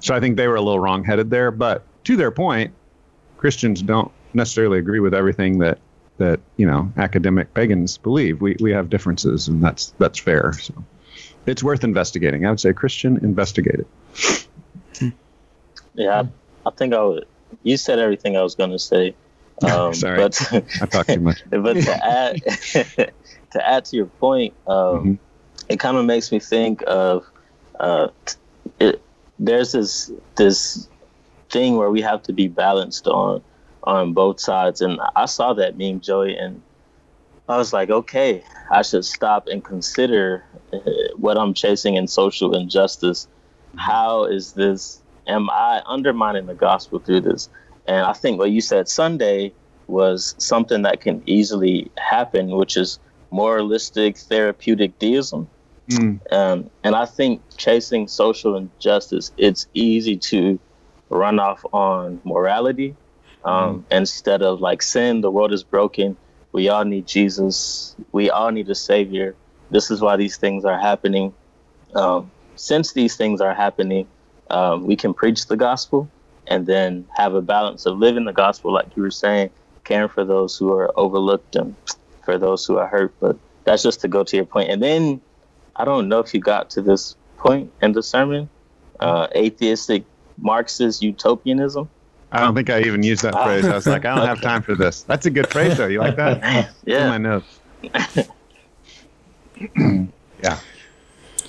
so 0.00 0.14
I 0.14 0.20
think 0.20 0.36
they 0.36 0.48
were 0.48 0.56
a 0.56 0.60
little 0.60 0.80
wrong-headed 0.80 1.30
there. 1.30 1.50
But 1.50 1.84
to 2.04 2.16
their 2.16 2.30
point, 2.30 2.72
Christians 3.38 3.82
don't 3.82 4.10
necessarily 4.34 4.78
agree 4.78 5.00
with 5.00 5.14
everything 5.14 5.58
that 5.58 5.78
that 6.18 6.40
you 6.56 6.66
know 6.66 6.92
academic 6.96 7.52
pagans 7.54 7.98
believe. 7.98 8.40
We 8.40 8.56
we 8.60 8.72
have 8.72 8.90
differences, 8.90 9.48
and 9.48 9.62
that's 9.62 9.94
that's 9.98 10.18
fair. 10.18 10.52
So 10.54 10.74
it's 11.46 11.62
worth 11.62 11.84
investigating. 11.84 12.46
I 12.46 12.50
would 12.50 12.60
say 12.60 12.72
Christian 12.72 13.16
investigate 13.18 13.80
it. 13.80 15.12
Yeah, 15.94 16.22
I, 16.22 16.68
I 16.68 16.70
think 16.70 16.94
I 16.94 17.02
would. 17.02 17.26
You 17.62 17.76
said 17.76 17.98
everything 17.98 18.36
I 18.36 18.42
was 18.42 18.54
going 18.54 18.70
to 18.70 18.78
say. 18.78 19.14
Um, 19.62 19.94
Sorry. 19.94 20.16
But 20.16 20.40
I 20.80 20.86
talk 20.86 21.06
too 21.06 21.20
much. 21.20 21.44
but 21.50 21.74
to 21.74 22.04
add 22.04 22.42
to 23.52 23.68
add 23.68 23.84
to 23.84 23.96
your 23.96 24.06
point, 24.06 24.54
um, 24.66 24.74
Mhm. 25.04 25.18
it 25.68 25.78
kind 25.78 25.96
of 25.98 26.04
makes 26.04 26.32
me 26.32 26.40
think 26.40 26.82
of 26.84 27.24
uh, 27.78 28.08
it, 28.80 29.00
there's 29.38 29.70
this 29.70 30.10
this 30.34 30.88
thing 31.52 31.76
where 31.76 31.90
we 31.90 32.00
have 32.00 32.22
to 32.24 32.32
be 32.32 32.48
balanced 32.48 33.06
on 33.06 33.42
on 33.84 34.12
both 34.14 34.40
sides, 34.40 34.80
and 34.80 35.00
I 35.16 35.26
saw 35.26 35.54
that 35.54 35.76
meme, 35.76 36.00
Joey, 36.00 36.36
and 36.36 36.62
I 37.48 37.56
was 37.56 37.72
like, 37.72 37.90
okay, 37.90 38.44
I 38.70 38.82
should 38.82 39.04
stop 39.04 39.48
and 39.48 39.64
consider 39.64 40.44
uh, 40.72 40.78
what 41.16 41.36
I'm 41.36 41.52
chasing 41.52 41.96
in 41.96 42.06
social 42.06 42.54
injustice. 42.56 43.26
How 43.76 44.24
is 44.24 44.52
this? 44.52 45.02
Am 45.26 45.50
I 45.50 45.82
undermining 45.86 46.46
the 46.46 46.54
gospel 46.54 47.00
through 47.00 47.22
this? 47.22 47.48
And 47.86 48.06
I 48.06 48.12
think 48.12 48.38
what 48.38 48.50
you 48.50 48.60
said 48.60 48.88
Sunday 48.88 49.52
was 49.88 50.34
something 50.38 50.82
that 50.82 51.00
can 51.00 51.22
easily 51.26 51.90
happen, 51.98 52.50
which 52.50 52.76
is 52.76 52.98
moralistic 53.30 54.18
therapeutic 54.18 54.98
deism. 54.98 55.48
Mm, 55.90 56.20
Um, 56.32 56.70
and 56.84 56.94
I 56.94 57.06
think 57.06 57.42
chasing 57.56 58.06
social 58.06 58.56
injustice, 58.56 59.32
it's 59.36 59.66
easy 59.74 60.16
to 60.16 60.60
run 61.12 61.40
off 61.40 61.64
on 61.72 62.22
morality 62.24 62.98
um, 63.44 63.86
instead 63.92 64.42
of 64.42 64.60
like 64.60 64.82
sin. 64.82 65.22
The 65.22 65.32
world 65.32 65.52
is 65.54 65.64
broken. 65.64 66.18
We 66.52 66.70
all 66.70 66.84
need 66.86 67.08
Jesus. 67.08 67.96
We 68.12 68.30
all 68.30 68.52
need 68.52 68.70
a 68.70 68.76
savior. 68.76 69.38
This 69.70 69.90
is 69.92 70.02
why 70.02 70.16
these 70.16 70.38
things 70.38 70.66
are 70.66 70.80
happening. 70.80 71.34
Um, 71.94 72.32
since 72.56 72.94
these 72.94 73.16
things 73.16 73.42
are 73.42 73.54
happening, 73.54 74.10
um, 74.50 74.86
we 74.86 74.96
can 74.96 75.14
preach 75.14 75.46
the 75.48 75.58
gospel 75.58 76.12
and 76.48 76.66
then 76.66 77.08
have 77.16 77.34
a 77.34 77.42
balance 77.42 77.86
of 77.86 77.98
living 77.98 78.26
the 78.26 78.34
gospel, 78.34 78.72
like 78.74 78.96
you 78.96 79.02
were 79.02 79.10
saying, 79.12 79.50
caring 79.84 80.10
for 80.10 80.24
those 80.24 80.56
who 80.56 80.72
are 80.72 80.92
overlooked 80.98 81.56
and 81.56 81.76
for 82.24 82.38
those 82.38 82.66
who 82.66 82.78
are 82.78 82.88
hurt. 82.88 83.16
But 83.20 83.38
that's 83.66 83.82
just 83.84 84.02
to 84.02 84.08
go 84.08 84.24
to 84.24 84.36
your 84.36 84.46
point. 84.46 84.70
And 84.70 84.82
then 84.82 85.22
I 85.76 85.84
don't 85.86 86.08
know 86.08 86.20
if 86.20 86.34
you 86.34 86.40
got 86.40 86.70
to 86.72 86.82
this 86.82 87.16
point 87.38 87.72
in 87.82 87.92
the 87.92 88.02
sermon, 88.02 88.50
uh, 89.00 89.28
atheistic 89.36 90.06
Marxist 90.42 91.02
utopianism. 91.02 91.88
I 92.30 92.40
don't 92.40 92.54
think 92.54 92.70
I 92.70 92.80
even 92.80 93.02
used 93.02 93.22
that 93.22 93.34
ah. 93.34 93.44
phrase. 93.44 93.64
I 93.64 93.74
was 93.74 93.86
like, 93.86 94.04
I 94.04 94.14
don't 94.16 94.26
have 94.26 94.40
time 94.40 94.62
for 94.62 94.74
this. 94.74 95.02
That's 95.02 95.26
a 95.26 95.30
good 95.30 95.48
phrase, 95.48 95.76
though. 95.76 95.86
You 95.86 96.00
like 96.00 96.16
that? 96.16 96.70
It's 96.86 96.86
in 96.86 97.08
my 97.08 97.16
Yeah, 97.16 97.18
notes. 97.18 97.60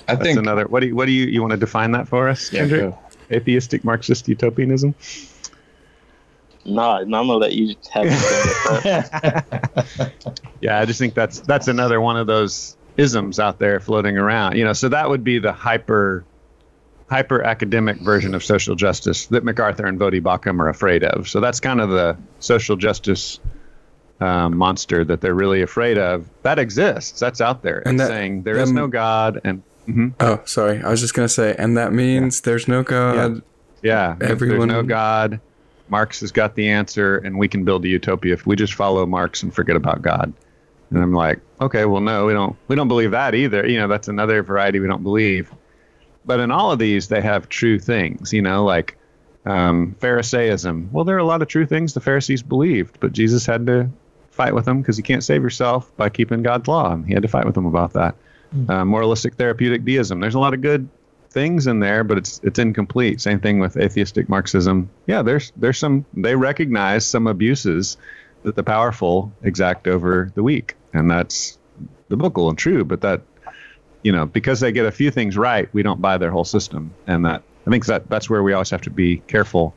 I 0.06 0.14
That's 0.16 0.22
think 0.22 0.38
another. 0.38 0.66
What 0.66 0.80
do 0.80 0.86
you 0.88 0.94
What 0.96 1.06
do 1.06 1.12
you 1.12 1.26
You 1.26 1.40
want 1.40 1.52
to 1.52 1.56
define 1.56 1.92
that 1.92 2.08
for 2.08 2.28
us, 2.28 2.52
Yeah, 2.52 2.60
Kendrick? 2.60 2.90
go. 2.90 2.98
Atheistic 3.30 3.84
Marxist 3.84 4.28
utopianism. 4.28 4.94
no, 6.66 7.02
no, 7.04 7.20
I'm 7.20 7.26
gonna 7.26 7.32
let 7.34 7.52
you 7.54 7.74
have 7.90 8.04
it. 8.08 10.12
Yeah, 10.60 10.80
I 10.80 10.84
just 10.86 10.98
think 10.98 11.12
that's 11.14 11.40
that's 11.40 11.68
another 11.68 12.00
one 12.00 12.16
of 12.16 12.26
those 12.26 12.76
isms 12.96 13.38
out 13.40 13.58
there 13.58 13.80
floating 13.80 14.16
around. 14.18 14.56
You 14.56 14.64
know, 14.64 14.72
so 14.72 14.88
that 14.90 15.08
would 15.10 15.22
be 15.24 15.38
the 15.38 15.52
hyper 15.52 16.24
hyper 17.08 17.42
academic 17.42 17.96
version 17.98 18.34
of 18.34 18.42
social 18.42 18.74
justice 18.74 19.26
that 19.26 19.44
MacArthur 19.44 19.86
and 19.86 19.98
Voddie 20.00 20.22
Baucham 20.22 20.58
are 20.60 20.68
afraid 20.68 21.04
of. 21.04 21.28
So 21.28 21.40
that's 21.40 21.60
kind 21.60 21.80
of 21.80 21.90
the 21.90 22.16
social 22.40 22.76
justice 22.76 23.40
um, 24.20 24.56
monster 24.56 25.04
that 25.04 25.20
they're 25.20 25.34
really 25.34 25.60
afraid 25.62 25.98
of. 25.98 26.28
That 26.42 26.58
exists. 26.58 27.20
That's 27.20 27.40
out 27.40 27.62
there. 27.62 27.82
And 27.86 28.00
it's 28.00 28.08
that- 28.08 28.14
saying 28.14 28.42
there 28.42 28.56
is 28.56 28.72
no 28.72 28.86
God 28.86 29.40
and 29.44 29.62
mhm. 29.88 30.14
Oh, 30.20 30.40
sorry. 30.46 30.82
I 30.82 30.88
was 30.88 31.00
just 31.00 31.14
gonna 31.14 31.28
say, 31.28 31.54
and 31.58 31.76
that 31.76 31.92
means 31.92 32.40
there's 32.40 32.68
no 32.68 32.82
God. 32.82 33.42
yeah, 33.82 34.14
if 34.20 34.22
Everyone- 34.30 34.68
there's 34.68 34.82
no 34.82 34.88
God. 34.88 35.40
Marx 35.90 36.20
has 36.20 36.32
got 36.32 36.54
the 36.54 36.70
answer, 36.70 37.18
and 37.18 37.36
we 37.38 37.46
can 37.46 37.62
build 37.64 37.84
a 37.84 37.88
utopia 37.88 38.32
if 38.32 38.46
we 38.46 38.56
just 38.56 38.72
follow 38.72 39.04
Marx 39.04 39.42
and 39.42 39.54
forget 39.54 39.76
about 39.76 40.00
God. 40.00 40.32
And 40.90 41.02
I'm 41.02 41.12
like, 41.12 41.40
okay, 41.60 41.84
well, 41.84 42.00
no, 42.00 42.24
we 42.24 42.32
don't. 42.32 42.56
We 42.68 42.76
don't 42.76 42.88
believe 42.88 43.10
that 43.10 43.34
either. 43.34 43.68
You 43.68 43.78
know, 43.78 43.86
that's 43.88 44.08
another 44.08 44.42
variety 44.42 44.80
we 44.80 44.86
don't 44.86 45.02
believe. 45.02 45.52
But 46.26 46.40
in 46.40 46.50
all 46.50 46.72
of 46.72 46.78
these, 46.78 47.08
they 47.08 47.20
have 47.20 47.48
true 47.48 47.78
things. 47.78 48.32
You 48.32 48.42
know, 48.42 48.64
like 48.64 48.96
um, 49.44 49.94
Pharisaism. 50.00 50.90
Well, 50.92 51.04
there 51.04 51.16
are 51.16 51.20
a 51.20 51.24
lot 51.24 51.42
of 51.42 51.48
true 51.48 51.66
things 51.66 51.94
the 51.94 52.00
Pharisees 52.00 52.42
believed, 52.42 52.98
but 53.00 53.12
Jesus 53.12 53.46
had 53.46 53.66
to 53.66 53.90
fight 54.30 54.54
with 54.54 54.64
them 54.64 54.80
because 54.80 54.98
you 54.98 55.04
can't 55.04 55.22
save 55.22 55.42
yourself 55.42 55.94
by 55.96 56.08
keeping 56.08 56.42
God's 56.42 56.66
law. 56.66 56.92
And 56.92 57.06
he 57.06 57.14
had 57.14 57.22
to 57.22 57.28
fight 57.28 57.46
with 57.46 57.54
them 57.54 57.66
about 57.66 57.92
that. 57.92 58.16
Uh, 58.68 58.84
moralistic 58.84 59.34
therapeutic 59.34 59.84
deism. 59.84 60.20
There's 60.20 60.36
a 60.36 60.38
lot 60.38 60.54
of 60.54 60.60
good 60.60 60.88
things 61.34 61.66
in 61.66 61.80
there, 61.80 62.04
but 62.04 62.16
it's 62.18 62.40
it's 62.44 62.58
incomplete. 62.58 63.20
Same 63.20 63.40
thing 63.40 63.58
with 63.58 63.76
atheistic 63.76 64.28
Marxism. 64.28 64.88
Yeah, 65.06 65.22
there's 65.22 65.52
there's 65.56 65.78
some 65.78 66.06
they 66.14 66.36
recognize 66.36 67.04
some 67.04 67.26
abuses 67.26 67.96
that 68.44 68.54
the 68.54 68.62
powerful 68.62 69.32
exact 69.42 69.88
over 69.88 70.30
the 70.34 70.42
weak, 70.44 70.76
and 70.92 71.10
that's 71.10 71.58
biblical 72.08 72.48
and 72.48 72.56
true. 72.56 72.84
But 72.84 73.00
that 73.00 73.22
you 74.04 74.12
know 74.12 74.26
because 74.26 74.60
they 74.60 74.70
get 74.70 74.86
a 74.86 74.92
few 74.92 75.10
things 75.10 75.36
right, 75.36 75.68
we 75.72 75.82
don't 75.82 76.00
buy 76.00 76.16
their 76.18 76.30
whole 76.30 76.44
system, 76.44 76.94
and 77.08 77.24
that 77.24 77.42
I 77.66 77.70
think 77.70 77.86
that 77.86 78.08
that's 78.08 78.30
where 78.30 78.42
we 78.42 78.52
always 78.52 78.70
have 78.70 78.82
to 78.82 78.90
be 78.90 79.16
careful. 79.26 79.74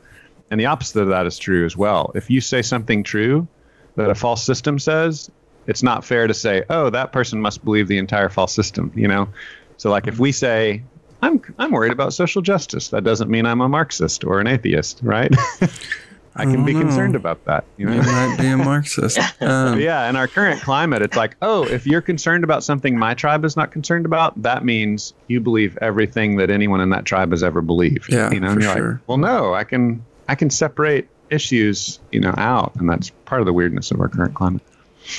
And 0.50 0.60
the 0.60 0.66
opposite 0.66 1.00
of 1.00 1.08
that 1.08 1.26
is 1.26 1.36
true 1.38 1.66
as 1.66 1.76
well. 1.76 2.12
If 2.14 2.30
you 2.30 2.40
say 2.40 2.62
something 2.62 3.02
true 3.02 3.48
that 3.96 4.08
a 4.08 4.14
false 4.14 4.44
system 4.44 4.78
says, 4.78 5.30
it's 5.66 5.82
not 5.82 6.04
fair 6.04 6.26
to 6.26 6.32
say, 6.32 6.62
oh, 6.70 6.88
that 6.88 7.12
person 7.12 7.42
must 7.42 7.64
believe 7.64 7.88
the 7.88 7.98
entire 7.98 8.28
false 8.28 8.54
system. 8.54 8.92
You 8.94 9.08
know, 9.08 9.28
so 9.76 9.90
like 9.90 10.06
if 10.06 10.18
we 10.18 10.32
say 10.32 10.84
I'm 11.22 11.42
I'm 11.58 11.72
worried 11.72 11.92
about 11.92 12.12
social 12.12 12.42
justice. 12.42 12.88
That 12.88 13.04
doesn't 13.04 13.30
mean 13.30 13.46
I'm 13.46 13.60
a 13.60 13.68
Marxist 13.68 14.24
or 14.24 14.40
an 14.40 14.46
atheist, 14.46 15.00
right? 15.02 15.34
I 16.36 16.44
can 16.44 16.64
be 16.64 16.72
know. 16.72 16.80
concerned 16.80 17.16
about 17.16 17.44
that. 17.46 17.64
You 17.76 17.90
You 17.90 17.96
know? 17.96 18.02
might 18.02 18.36
be 18.38 18.46
a 18.48 18.56
Marxist. 18.56 19.18
Um, 19.40 19.80
yeah, 19.80 20.08
in 20.08 20.16
our 20.16 20.26
current 20.28 20.60
climate, 20.60 21.02
it's 21.02 21.16
like, 21.16 21.36
oh, 21.42 21.64
if 21.64 21.86
you're 21.86 22.00
concerned 22.00 22.44
about 22.44 22.62
something 22.64 22.98
my 22.98 23.14
tribe 23.14 23.44
is 23.44 23.56
not 23.56 23.72
concerned 23.72 24.04
about, 24.06 24.40
that 24.42 24.64
means 24.64 25.14
you 25.26 25.40
believe 25.40 25.76
everything 25.80 26.36
that 26.36 26.50
anyone 26.50 26.80
in 26.80 26.90
that 26.90 27.04
tribe 27.04 27.30
has 27.30 27.42
ever 27.42 27.60
believed. 27.62 28.12
Yeah, 28.12 28.30
you 28.30 28.40
know, 28.40 28.54
for 28.54 28.60
you're 28.60 28.72
sure. 28.76 28.92
like, 28.94 29.08
well, 29.08 29.18
no, 29.18 29.54
I 29.54 29.64
can 29.64 30.04
I 30.28 30.34
can 30.34 30.50
separate 30.50 31.08
issues, 31.30 31.98
you 32.12 32.20
know, 32.20 32.34
out, 32.36 32.74
and 32.76 32.88
that's 32.88 33.10
part 33.24 33.40
of 33.40 33.46
the 33.46 33.52
weirdness 33.52 33.90
of 33.90 34.00
our 34.00 34.08
current 34.08 34.34
climate. 34.34 34.62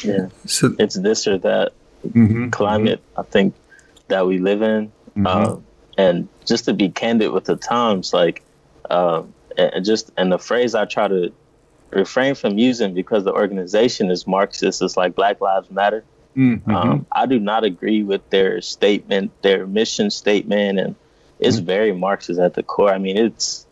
yeah, 0.04 0.28
So 0.46 0.74
it's 0.80 0.96
this 0.96 1.28
or 1.28 1.38
that 1.40 1.74
Mm-hmm. 2.08 2.50
climate. 2.52 3.02
I 3.18 3.24
think 3.24 3.56
that 4.08 4.26
we 4.26 4.38
live 4.38 4.62
in, 4.62 4.90
Mhm. 5.18 5.28
um, 5.28 5.66
and 5.98 6.30
just 6.46 6.64
to 6.66 6.74
be 6.74 6.88
candid 6.90 7.32
with 7.34 7.44
the 7.44 7.58
times, 7.58 8.14
like, 8.14 8.42
um, 8.90 9.34
and 9.74 9.86
just 9.86 10.12
and 10.18 10.32
the 10.32 10.40
phrase 10.40 10.76
I 10.76 10.86
try 10.86 11.08
to 11.08 11.32
refrain 11.92 12.36
from 12.36 12.58
using 12.58 12.94
because 12.94 13.24
the 13.24 13.34
organization 13.34 14.10
is 14.12 14.28
Marxist. 14.28 14.82
It's 14.82 14.96
like 14.98 15.16
Black 15.16 15.42
Lives 15.42 15.70
Matter. 15.72 16.04
Mm-hmm. 16.38 16.74
Um, 16.74 17.06
I 17.12 17.26
do 17.26 17.40
not 17.40 17.64
agree 17.64 18.04
with 18.04 18.28
their 18.30 18.62
statement, 18.62 19.32
their 19.42 19.66
mission 19.68 20.10
statement, 20.12 20.80
and 20.80 20.96
it's 21.40 21.58
Mm-hmm. 21.58 21.66
very 21.66 21.92
Marxist 21.94 22.40
at 22.40 22.54
the 22.54 22.64
core. 22.64 22.94
I 22.94 22.98
mean, 22.98 23.18
it's. 23.18 23.66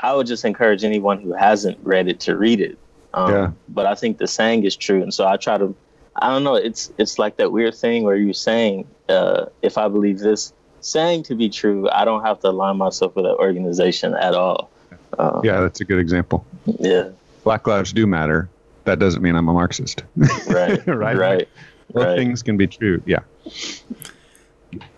I 0.00 0.14
would 0.14 0.26
just 0.26 0.44
encourage 0.44 0.84
anyone 0.84 1.20
who 1.22 1.32
hasn't 1.32 1.78
read 1.82 2.06
it 2.06 2.20
to 2.20 2.36
read 2.36 2.60
it. 2.60 2.78
Um, 3.14 3.30
Yeah. 3.32 3.50
But 3.68 3.86
I 3.86 3.94
think 3.94 4.18
the 4.18 4.26
saying 4.26 4.64
is 4.64 4.76
true, 4.76 5.02
and 5.02 5.12
so 5.12 5.26
I 5.26 5.36
try 5.36 5.58
to. 5.58 5.74
I 6.14 6.28
don't 6.28 6.44
know. 6.44 6.54
It's 6.54 6.92
it's 6.98 7.18
like 7.18 7.36
that 7.38 7.50
weird 7.50 7.74
thing 7.74 8.04
where 8.04 8.16
you're 8.16 8.32
saying, 8.34 8.86
uh, 9.08 9.46
if 9.62 9.76
I 9.78 9.88
believe 9.88 10.18
this 10.18 10.52
saying 10.80 11.24
to 11.24 11.34
be 11.34 11.48
true, 11.48 11.88
I 11.90 12.04
don't 12.04 12.22
have 12.22 12.40
to 12.40 12.48
align 12.50 12.76
myself 12.76 13.16
with 13.16 13.24
that 13.24 13.36
organization 13.36 14.14
at 14.14 14.34
all. 14.34 14.70
Um, 15.18 15.40
yeah, 15.44 15.60
that's 15.60 15.80
a 15.80 15.84
good 15.84 15.98
example. 15.98 16.44
yeah. 16.66 17.10
Black 17.44 17.66
lives 17.66 17.92
do 17.92 18.06
matter, 18.06 18.48
that 18.86 18.98
doesn't 18.98 19.22
mean 19.22 19.36
I'm 19.36 19.48
a 19.48 19.52
Marxist. 19.52 20.02
Right. 20.48 20.84
Right. 20.86 21.16
right. 21.16 21.48
Both 21.92 22.04
right. 22.04 22.18
things 22.18 22.42
can 22.42 22.56
be 22.56 22.66
true. 22.66 23.02
Yeah. 23.06 23.20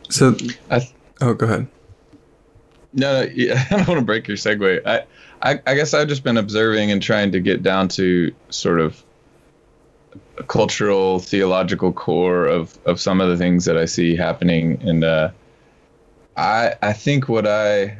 So, 0.08 0.36
I 0.70 0.78
th- 0.78 0.92
oh, 1.20 1.34
go 1.34 1.46
ahead. 1.46 1.66
No, 2.92 3.22
no 3.22 3.30
yeah, 3.34 3.64
I 3.70 3.76
don't 3.76 3.88
want 3.88 4.00
to 4.00 4.04
break 4.04 4.28
your 4.28 4.36
segue. 4.36 4.86
I, 4.86 5.04
I, 5.42 5.60
I 5.66 5.74
guess 5.74 5.94
I've 5.94 6.08
just 6.08 6.22
been 6.22 6.36
observing 6.36 6.90
and 6.90 7.02
trying 7.02 7.32
to 7.32 7.40
get 7.40 7.62
down 7.62 7.88
to 7.88 8.34
sort 8.50 8.80
of 8.80 9.02
a 10.38 10.42
cultural, 10.42 11.18
theological 11.18 11.92
core 11.92 12.46
of, 12.46 12.76
of 12.86 13.00
some 13.00 13.20
of 13.20 13.28
the 13.28 13.36
things 13.36 13.64
that 13.66 13.76
I 13.76 13.84
see 13.84 14.16
happening. 14.16 14.80
And 14.82 15.04
uh, 15.04 15.30
I, 16.36 16.74
I 16.82 16.92
think 16.92 17.28
what 17.28 17.46
I, 17.46 17.98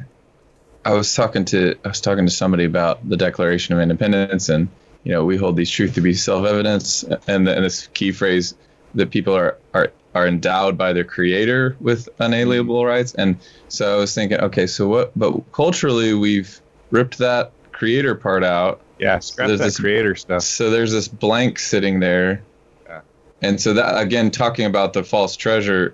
I 0.85 0.93
was 0.93 1.13
talking 1.13 1.45
to, 1.45 1.75
I 1.83 1.89
was 1.89 2.01
talking 2.01 2.25
to 2.25 2.31
somebody 2.31 2.65
about 2.65 3.07
the 3.07 3.17
Declaration 3.17 3.73
of 3.75 3.81
Independence, 3.81 4.49
and 4.49 4.69
you 5.03 5.11
know, 5.11 5.25
we 5.25 5.37
hold 5.37 5.55
these 5.55 5.69
truths 5.69 5.95
to 5.95 6.01
be 6.01 6.13
self-evidence, 6.13 7.03
and, 7.03 7.47
and 7.47 7.65
this 7.65 7.87
key 7.87 8.11
phrase 8.11 8.55
that 8.95 9.11
people 9.11 9.35
are 9.35 9.57
are 9.73 9.91
are 10.15 10.27
endowed 10.27 10.77
by 10.77 10.93
their 10.93 11.03
creator 11.03 11.75
with 11.79 12.09
unalienable 12.19 12.79
mm-hmm. 12.79 12.87
rights. 12.87 13.13
And 13.13 13.37
so 13.67 13.95
I 13.95 13.99
was 13.99 14.13
thinking, 14.13 14.39
okay, 14.39 14.67
so 14.67 14.87
what? 14.87 15.11
But 15.17 15.51
culturally, 15.51 16.13
we've 16.13 16.59
ripped 16.91 17.19
that 17.19 17.51
creator 17.71 18.15
part 18.15 18.43
out. 18.43 18.81
Yeah. 18.97 19.19
Scrap 19.19 19.47
There's 19.47 19.59
that 19.59 19.65
this- 19.65 19.79
creator 19.79 20.15
stuff. 20.15 20.41
So 20.41 20.69
there's 20.69 20.91
this 20.91 21.07
blank 21.07 21.59
sitting 21.59 21.99
there. 21.99 22.41
Yeah. 22.85 23.01
And 23.41 23.61
so 23.61 23.73
that 23.73 24.01
again, 24.01 24.31
talking 24.31 24.65
about 24.65 24.93
the 24.93 25.03
false 25.03 25.35
treasure. 25.35 25.93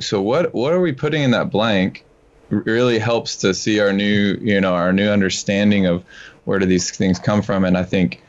So 0.00 0.20
what 0.20 0.54
what 0.54 0.72
are 0.72 0.80
we 0.80 0.92
putting 0.92 1.22
in 1.22 1.30
that 1.32 1.50
blank? 1.50 2.04
Really 2.52 2.98
helps 2.98 3.36
to 3.36 3.54
see 3.54 3.80
our 3.80 3.92
new, 3.92 4.38
you 4.40 4.60
know, 4.60 4.74
our 4.74 4.92
new 4.92 5.08
understanding 5.08 5.86
of 5.86 6.04
where 6.44 6.58
do 6.58 6.66
these 6.66 6.90
things 6.90 7.18
come 7.18 7.40
from. 7.40 7.64
And 7.64 7.78
I 7.78 7.82
think 7.82 8.22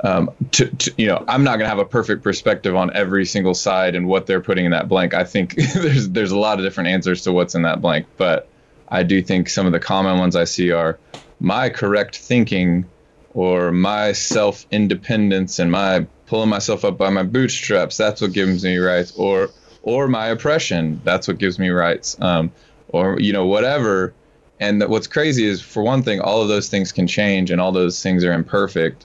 um, 0.00 0.30
to, 0.52 0.66
to, 0.66 0.92
you 0.98 1.06
know, 1.06 1.24
I'm 1.26 1.42
not 1.42 1.52
going 1.52 1.64
to 1.64 1.68
have 1.68 1.78
a 1.78 1.84
perfect 1.84 2.22
perspective 2.22 2.76
on 2.76 2.94
every 2.94 3.24
single 3.24 3.54
side 3.54 3.94
and 3.94 4.06
what 4.06 4.26
they're 4.26 4.42
putting 4.42 4.66
in 4.66 4.72
that 4.72 4.88
blank. 4.88 5.14
I 5.14 5.24
think 5.24 5.54
there's 5.74 6.10
there's 6.10 6.32
a 6.32 6.38
lot 6.38 6.58
of 6.58 6.64
different 6.64 6.90
answers 6.90 7.22
to 7.22 7.32
what's 7.32 7.54
in 7.54 7.62
that 7.62 7.80
blank, 7.80 8.06
but 8.16 8.48
I 8.88 9.02
do 9.02 9.22
think 9.22 9.48
some 9.48 9.66
of 9.66 9.72
the 9.72 9.80
common 9.80 10.18
ones 10.18 10.36
I 10.36 10.44
see 10.44 10.70
are 10.70 10.98
my 11.40 11.70
correct 11.70 12.16
thinking 12.18 12.86
or 13.34 13.72
my 13.72 14.12
self 14.12 14.66
independence 14.70 15.58
and 15.58 15.70
my 15.70 16.06
pulling 16.26 16.48
myself 16.48 16.84
up 16.84 16.98
by 16.98 17.10
my 17.10 17.22
bootstraps. 17.22 17.96
That's 17.96 18.20
what 18.20 18.32
gives 18.32 18.64
me 18.64 18.76
rights, 18.76 19.12
or 19.16 19.50
or 19.82 20.08
my 20.08 20.26
oppression. 20.28 21.00
That's 21.04 21.28
what 21.28 21.38
gives 21.38 21.58
me 21.58 21.70
rights, 21.70 22.16
um, 22.20 22.52
or 22.88 23.20
you 23.20 23.32
know 23.32 23.46
whatever. 23.46 24.14
And 24.58 24.82
what's 24.88 25.06
crazy 25.06 25.44
is, 25.44 25.60
for 25.60 25.82
one 25.82 26.02
thing, 26.02 26.20
all 26.20 26.40
of 26.40 26.48
those 26.48 26.68
things 26.68 26.90
can 26.90 27.06
change, 27.06 27.50
and 27.50 27.60
all 27.60 27.72
those 27.72 28.02
things 28.02 28.24
are 28.24 28.32
imperfect. 28.32 29.04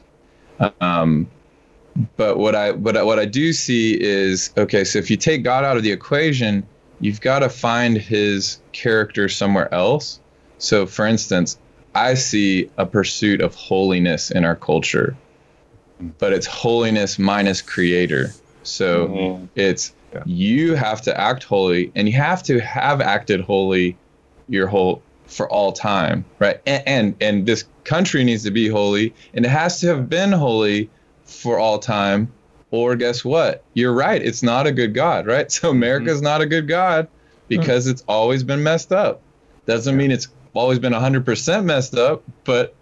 Um, 0.79 1.27
but 2.15 2.38
what 2.38 2.55
I 2.55 2.71
but 2.71 3.05
what 3.05 3.19
I 3.19 3.25
do 3.25 3.51
see 3.53 3.99
is 3.99 4.51
okay. 4.57 4.84
So 4.84 4.99
if 4.99 5.09
you 5.09 5.17
take 5.17 5.43
God 5.43 5.63
out 5.63 5.77
of 5.77 5.84
the 5.84 5.91
equation, 5.91 6.65
you've 6.99 7.21
got 7.21 7.39
to 7.39 7.49
find 7.49 7.97
His 7.97 8.59
character 8.71 9.27
somewhere 9.27 9.73
else. 9.73 10.19
So, 10.57 10.86
for 10.86 11.05
instance, 11.05 11.57
I 11.95 12.13
see 12.13 12.69
a 12.77 12.86
pursuit 12.86 13.41
of 13.41 13.55
holiness 13.55 14.32
in 14.32 14.45
our 14.45 14.55
culture, 14.55 15.15
but 16.19 16.32
it's 16.34 16.45
holiness 16.47 17.19
minus 17.19 17.61
Creator. 17.61 18.32
So 18.63 19.07
Mhm. 19.07 19.49
it's 19.55 19.93
Yeah. 20.14 20.24
you 20.26 20.76
have 20.76 21.01
to 21.03 21.20
act 21.20 21.43
holy, 21.43 21.91
and 21.95 22.07
you 22.07 22.14
have 22.16 22.43
to 22.43 22.59
have 22.59 23.01
acted 23.01 23.41
holy 23.41 23.97
your 24.49 24.68
whole 24.68 25.01
for 25.26 25.49
all 25.49 25.72
time, 25.72 26.26
right? 26.39 26.59
And, 26.66 26.84
and 26.86 27.16
and 27.22 27.45
this 27.45 27.66
country 27.84 28.24
needs 28.24 28.43
to 28.43 28.51
be 28.51 28.68
holy, 28.68 29.14
and 29.34 29.45
it 29.45 29.49
has 29.49 29.80
to 29.82 29.88
have 29.88 30.09
been 30.09 30.32
holy 30.32 30.89
for 31.26 31.57
all 31.59 31.80
time. 31.80 32.32
Or 32.72 32.95
guess 32.95 33.26
what? 33.26 33.66
You're 33.74 33.93
right. 33.93 34.22
It's 34.22 34.41
not 34.43 34.66
a 34.66 34.72
good 34.72 34.93
God, 34.93 35.28
right? 35.28 35.51
So 35.51 35.70
America's 35.70 36.18
mm-hmm. 36.18 36.24
not 36.24 36.41
a 36.41 36.45
good 36.45 36.68
God 36.68 37.09
because 37.49 37.88
it's 37.88 38.03
always 38.07 38.43
been 38.43 38.64
messed 38.64 38.93
up. 38.93 39.22
Doesn't 39.66 39.97
mean 39.97 40.09
it's 40.09 40.30
always 40.53 40.80
been 40.80 40.93
100% 40.93 41.66
messed 41.66 41.95
up, 41.95 42.24
but 42.45 42.74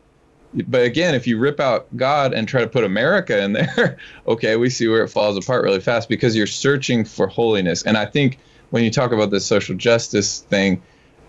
but 0.53 0.83
again, 0.83 1.15
if 1.15 1.27
you 1.27 1.37
rip 1.37 1.59
out 1.59 1.95
God 1.95 2.33
and 2.33 2.47
try 2.47 2.61
to 2.61 2.67
put 2.67 2.83
America 2.83 3.41
in 3.41 3.53
there, 3.53 3.97
okay, 4.27 4.55
we 4.55 4.69
see 4.69 4.87
where 4.87 5.03
it 5.03 5.09
falls 5.09 5.37
apart 5.37 5.63
really 5.63 5.79
fast 5.79 6.09
because 6.09 6.35
you're 6.35 6.47
searching 6.47 7.05
for 7.05 7.27
holiness. 7.27 7.83
And 7.83 7.97
I 7.97 8.05
think 8.05 8.39
when 8.71 8.83
you 8.83 8.91
talk 8.91 9.11
about 9.11 9.29
this 9.29 9.45
social 9.45 9.75
justice 9.75 10.39
thing, 10.39 10.81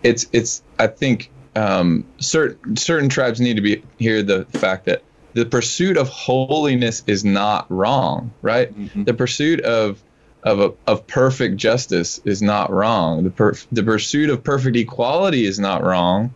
it's 0.03 0.27
it's 0.33 0.63
I 0.79 0.87
think 0.87 1.31
um, 1.55 2.07
certain 2.19 2.77
certain 2.77 3.09
tribes 3.09 3.41
need 3.41 3.57
to 3.57 3.63
be 3.63 3.83
hear 3.99 4.23
the 4.23 4.47
fact 4.47 4.87
that 4.87 5.03
the 5.35 5.45
pursuit 5.45 5.97
of 5.97 6.09
holiness 6.09 7.05
is 7.07 7.25
not 7.25 7.71
wrong, 7.71 8.33
right? 8.43 8.73
The 9.05 9.15
pursuit 9.15 9.61
of 9.61 10.03
of 10.43 10.61
a, 10.61 10.73
of 10.87 11.07
perfect 11.07 11.59
justice 11.59 12.19
is 12.25 12.41
not 12.41 12.73
wrong. 12.73 13.25
The 13.25 13.67
the 13.71 13.83
pursuit 13.83 14.31
of 14.31 14.43
perfect 14.43 14.77
equality 14.77 15.45
is 15.45 15.59
not 15.59 15.85
wrong 15.85 16.35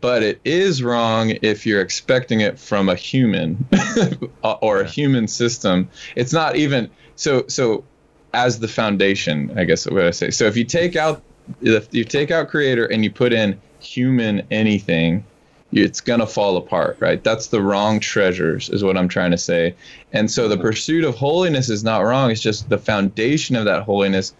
but 0.00 0.22
it 0.22 0.40
is 0.44 0.82
wrong 0.82 1.30
if 1.42 1.66
you're 1.66 1.80
expecting 1.80 2.40
it 2.40 2.58
from 2.58 2.88
a 2.88 2.94
human 2.94 3.66
uh, 4.44 4.52
or 4.62 4.80
a 4.80 4.86
human 4.86 5.28
system. 5.28 5.88
It's 6.16 6.32
not 6.32 6.56
even 6.56 6.90
so. 7.16 7.44
So, 7.48 7.84
as 8.32 8.60
the 8.60 8.68
foundation, 8.68 9.52
I 9.58 9.64
guess 9.64 9.86
what 9.86 10.04
I 10.04 10.10
say. 10.10 10.30
So, 10.30 10.46
if 10.46 10.56
you 10.56 10.64
take 10.64 10.96
out 10.96 11.22
if 11.60 11.92
you 11.92 12.04
take 12.04 12.30
out 12.30 12.48
creator 12.48 12.86
and 12.86 13.04
you 13.04 13.10
put 13.10 13.32
in 13.32 13.60
human 13.80 14.46
anything, 14.50 15.24
it's 15.72 16.00
gonna 16.00 16.26
fall 16.26 16.56
apart, 16.56 16.96
right? 17.00 17.22
That's 17.22 17.48
the 17.48 17.60
wrong 17.60 18.00
treasures, 18.00 18.68
is 18.70 18.82
what 18.82 18.96
I'm 18.96 19.08
trying 19.08 19.32
to 19.32 19.38
say. 19.38 19.74
And 20.12 20.30
so, 20.30 20.48
the 20.48 20.58
pursuit 20.58 21.04
of 21.04 21.16
holiness 21.16 21.68
is 21.68 21.84
not 21.84 22.00
wrong. 22.00 22.30
It's 22.30 22.40
just 22.40 22.68
the 22.68 22.78
foundation 22.78 23.56
of 23.56 23.66
that 23.66 23.82
holiness 23.82 24.34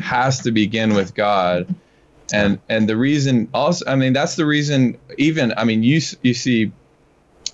has 0.00 0.40
to 0.40 0.50
begin 0.50 0.94
with 0.94 1.14
God 1.14 1.72
and 2.32 2.58
and 2.68 2.88
the 2.88 2.96
reason 2.96 3.48
also 3.52 3.84
i 3.86 3.96
mean 3.96 4.12
that's 4.12 4.36
the 4.36 4.46
reason 4.46 4.96
even 5.18 5.52
i 5.56 5.64
mean 5.64 5.82
you 5.82 6.00
you 6.22 6.34
see 6.34 6.72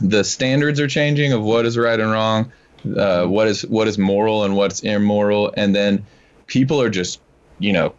the 0.01 0.23
standards 0.23 0.79
are 0.81 0.89
changing 0.89 1.33
of 1.33 1.43
what 1.43 1.65
is 1.65 1.79
right 1.79 1.99
and 1.99 2.11
wrong 2.11 2.53
uh, 2.95 3.27
what 3.27 3.49
is 3.49 3.67
what 3.67 3.89
is 3.89 3.99
moral 3.99 4.45
and 4.45 4.57
what's 4.57 4.81
immoral. 4.81 5.53
And 5.57 5.75
then 5.75 6.07
people 6.47 6.81
are 6.81 6.91
just 6.91 7.21
you 7.59 7.73
know 7.73 7.95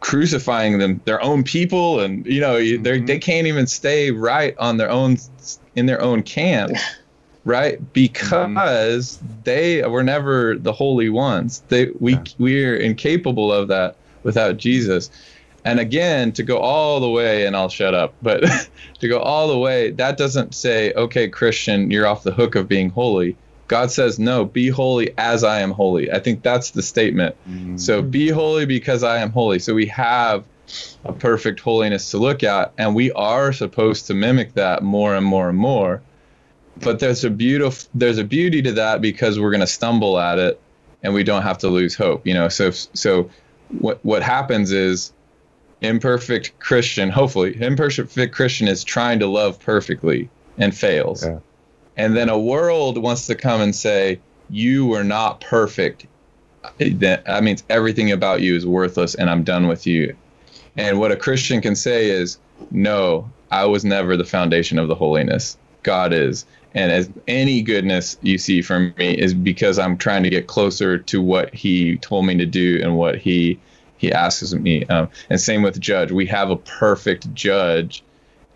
crucifying 0.00 0.78
them 0.78 1.00
their 1.04 1.22
own 1.22 1.42
people. 1.42 2.00
And 2.00 2.24
you 2.26 2.40
know 2.40 2.56
you 2.56 2.78
they 2.78 3.00
they 3.00 3.18
can't 3.18 3.46
even 3.46 3.66
stay 3.66 4.10
right 4.10 4.56
on 4.58 4.76
their 4.76 4.90
own 4.90 5.18
in 5.74 5.86
their 5.86 6.00
own 6.00 6.22
camp 6.22 6.72
right? 7.44 7.92
Because 7.92 9.18
they 9.42 9.82
were 9.82 10.04
never 10.04 10.56
the 10.56 10.72
holy 10.72 11.08
ones. 11.08 11.62
They 11.68 11.90
we 11.98 12.18
we're 12.38 12.76
incapable 12.76 13.52
of 13.52 13.68
that 13.68 13.96
without 14.22 14.56
jesus 14.56 15.10
and 15.64 15.78
again, 15.78 16.32
to 16.32 16.42
go 16.42 16.58
all 16.58 17.00
the 17.00 17.08
way, 17.08 17.46
and 17.46 17.56
I'll 17.56 17.68
shut 17.68 17.94
up, 17.94 18.14
but 18.20 18.44
to 19.00 19.08
go 19.08 19.20
all 19.20 19.48
the 19.48 19.58
way, 19.58 19.90
that 19.92 20.16
doesn't 20.16 20.54
say, 20.54 20.92
okay, 20.94 21.28
Christian, 21.28 21.90
you're 21.90 22.06
off 22.06 22.24
the 22.24 22.32
hook 22.32 22.54
of 22.54 22.68
being 22.68 22.90
holy. 22.90 23.36
God 23.68 23.90
says, 23.90 24.18
no, 24.18 24.44
be 24.44 24.68
holy 24.68 25.14
as 25.16 25.44
I 25.44 25.60
am 25.60 25.70
holy. 25.70 26.10
I 26.10 26.18
think 26.18 26.42
that's 26.42 26.72
the 26.72 26.82
statement. 26.82 27.36
Mm. 27.48 27.80
So 27.80 28.02
be 28.02 28.28
holy 28.28 28.66
because 28.66 29.02
I 29.02 29.18
am 29.18 29.30
holy. 29.30 29.60
So 29.60 29.72
we 29.72 29.86
have 29.86 30.44
a 31.04 31.12
perfect 31.12 31.60
holiness 31.60 32.10
to 32.10 32.18
look 32.18 32.42
at, 32.42 32.72
and 32.76 32.94
we 32.94 33.12
are 33.12 33.52
supposed 33.52 34.06
to 34.08 34.14
mimic 34.14 34.54
that 34.54 34.82
more 34.82 35.14
and 35.14 35.24
more 35.24 35.48
and 35.48 35.58
more. 35.58 36.02
But 36.78 36.98
there's 36.98 37.24
a 37.24 37.30
beautiful, 37.30 37.88
there's 37.94 38.18
a 38.18 38.24
beauty 38.24 38.62
to 38.62 38.72
that 38.72 39.00
because 39.00 39.38
we're 39.38 39.50
going 39.50 39.60
to 39.60 39.66
stumble 39.66 40.18
at 40.18 40.38
it, 40.38 40.60
and 41.02 41.14
we 41.14 41.22
don't 41.22 41.42
have 41.42 41.58
to 41.58 41.68
lose 41.68 41.94
hope. 41.94 42.26
You 42.26 42.34
know, 42.34 42.48
so 42.48 42.70
so 42.70 43.30
what 43.68 44.04
what 44.04 44.22
happens 44.22 44.72
is 44.72 45.12
imperfect 45.82 46.58
Christian, 46.58 47.10
hopefully, 47.10 47.60
imperfect 47.60 48.32
Christian 48.32 48.68
is 48.68 48.84
trying 48.84 49.18
to 49.18 49.26
love 49.26 49.60
perfectly 49.60 50.30
and 50.56 50.74
fails. 50.74 51.24
Yeah. 51.24 51.38
And 51.96 52.16
then 52.16 52.28
a 52.28 52.38
world 52.38 52.98
wants 52.98 53.26
to 53.26 53.34
come 53.34 53.60
and 53.60 53.74
say, 53.74 54.20
You 54.48 54.86
were 54.86 55.04
not 55.04 55.40
perfect. 55.40 56.06
That 56.78 57.24
that 57.26 57.42
means 57.42 57.64
everything 57.68 58.12
about 58.12 58.40
you 58.40 58.54
is 58.54 58.64
worthless 58.64 59.14
and 59.14 59.28
I'm 59.28 59.42
done 59.42 59.68
with 59.68 59.86
you. 59.86 60.16
And 60.76 60.98
what 60.98 61.12
a 61.12 61.16
Christian 61.16 61.60
can 61.60 61.76
say 61.76 62.10
is, 62.10 62.38
No, 62.70 63.30
I 63.50 63.66
was 63.66 63.84
never 63.84 64.16
the 64.16 64.24
foundation 64.24 64.78
of 64.78 64.88
the 64.88 64.94
holiness. 64.94 65.58
God 65.82 66.12
is. 66.12 66.46
And 66.74 66.90
as 66.90 67.10
any 67.28 67.60
goodness 67.60 68.16
you 68.22 68.38
see 68.38 68.62
from 68.62 68.94
me 68.96 69.12
is 69.12 69.34
because 69.34 69.78
I'm 69.78 69.98
trying 69.98 70.22
to 70.22 70.30
get 70.30 70.46
closer 70.46 70.96
to 70.96 71.20
what 71.20 71.54
he 71.54 71.98
told 71.98 72.24
me 72.24 72.38
to 72.38 72.46
do 72.46 72.80
and 72.82 72.96
what 72.96 73.18
he 73.18 73.58
he 74.02 74.12
asks 74.12 74.52
me. 74.52 74.84
Um, 74.86 75.08
and 75.30 75.40
same 75.40 75.62
with 75.62 75.80
judge. 75.80 76.10
We 76.12 76.26
have 76.26 76.50
a 76.50 76.56
perfect 76.56 77.32
judge, 77.32 78.02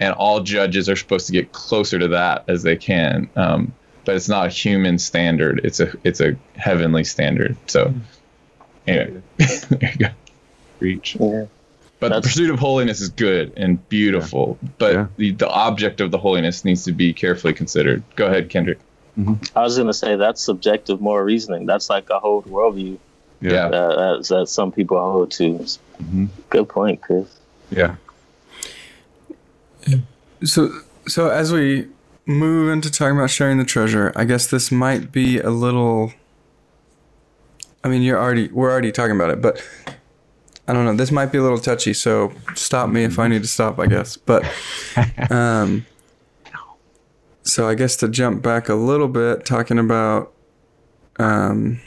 and 0.00 0.12
all 0.12 0.40
judges 0.40 0.88
are 0.90 0.96
supposed 0.96 1.26
to 1.28 1.32
get 1.32 1.52
closer 1.52 1.98
to 2.00 2.08
that 2.08 2.44
as 2.48 2.62
they 2.64 2.76
can. 2.76 3.30
Um, 3.36 3.72
but 4.04 4.16
it's 4.16 4.28
not 4.28 4.46
a 4.46 4.50
human 4.50 4.98
standard. 4.98 5.60
It's 5.64 5.80
a 5.80 5.92
it's 6.04 6.20
a 6.20 6.36
heavenly 6.56 7.04
standard. 7.04 7.56
So 7.68 7.94
anyway, 8.86 9.22
there 9.38 9.90
you 9.92 9.98
go. 9.98 10.08
Reach. 10.80 11.16
Yeah. 11.18 11.46
But 11.98 12.08
That's- 12.10 12.24
the 12.24 12.28
pursuit 12.28 12.50
of 12.50 12.58
holiness 12.58 13.00
is 13.00 13.08
good 13.08 13.52
and 13.56 13.88
beautiful. 13.88 14.58
But 14.78 14.92
Yeah. 14.92 15.06
the, 15.16 15.30
the 15.32 15.48
object 15.48 16.00
of 16.02 16.10
the 16.10 16.18
holiness 16.18 16.64
needs 16.64 16.84
to 16.84 16.92
be 16.92 17.12
carefully 17.14 17.54
considered. 17.54 18.02
Go 18.16 18.26
ahead, 18.26 18.50
Kendrick. 18.50 18.78
I 19.56 19.62
was 19.62 19.78
gonna 19.78 19.94
say 19.94 20.16
that's 20.16 20.42
subjective 20.42 21.00
moral 21.00 21.24
reasoning. 21.24 21.64
That's 21.64 21.88
like 21.88 22.10
a 22.10 22.18
whole 22.18 22.42
worldview 22.42 22.98
Yeah. 23.40 23.66
uh, 23.66 24.18
that, 24.18 24.28
that 24.28 24.46
some 24.48 24.72
people 24.72 24.98
hold 24.98 25.30
to. 25.32 25.58
Mhm. 26.02 26.28
Good 26.50 26.68
point, 26.68 27.02
Chris. 27.02 27.26
Yeah. 27.70 27.96
So, 30.44 30.80
so 31.06 31.28
as 31.30 31.52
we 31.52 31.88
move 32.26 32.70
into 32.70 32.90
talking 32.90 33.16
about 33.16 33.30
sharing 33.30 33.58
the 33.58 33.64
treasure, 33.64 34.12
I 34.16 34.24
guess 34.24 34.46
this 34.46 34.70
might 34.70 35.12
be 35.12 35.38
a 35.38 35.50
little. 35.50 36.12
I 37.82 37.88
mean, 37.88 38.02
you're 38.02 38.20
already 38.20 38.48
we're 38.48 38.70
already 38.70 38.92
talking 38.92 39.14
about 39.16 39.30
it, 39.30 39.40
but 39.40 39.62
I 40.68 40.72
don't 40.72 40.84
know. 40.84 40.94
This 40.94 41.10
might 41.12 41.26
be 41.26 41.38
a 41.38 41.42
little 41.42 41.58
touchy, 41.58 41.94
so 41.94 42.32
stop 42.54 42.90
me 42.90 43.04
if 43.04 43.18
I 43.18 43.28
need 43.28 43.42
to 43.42 43.48
stop. 43.48 43.78
I 43.78 43.86
guess, 43.86 44.16
but 44.16 44.44
um, 45.30 45.86
so 47.42 47.68
I 47.68 47.74
guess 47.74 47.96
to 47.96 48.08
jump 48.08 48.42
back 48.42 48.68
a 48.68 48.74
little 48.74 49.08
bit, 49.08 49.44
talking 49.46 49.78
about 49.78 50.32
um, 51.18 51.80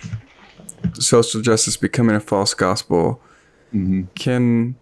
social 0.93 1.41
justice 1.41 1.77
becoming 1.77 2.15
a 2.15 2.19
false 2.19 2.53
gospel, 2.53 3.21
hmm 3.71 4.03
can 4.15 4.75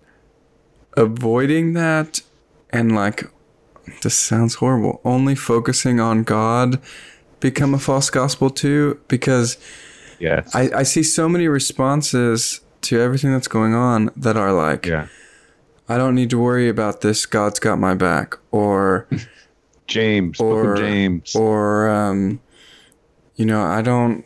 avoiding 0.95 1.74
that 1.74 2.22
and 2.72 2.95
like 2.95 3.30
this 4.02 4.16
sounds 4.16 4.56
horrible 4.56 5.00
only 5.06 5.36
focusing 5.36 6.00
on 6.00 6.24
god 6.24 6.82
become 7.39 7.74
a 7.74 7.80
false 7.80 8.10
gospel 8.10 8.50
too 8.50 9.00
because 9.08 9.58
Yes. 10.20 10.56
I, 10.56 10.72
I 10.78 10.84
see 10.84 11.04
so 11.04 11.30
many 11.30 11.48
responses 11.48 12.62
to 12.82 13.00
everything 13.00 13.32
that's 13.32 13.48
going 13.48 13.76
on 13.76 14.10
that 14.18 14.36
are 14.36 14.52
like 14.52 14.88
yeah. 14.88 15.08
i 15.88 15.98
don't 15.98 16.16
need 16.16 16.32
to 16.32 16.39
worry 16.39 16.68
about 16.70 17.02
this 17.02 17.26
god's 17.28 17.60
got 17.60 17.78
my 17.78 17.93
back 17.93 18.36
or 18.52 19.08
James. 19.88 20.39
Or 20.39 20.76
James. 20.76 21.36
or 21.36 21.89
um, 21.89 22.41
you 23.36 23.45
know 23.45 23.62
i 23.62 23.82
don't 23.84 24.26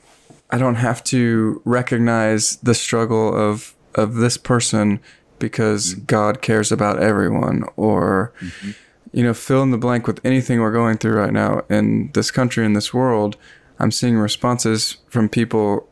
i 0.51 0.57
don't 0.57 0.75
have 0.75 1.03
to 1.03 1.61
recognize 1.65 2.57
the 2.57 2.73
struggle 2.73 3.35
of 3.35 3.75
of 3.95 4.15
this 4.15 4.37
person 4.37 4.99
because 5.39 5.93
mm-hmm. 5.93 6.05
god 6.05 6.41
cares 6.41 6.71
about 6.71 7.01
everyone 7.01 7.63
or 7.75 8.33
mm-hmm. 8.39 8.71
you 9.11 9.23
know 9.23 9.33
fill 9.33 9.63
in 9.63 9.71
the 9.71 9.77
blank 9.77 10.07
with 10.07 10.23
anything 10.25 10.59
we're 10.59 10.71
going 10.71 10.97
through 10.97 11.13
right 11.13 11.33
now 11.33 11.61
in 11.69 12.11
this 12.13 12.31
country 12.31 12.65
in 12.65 12.73
this 12.73 12.93
world. 12.93 13.37
I'm 13.79 13.91
seeing 13.91 14.17
responses 14.17 14.97
from 15.09 15.27
people 15.27 15.87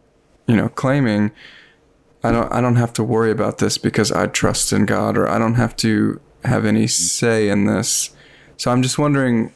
you 0.48 0.56
know 0.56 0.70
claiming 0.70 1.32
i 2.24 2.32
don't 2.32 2.52
i 2.52 2.62
don't 2.62 2.76
have 2.76 2.94
to 2.94 3.04
worry 3.04 3.32
about 3.32 3.58
this 3.58 3.78
because 3.78 4.12
i 4.12 4.28
trust 4.28 4.72
in 4.72 4.86
god 4.86 5.18
or 5.18 5.28
i 5.28 5.40
don't 5.40 5.56
have 5.56 5.76
to 5.78 6.22
have 6.44 6.66
any 6.66 6.84
mm-hmm. 6.84 6.88
say 6.88 7.50
in 7.50 7.66
this. 7.66 8.12
So 8.58 8.72
i'm 8.72 8.84
just 8.84 9.00
wondering 9.00 9.52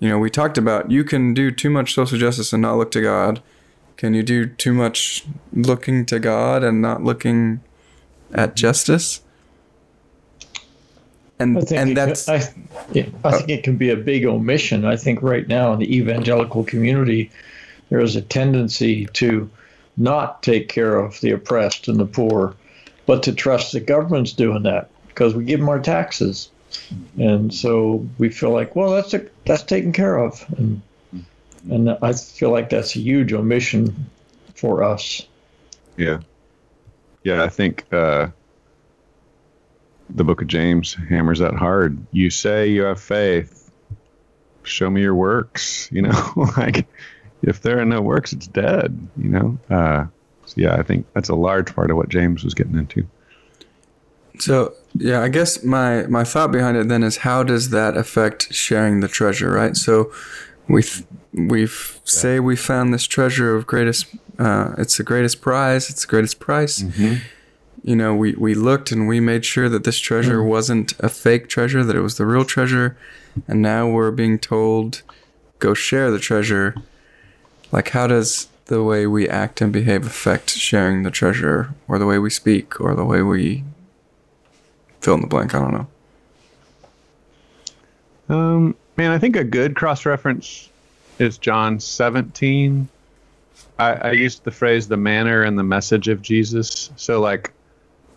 you 0.00 0.08
know, 0.08 0.18
we 0.18 0.30
talked 0.30 0.58
about 0.58 0.90
you 0.90 1.04
can 1.04 1.34
do 1.34 1.50
too 1.50 1.70
much 1.70 1.94
social 1.94 2.18
justice 2.18 2.52
and 2.52 2.62
not 2.62 2.76
look 2.76 2.90
to 2.92 3.02
God. 3.02 3.42
Can 3.98 4.14
you 4.14 4.22
do 4.22 4.46
too 4.46 4.72
much 4.72 5.24
looking 5.52 6.06
to 6.06 6.20
God 6.20 6.62
and 6.62 6.80
not 6.80 7.02
looking 7.02 7.60
at 8.32 8.54
justice? 8.54 9.22
And 11.40 11.58
I 11.58 11.60
think 11.62 11.80
and 11.80 11.96
that's 11.96 12.26
can, 12.26 12.34
I, 12.34 12.84
yeah, 12.92 13.06
I 13.24 13.32
think 13.32 13.48
it 13.48 13.64
can 13.64 13.76
be 13.76 13.90
a 13.90 13.96
big 13.96 14.24
omission. 14.24 14.84
I 14.84 14.96
think 14.96 15.20
right 15.20 15.46
now 15.48 15.72
in 15.72 15.80
the 15.80 15.96
evangelical 15.96 16.62
community, 16.62 17.32
there 17.88 17.98
is 17.98 18.14
a 18.14 18.22
tendency 18.22 19.06
to 19.14 19.50
not 19.96 20.44
take 20.44 20.68
care 20.68 20.96
of 20.96 21.20
the 21.20 21.32
oppressed 21.32 21.88
and 21.88 21.98
the 21.98 22.06
poor, 22.06 22.54
but 23.04 23.24
to 23.24 23.32
trust 23.32 23.72
the 23.72 23.80
government's 23.80 24.32
doing 24.32 24.62
that 24.62 24.90
because 25.08 25.34
we 25.34 25.42
give 25.44 25.58
them 25.58 25.68
our 25.68 25.80
taxes, 25.80 26.50
and 27.18 27.52
so 27.52 28.06
we 28.18 28.28
feel 28.28 28.50
like, 28.50 28.76
well, 28.76 28.92
that's 28.92 29.12
a, 29.12 29.26
that's 29.44 29.64
taken 29.64 29.92
care 29.92 30.18
of, 30.18 30.44
and 30.56 30.80
and 31.70 31.90
I 32.02 32.12
feel 32.12 32.50
like 32.50 32.70
that's 32.70 32.96
a 32.96 33.00
huge 33.00 33.32
omission 33.32 34.08
for 34.54 34.82
us. 34.82 35.26
Yeah. 35.96 36.20
Yeah, 37.24 37.42
I 37.42 37.48
think 37.48 37.84
uh, 37.92 38.28
the 40.10 40.24
book 40.24 40.40
of 40.40 40.48
James 40.48 40.94
hammers 40.94 41.40
that 41.40 41.54
hard. 41.54 41.98
You 42.12 42.30
say 42.30 42.68
you 42.68 42.82
have 42.84 43.00
faith, 43.00 43.70
show 44.62 44.88
me 44.88 45.02
your 45.02 45.14
works. 45.14 45.88
You 45.92 46.02
know, 46.02 46.32
like 46.56 46.86
if 47.42 47.62
there 47.62 47.78
are 47.80 47.84
no 47.84 48.00
works, 48.00 48.32
it's 48.32 48.46
dead, 48.46 49.08
you 49.16 49.28
know? 49.28 49.58
Uh, 49.68 50.06
so 50.46 50.54
yeah, 50.56 50.74
I 50.74 50.82
think 50.82 51.06
that's 51.12 51.28
a 51.28 51.34
large 51.34 51.74
part 51.74 51.90
of 51.90 51.96
what 51.96 52.08
James 52.08 52.42
was 52.44 52.54
getting 52.54 52.76
into. 52.76 53.06
so 54.38 54.72
yeah, 54.94 55.20
I 55.20 55.28
guess 55.28 55.62
my 55.62 56.06
my 56.06 56.24
thought 56.24 56.52
behind 56.52 56.76
it 56.76 56.88
then 56.88 57.02
is 57.02 57.18
how 57.18 57.42
does 57.42 57.70
that 57.70 57.96
affect 57.96 58.52
sharing 58.54 59.00
the 59.00 59.08
treasure, 59.08 59.50
right? 59.50 59.76
So 59.76 60.10
we 60.68 60.82
we 61.46 61.66
say 62.04 62.40
we 62.40 62.56
found 62.56 62.92
this 62.92 63.06
treasure 63.06 63.54
of 63.54 63.66
greatest 63.66 64.06
uh, 64.38 64.74
it's 64.78 64.96
the 64.96 65.02
greatest 65.02 65.40
prize, 65.40 65.90
it's 65.90 66.02
the 66.02 66.08
greatest 66.08 66.38
price. 66.38 66.82
you 67.82 67.96
know, 67.96 68.14
we, 68.14 68.34
we 68.34 68.54
looked 68.54 68.92
and 68.92 69.08
we 69.08 69.20
made 69.20 69.44
sure 69.44 69.68
that 69.68 69.84
this 69.84 69.98
treasure 69.98 70.42
wasn't 70.42 70.92
a 71.00 71.08
fake 71.08 71.48
treasure, 71.48 71.84
that 71.84 71.96
it 71.96 72.00
was 72.00 72.16
the 72.18 72.26
real 72.26 72.44
treasure. 72.44 72.96
And 73.46 73.62
now 73.62 73.88
we're 73.88 74.10
being 74.10 74.38
told, 74.38 75.02
go 75.58 75.74
share 75.74 76.10
the 76.10 76.18
treasure. 76.18 76.74
Like, 77.72 77.90
how 77.90 78.06
does 78.06 78.48
the 78.66 78.82
way 78.82 79.06
we 79.06 79.28
act 79.28 79.60
and 79.60 79.72
behave 79.72 80.06
affect 80.06 80.50
sharing 80.50 81.02
the 81.02 81.10
treasure, 81.10 81.74
or 81.86 81.98
the 81.98 82.06
way 82.06 82.18
we 82.18 82.30
speak, 82.30 82.80
or 82.80 82.94
the 82.94 83.04
way 83.04 83.22
we 83.22 83.64
fill 85.00 85.14
in 85.14 85.20
the 85.20 85.26
blank? 85.26 85.54
I 85.54 85.58
don't 85.58 85.88
know. 88.28 88.34
Um, 88.34 88.76
man, 88.96 89.10
I 89.10 89.18
think 89.18 89.36
a 89.36 89.44
good 89.44 89.74
cross 89.74 90.04
reference 90.04 90.68
is 91.20 91.38
John 91.38 91.80
17. 91.80 92.88
I, 93.78 93.92
I 93.92 94.10
used 94.12 94.44
the 94.44 94.50
phrase 94.50 94.88
the 94.88 94.96
manner 94.96 95.42
and 95.42 95.58
the 95.58 95.62
message 95.62 96.08
of 96.08 96.22
Jesus. 96.22 96.90
So, 96.96 97.20
like, 97.20 97.52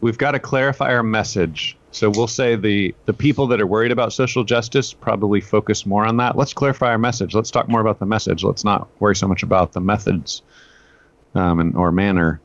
we've 0.01 0.17
got 0.17 0.31
to 0.31 0.39
clarify 0.39 0.93
our 0.93 1.03
message. 1.03 1.77
So, 1.91 2.09
we'll 2.09 2.27
say 2.27 2.55
the, 2.55 2.95
the 3.05 3.13
people 3.13 3.47
that 3.47 3.61
are 3.61 3.67
worried 3.67 3.91
about 3.91 4.13
social 4.13 4.43
justice 4.43 4.93
probably 4.93 5.41
focus 5.41 5.85
more 5.85 6.05
on 6.05 6.17
that. 6.17 6.37
Let's 6.37 6.53
clarify 6.53 6.87
our 6.87 6.97
message. 6.97 7.35
Let's 7.35 7.51
talk 7.51 7.67
more 7.67 7.81
about 7.81 7.99
the 7.99 8.05
message. 8.05 8.43
Let's 8.43 8.63
not 8.63 8.87
worry 8.99 9.15
so 9.15 9.27
much 9.27 9.43
about 9.43 9.73
the 9.73 9.81
methods 9.81 10.41
um, 11.35 11.59
and, 11.59 11.75
or 11.75 11.91
manner. 11.91 12.41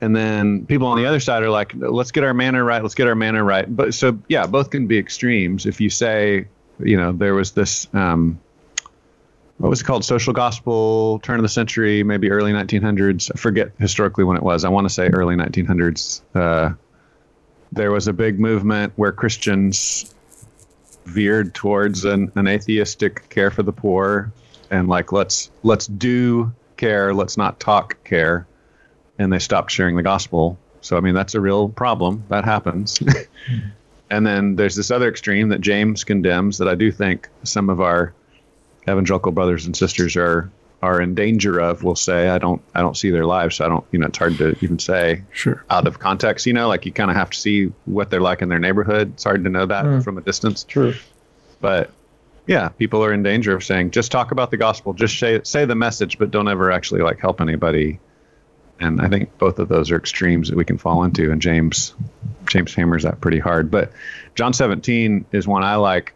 And 0.00 0.16
then 0.16 0.66
people 0.66 0.88
on 0.88 0.98
the 0.98 1.06
other 1.06 1.20
side 1.20 1.44
are 1.44 1.50
like, 1.50 1.72
let's 1.76 2.10
get 2.10 2.24
our 2.24 2.34
manner 2.34 2.64
right. 2.64 2.82
Let's 2.82 2.96
get 2.96 3.06
our 3.06 3.14
manner 3.14 3.44
right. 3.44 3.64
But 3.74 3.94
so, 3.94 4.18
yeah, 4.28 4.46
both 4.46 4.70
can 4.70 4.88
be 4.88 4.98
extremes. 4.98 5.64
If 5.64 5.80
you 5.80 5.90
say, 5.90 6.46
you 6.80 6.96
know, 6.96 7.12
there 7.12 7.34
was 7.34 7.52
this, 7.52 7.86
um, 7.94 8.40
what 9.58 9.68
was 9.68 9.80
it 9.80 9.84
called? 9.84 10.04
Social 10.04 10.32
gospel, 10.32 11.20
turn 11.20 11.38
of 11.38 11.42
the 11.42 11.48
century, 11.48 12.02
maybe 12.02 12.30
early 12.30 12.52
1900s. 12.52 13.30
I 13.32 13.38
forget 13.38 13.70
historically 13.78 14.24
when 14.24 14.36
it 14.36 14.42
was. 14.42 14.64
I 14.64 14.68
want 14.68 14.86
to 14.86 14.92
say 14.92 15.08
early 15.08 15.36
1900s. 15.36 16.22
Uh, 16.34 16.74
there 17.70 17.90
was 17.90 18.08
a 18.08 18.12
big 18.12 18.38
movement 18.38 18.92
where 18.96 19.12
Christians 19.12 20.14
veered 21.04 21.54
towards 21.54 22.04
an, 22.04 22.30
an 22.34 22.46
atheistic 22.46 23.28
care 23.28 23.50
for 23.50 23.62
the 23.62 23.72
poor 23.72 24.32
and 24.70 24.88
like 24.88 25.12
let's 25.12 25.50
let's 25.62 25.86
do 25.86 26.52
care, 26.76 27.12
let's 27.12 27.36
not 27.36 27.58
talk 27.60 28.02
care 28.04 28.46
and 29.18 29.32
they 29.32 29.38
stopped 29.38 29.70
sharing 29.70 29.96
the 29.96 30.02
gospel. 30.02 30.58
So 30.80 30.96
I 30.96 31.00
mean 31.00 31.14
that's 31.14 31.34
a 31.34 31.40
real 31.40 31.68
problem. 31.68 32.24
That 32.28 32.44
happens. 32.44 33.00
and 34.10 34.26
then 34.26 34.56
there's 34.56 34.76
this 34.76 34.90
other 34.90 35.08
extreme 35.08 35.48
that 35.48 35.60
James 35.60 36.04
condemns 36.04 36.58
that 36.58 36.68
I 36.68 36.74
do 36.74 36.90
think 36.92 37.28
some 37.44 37.70
of 37.70 37.80
our 37.80 38.12
evangelical 38.88 39.32
brothers 39.32 39.66
and 39.66 39.76
sisters 39.76 40.16
are 40.16 40.50
are 40.82 41.00
in 41.00 41.14
danger 41.14 41.60
of. 41.60 41.84
We'll 41.84 41.94
say 41.94 42.28
I 42.28 42.38
don't 42.38 42.60
I 42.74 42.80
don't 42.80 42.96
see 42.96 43.10
their 43.10 43.24
lives, 43.26 43.56
so 43.56 43.64
I 43.64 43.68
don't 43.68 43.84
you 43.92 43.98
know 44.00 44.06
it's 44.06 44.18
hard 44.18 44.36
to 44.38 44.56
even 44.62 44.78
say 44.78 45.22
Sure. 45.32 45.64
out 45.70 45.86
of 45.86 45.98
context. 46.00 46.44
You 46.46 46.52
know, 46.52 46.66
like 46.68 46.84
you 46.86 46.92
kind 46.92 47.10
of 47.10 47.16
have 47.16 47.30
to 47.30 47.38
see 47.38 47.72
what 47.84 48.10
they're 48.10 48.20
like 48.20 48.42
in 48.42 48.48
their 48.48 48.58
neighborhood. 48.58 49.12
It's 49.14 49.24
hard 49.24 49.44
to 49.44 49.50
know 49.50 49.66
that 49.66 49.84
Mm. 49.84 50.02
from 50.04 50.18
a 50.18 50.20
distance. 50.20 50.64
True. 50.64 50.94
But 51.60 51.90
yeah, 52.48 52.70
people 52.70 53.04
are 53.04 53.12
in 53.12 53.22
danger 53.22 53.54
of 53.54 53.62
saying 53.62 53.92
just 53.92 54.10
talk 54.10 54.32
about 54.32 54.50
the 54.50 54.56
gospel, 54.56 54.92
just 54.92 55.18
say 55.18 55.40
say 55.44 55.64
the 55.64 55.76
message, 55.76 56.18
but 56.18 56.32
don't 56.32 56.48
ever 56.48 56.72
actually 56.72 57.02
like 57.02 57.20
help 57.20 57.40
anybody. 57.40 58.00
And 58.80 59.00
I 59.00 59.06
think 59.08 59.38
both 59.38 59.60
of 59.60 59.68
those 59.68 59.92
are 59.92 59.96
extremes 59.96 60.48
that 60.48 60.56
we 60.56 60.64
can 60.64 60.76
fall 60.78 61.04
into. 61.04 61.30
And 61.30 61.40
James 61.40 61.94
James 62.48 62.74
hammers 62.74 63.04
that 63.04 63.20
pretty 63.20 63.38
hard. 63.38 63.70
But 63.70 63.92
John 64.34 64.52
17 64.52 65.24
is 65.30 65.46
one 65.46 65.62
I 65.62 65.76
like. 65.76 66.12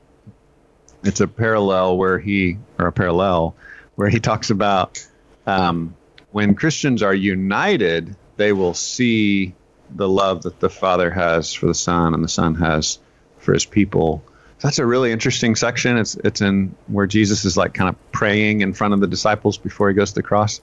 It's 1.02 1.20
a 1.20 1.28
parallel 1.28 1.96
where 1.96 2.18
he 2.18 2.58
or 2.78 2.88
a 2.88 2.92
parallel 2.92 3.54
where 3.94 4.08
he 4.08 4.20
talks 4.30 4.50
about 4.50 5.04
um, 5.46 5.94
when 6.32 6.54
Christians 6.54 7.02
are 7.02 7.14
united, 7.14 8.16
they 8.36 8.52
will 8.52 8.74
see 8.74 9.54
the 9.94 10.08
love 10.08 10.42
that 10.42 10.60
the 10.60 10.68
Father 10.68 11.10
has 11.10 11.52
for 11.52 11.66
the 11.66 11.74
Son 11.74 12.14
and 12.14 12.22
the 12.22 12.28
Son 12.28 12.54
has 12.56 12.98
for 13.38 13.52
his 13.52 13.64
people. 13.64 14.22
So 14.58 14.68
That's 14.68 14.78
a 14.78 14.86
really 14.86 15.12
interesting 15.12 15.54
section. 15.54 15.96
It's 15.96 16.16
it's 16.16 16.40
in 16.40 16.74
where 16.88 17.06
Jesus 17.06 17.44
is 17.44 17.56
like 17.56 17.74
kind 17.74 17.88
of 17.88 18.12
praying 18.12 18.62
in 18.62 18.72
front 18.72 18.94
of 18.94 19.00
the 19.00 19.06
disciples 19.06 19.56
before 19.58 19.88
he 19.88 19.94
goes 19.94 20.10
to 20.10 20.16
the 20.16 20.22
cross. 20.22 20.60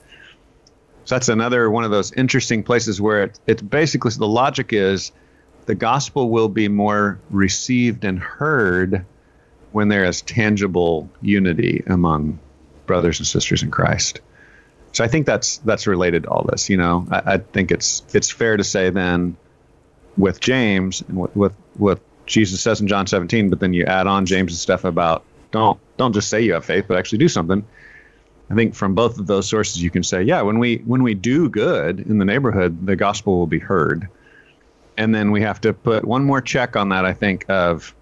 So 1.06 1.16
that's 1.16 1.30
another 1.30 1.70
one 1.70 1.84
of 1.84 1.92
those 1.92 2.12
interesting 2.14 2.64
places 2.64 3.00
where 3.02 3.24
it, 3.24 3.40
it's 3.46 3.62
basically 3.62 4.12
the 4.12 4.28
logic 4.28 4.74
is 4.74 5.12
the 5.66 5.76
gospel 5.76 6.30
will 6.30 6.50
be 6.50 6.68
more 6.68 7.20
received 7.30 8.04
and 8.04 8.20
heard 8.20 9.06
when 9.74 9.90
there 9.90 10.06
is 10.06 10.22
tangible 10.22 11.10
unity 11.22 11.84
among 11.88 12.40
brothers 12.86 13.20
and 13.20 13.28
sisters 13.28 13.64
in 13.64 13.72
Christ. 13.72 14.22
So 14.94 15.04
I 15.04 15.08
think 15.08 15.26
that's 15.26 15.58
that's 15.58 15.88
related 15.88 16.24
to 16.24 16.30
all 16.30 16.44
this. 16.50 16.70
You 16.70 16.78
know, 16.78 17.08
I, 17.12 17.34
I 17.34 17.38
think 17.38 17.72
it's 17.72 18.04
it's 18.14 18.30
fair 18.30 18.56
to 18.56 18.64
say 18.64 18.92
then 18.92 19.36
with 20.16 20.40
James 20.40 21.02
and 21.02 21.20
with, 21.20 21.36
with 21.36 21.56
what 21.76 22.00
Jesus 22.28 22.62
says 22.62 22.80
in 22.80 22.88
John 22.88 23.08
17, 23.08 23.50
but 23.50 23.60
then 23.60 23.74
you 23.74 23.86
add 23.86 24.08
on 24.08 24.26
James' 24.26 24.60
stuff 24.62 24.86
about 24.86 25.24
don't 25.52 25.80
don't 25.98 26.14
just 26.14 26.30
say 26.30 26.42
you 26.42 26.54
have 26.54 26.64
faith, 26.64 26.86
but 26.88 26.98
actually 26.98 27.18
do 27.18 27.28
something. 27.28 27.66
I 28.50 28.56
think 28.56 28.76
from 28.76 28.94
both 28.94 29.20
of 29.20 29.26
those 29.26 29.50
sources 29.50 29.82
you 29.82 29.90
can 29.90 30.04
say, 30.04 30.22
yeah, 30.22 30.44
when 30.44 30.60
we 30.60 30.78
when 30.78 31.02
we 31.02 31.16
do 31.16 31.50
good 31.50 32.00
in 32.00 32.20
the 32.20 32.26
neighborhood, 32.26 32.86
the 32.86 32.96
gospel 32.96 33.40
will 33.40 33.48
be 33.48 33.60
heard. 33.60 34.08
And 34.96 35.16
then 35.16 35.32
we 35.32 35.42
have 35.42 35.60
to 35.62 35.74
put 35.74 36.06
one 36.06 36.24
more 36.24 36.40
check 36.40 36.76
on 36.76 36.90
that, 36.90 37.04
I 37.04 37.14
think, 37.14 37.46
of 37.50 37.96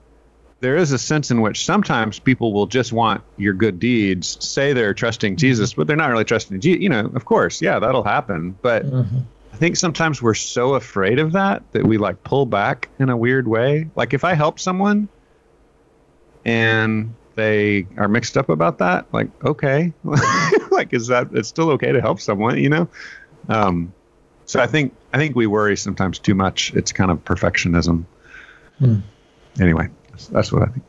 there 0.62 0.78
is 0.78 0.91
a 0.91 0.99
sense 0.99 1.32
in 1.32 1.41
which 1.41 1.66
sometimes 1.66 2.20
people 2.20 2.53
will 2.53 2.68
just 2.68 2.93
want 2.93 3.24
your 3.36 3.53
good 3.53 3.80
deeds, 3.80 4.38
say 4.45 4.74
they're 4.74 4.93
trusting 4.93 5.36
Jesus, 5.36 5.74
but 5.74 5.88
they're 5.88 5.97
not 5.97 6.12
really 6.12 6.24
trusting 6.24 6.59
Jesus. 6.62 6.82
You 6.82 6.89
know, 6.89 7.12
of 7.14 7.26
course, 7.26 7.62
yeah, 7.62 7.80
that'll 7.80 8.03
happen. 8.03 8.57
But 8.62 8.86
mm-hmm. 8.86 9.20
I 9.51 9.57
think 9.57 9.76
sometimes 9.76 10.22
we're 10.22 10.36
so 10.36 10.76
afraid 10.76 11.18
of 11.18 11.32
that 11.34 11.64
that 11.72 11.86
we 11.86 11.97
like 11.97 12.24
pull 12.24 12.45
back 12.45 12.89
in 12.99 13.09
a 13.09 13.18
weird 13.18 13.47
way. 13.47 13.89
Like 13.95 14.14
if 14.14 14.24
I 14.24 14.36
help 14.36 14.59
someone 14.59 15.09
and 16.45 17.16
they 17.36 17.88
are 17.97 18.07
mixed 18.07 18.38
up 18.38 18.49
about 18.49 18.78
that, 18.78 19.12
like, 19.12 19.30
okay, 19.43 19.93
like, 20.72 20.93
is 20.93 21.07
that, 21.07 21.30
it's 21.34 21.49
still 21.49 21.72
okay 21.72 21.91
to 21.91 22.01
help 22.01 22.20
someone, 22.20 22.59
you 22.59 22.70
know? 22.70 22.88
Um, 23.49 23.93
so 24.45 24.59
I 24.59 24.68
think, 24.68 24.93
I 25.12 25.18
think 25.18 25.36
we 25.36 25.47
worry 25.47 25.76
sometimes 25.76 26.20
too 26.20 26.36
much. 26.36 26.72
It's 26.76 26.91
kind 26.91 27.09
of 27.09 27.24
perfectionism. 27.26 28.05
Hmm. 28.78 28.99
Anyway, 29.59 29.89
that's, 30.12 30.28
that's 30.28 30.51
what 30.51 30.64
I 30.64 30.66
think. 30.68 30.84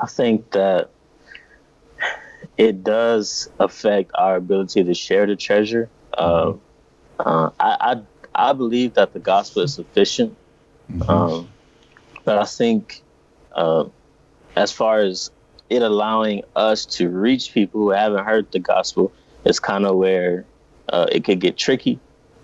I 0.00 0.06
think 0.06 0.50
that 0.52 0.90
it 2.56 2.84
does 2.84 3.50
affect 3.58 4.12
our 4.14 4.36
ability 4.36 4.84
to 4.84 4.94
share 4.94 5.26
the 5.26 5.36
treasure. 5.36 5.88
Uh, 6.12 6.54
uh, 7.18 7.50
I, 7.58 8.02
I, 8.34 8.50
I 8.50 8.52
believe 8.52 8.94
that 8.94 9.12
the 9.12 9.18
gospel 9.18 9.62
is 9.62 9.74
sufficient, 9.74 10.36
mm-hmm. 10.90 11.10
um, 11.10 11.48
but 12.24 12.38
I 12.38 12.44
think 12.44 13.02
uh, 13.52 13.84
as 14.56 14.72
far 14.72 14.98
as 14.98 15.30
it 15.68 15.82
allowing 15.82 16.42
us 16.56 16.84
to 16.84 17.08
reach 17.08 17.52
people 17.54 17.80
who 17.80 17.90
haven't 17.90 18.24
heard 18.24 18.50
the 18.52 18.58
gospel 18.58 19.12
is 19.44 19.60
kind 19.60 19.86
of 19.86 19.96
where 19.96 20.44
uh, 20.88 21.06
it 21.10 21.24
could 21.24 21.40
get 21.40 21.56
tricky. 21.56 21.98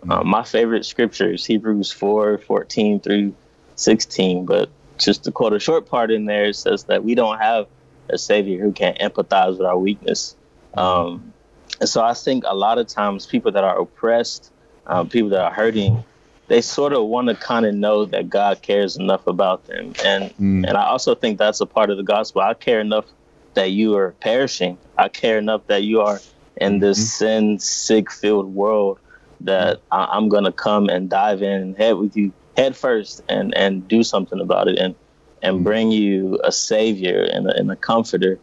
Uh, 0.08 0.22
my 0.22 0.44
favorite 0.44 0.86
scripture 0.86 1.32
is 1.32 1.44
Hebrews 1.44 1.90
4 1.90 2.38
14 2.38 3.00
through 3.00 3.34
16, 3.74 4.46
but 4.46 4.70
just 4.98 5.24
to 5.24 5.32
quote 5.32 5.52
a 5.52 5.60
short 5.60 5.88
part 5.88 6.10
in 6.10 6.24
there, 6.24 6.46
it 6.46 6.56
says 6.56 6.84
that 6.84 7.04
we 7.04 7.14
don't 7.14 7.38
have 7.38 7.66
a 8.08 8.18
savior 8.18 8.62
who 8.62 8.72
can 8.72 8.94
empathize 8.94 9.58
with 9.58 9.66
our 9.66 9.78
weakness. 9.78 10.36
Um, 10.74 11.32
and 11.80 11.88
so 11.88 12.02
I 12.02 12.14
think 12.14 12.44
a 12.46 12.54
lot 12.54 12.78
of 12.78 12.86
times 12.86 13.26
people 13.26 13.52
that 13.52 13.64
are 13.64 13.78
oppressed, 13.78 14.50
uh, 14.86 15.04
people 15.04 15.30
that 15.30 15.40
are 15.40 15.52
hurting, 15.52 16.04
they 16.48 16.60
sort 16.60 16.92
of 16.92 17.04
want 17.06 17.28
to 17.28 17.34
kind 17.34 17.66
of 17.66 17.74
know 17.74 18.04
that 18.06 18.30
God 18.30 18.62
cares 18.62 18.96
enough 18.96 19.26
about 19.26 19.66
them. 19.66 19.92
And 20.04 20.30
mm. 20.34 20.66
and 20.66 20.76
I 20.76 20.86
also 20.86 21.14
think 21.14 21.38
that's 21.38 21.60
a 21.60 21.66
part 21.66 21.90
of 21.90 21.96
the 21.96 22.02
gospel. 22.02 22.40
I 22.40 22.54
care 22.54 22.80
enough 22.80 23.06
that 23.54 23.72
you 23.72 23.96
are 23.96 24.12
perishing. 24.20 24.78
I 24.96 25.08
care 25.08 25.38
enough 25.38 25.66
that 25.66 25.82
you 25.82 26.02
are 26.02 26.20
in 26.56 26.78
this 26.78 26.98
mm-hmm. 26.98 27.06
sin 27.06 27.58
sick 27.58 28.10
filled 28.10 28.54
world 28.54 28.98
that 29.40 29.80
I, 29.90 30.16
am 30.16 30.28
gonna 30.28 30.52
come 30.52 30.88
and 30.88 31.10
dive 31.10 31.42
in 31.42 31.60
and 31.60 31.76
head 31.76 31.96
with 31.96 32.16
you 32.16 32.32
head 32.56 32.76
first 32.76 33.22
and 33.28 33.54
and 33.54 33.86
do 33.88 34.02
something 34.02 34.40
about 34.40 34.68
it 34.68 34.78
and 34.78 34.94
and 35.42 35.56
mm-hmm. 35.56 35.64
bring 35.64 35.90
you 35.90 36.40
a 36.42 36.52
savior 36.52 37.22
and 37.22 37.46
a, 37.48 37.56
and 37.56 37.70
a 37.70 37.76
comforter. 37.76 38.38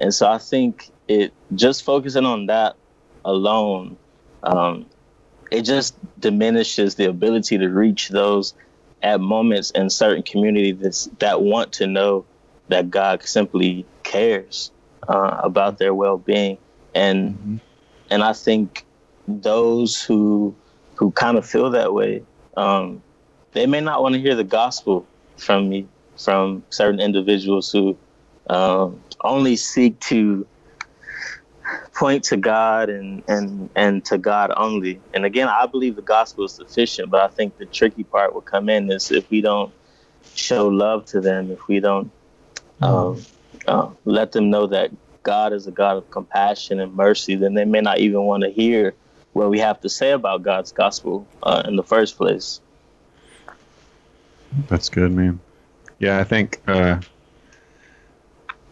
And 0.00 0.14
so 0.14 0.30
I 0.30 0.38
think 0.38 0.90
it 1.08 1.32
just 1.54 1.82
focusing 1.84 2.24
on 2.24 2.46
that 2.46 2.76
alone 3.24 3.96
um, 4.42 4.86
it 5.50 5.62
just 5.62 5.94
diminishes 6.20 6.94
the 6.94 7.06
ability 7.06 7.58
to 7.58 7.68
reach 7.68 8.08
those 8.08 8.54
at 9.02 9.20
moments 9.20 9.70
in 9.72 9.90
certain 9.90 10.22
communities 10.22 11.08
that 11.18 11.42
want 11.42 11.72
to 11.74 11.86
know 11.86 12.24
that 12.68 12.90
God 12.90 13.22
simply 13.22 13.86
cares 14.02 14.70
uh, 15.08 15.40
about 15.42 15.78
their 15.78 15.94
well-being, 15.94 16.58
and 16.94 17.34
mm-hmm. 17.34 17.56
and 18.10 18.22
I 18.22 18.32
think 18.32 18.84
those 19.28 20.02
who 20.02 20.54
who 20.94 21.10
kind 21.12 21.36
of 21.36 21.46
feel 21.46 21.70
that 21.70 21.92
way, 21.92 22.22
um, 22.56 23.02
they 23.56 23.66
may 23.66 23.80
not 23.80 24.02
want 24.02 24.14
to 24.14 24.20
hear 24.20 24.34
the 24.34 24.44
gospel 24.44 25.06
from 25.38 25.68
me, 25.70 25.88
from 26.18 26.62
certain 26.68 27.00
individuals 27.00 27.70
who 27.72 27.96
um, 28.48 29.02
only 29.24 29.56
seek 29.56 29.98
to 30.00 30.46
point 31.96 32.22
to 32.24 32.36
God 32.36 32.90
and 32.90 33.24
and 33.26 33.70
and 33.74 34.04
to 34.04 34.18
God 34.18 34.52
only. 34.56 35.00
And 35.14 35.24
again, 35.24 35.48
I 35.48 35.66
believe 35.66 35.96
the 35.96 36.02
gospel 36.02 36.44
is 36.44 36.52
sufficient, 36.52 37.10
but 37.10 37.22
I 37.22 37.28
think 37.28 37.56
the 37.56 37.64
tricky 37.66 38.04
part 38.04 38.34
will 38.34 38.42
come 38.42 38.68
in 38.68 38.92
is 38.92 39.10
if 39.10 39.28
we 39.30 39.40
don't 39.40 39.72
show 40.34 40.68
love 40.68 41.06
to 41.06 41.20
them, 41.22 41.50
if 41.50 41.66
we 41.66 41.80
don't 41.80 42.12
um, 42.82 43.24
uh, 43.66 43.88
let 44.04 44.32
them 44.32 44.50
know 44.50 44.66
that 44.66 44.90
God 45.22 45.54
is 45.54 45.66
a 45.66 45.72
God 45.72 45.96
of 45.96 46.10
compassion 46.10 46.78
and 46.78 46.94
mercy, 46.94 47.36
then 47.36 47.54
they 47.54 47.64
may 47.64 47.80
not 47.80 47.98
even 47.98 48.22
want 48.22 48.42
to 48.42 48.50
hear 48.50 48.94
what 49.32 49.48
we 49.48 49.58
have 49.60 49.80
to 49.80 49.88
say 49.88 50.12
about 50.12 50.42
God's 50.42 50.72
gospel 50.72 51.26
uh, 51.42 51.62
in 51.66 51.76
the 51.76 51.82
first 51.82 52.18
place. 52.18 52.60
That's 54.68 54.88
good, 54.88 55.12
man. 55.12 55.40
Yeah, 55.98 56.18
I 56.18 56.24
think 56.24 56.60
uh, 56.66 57.00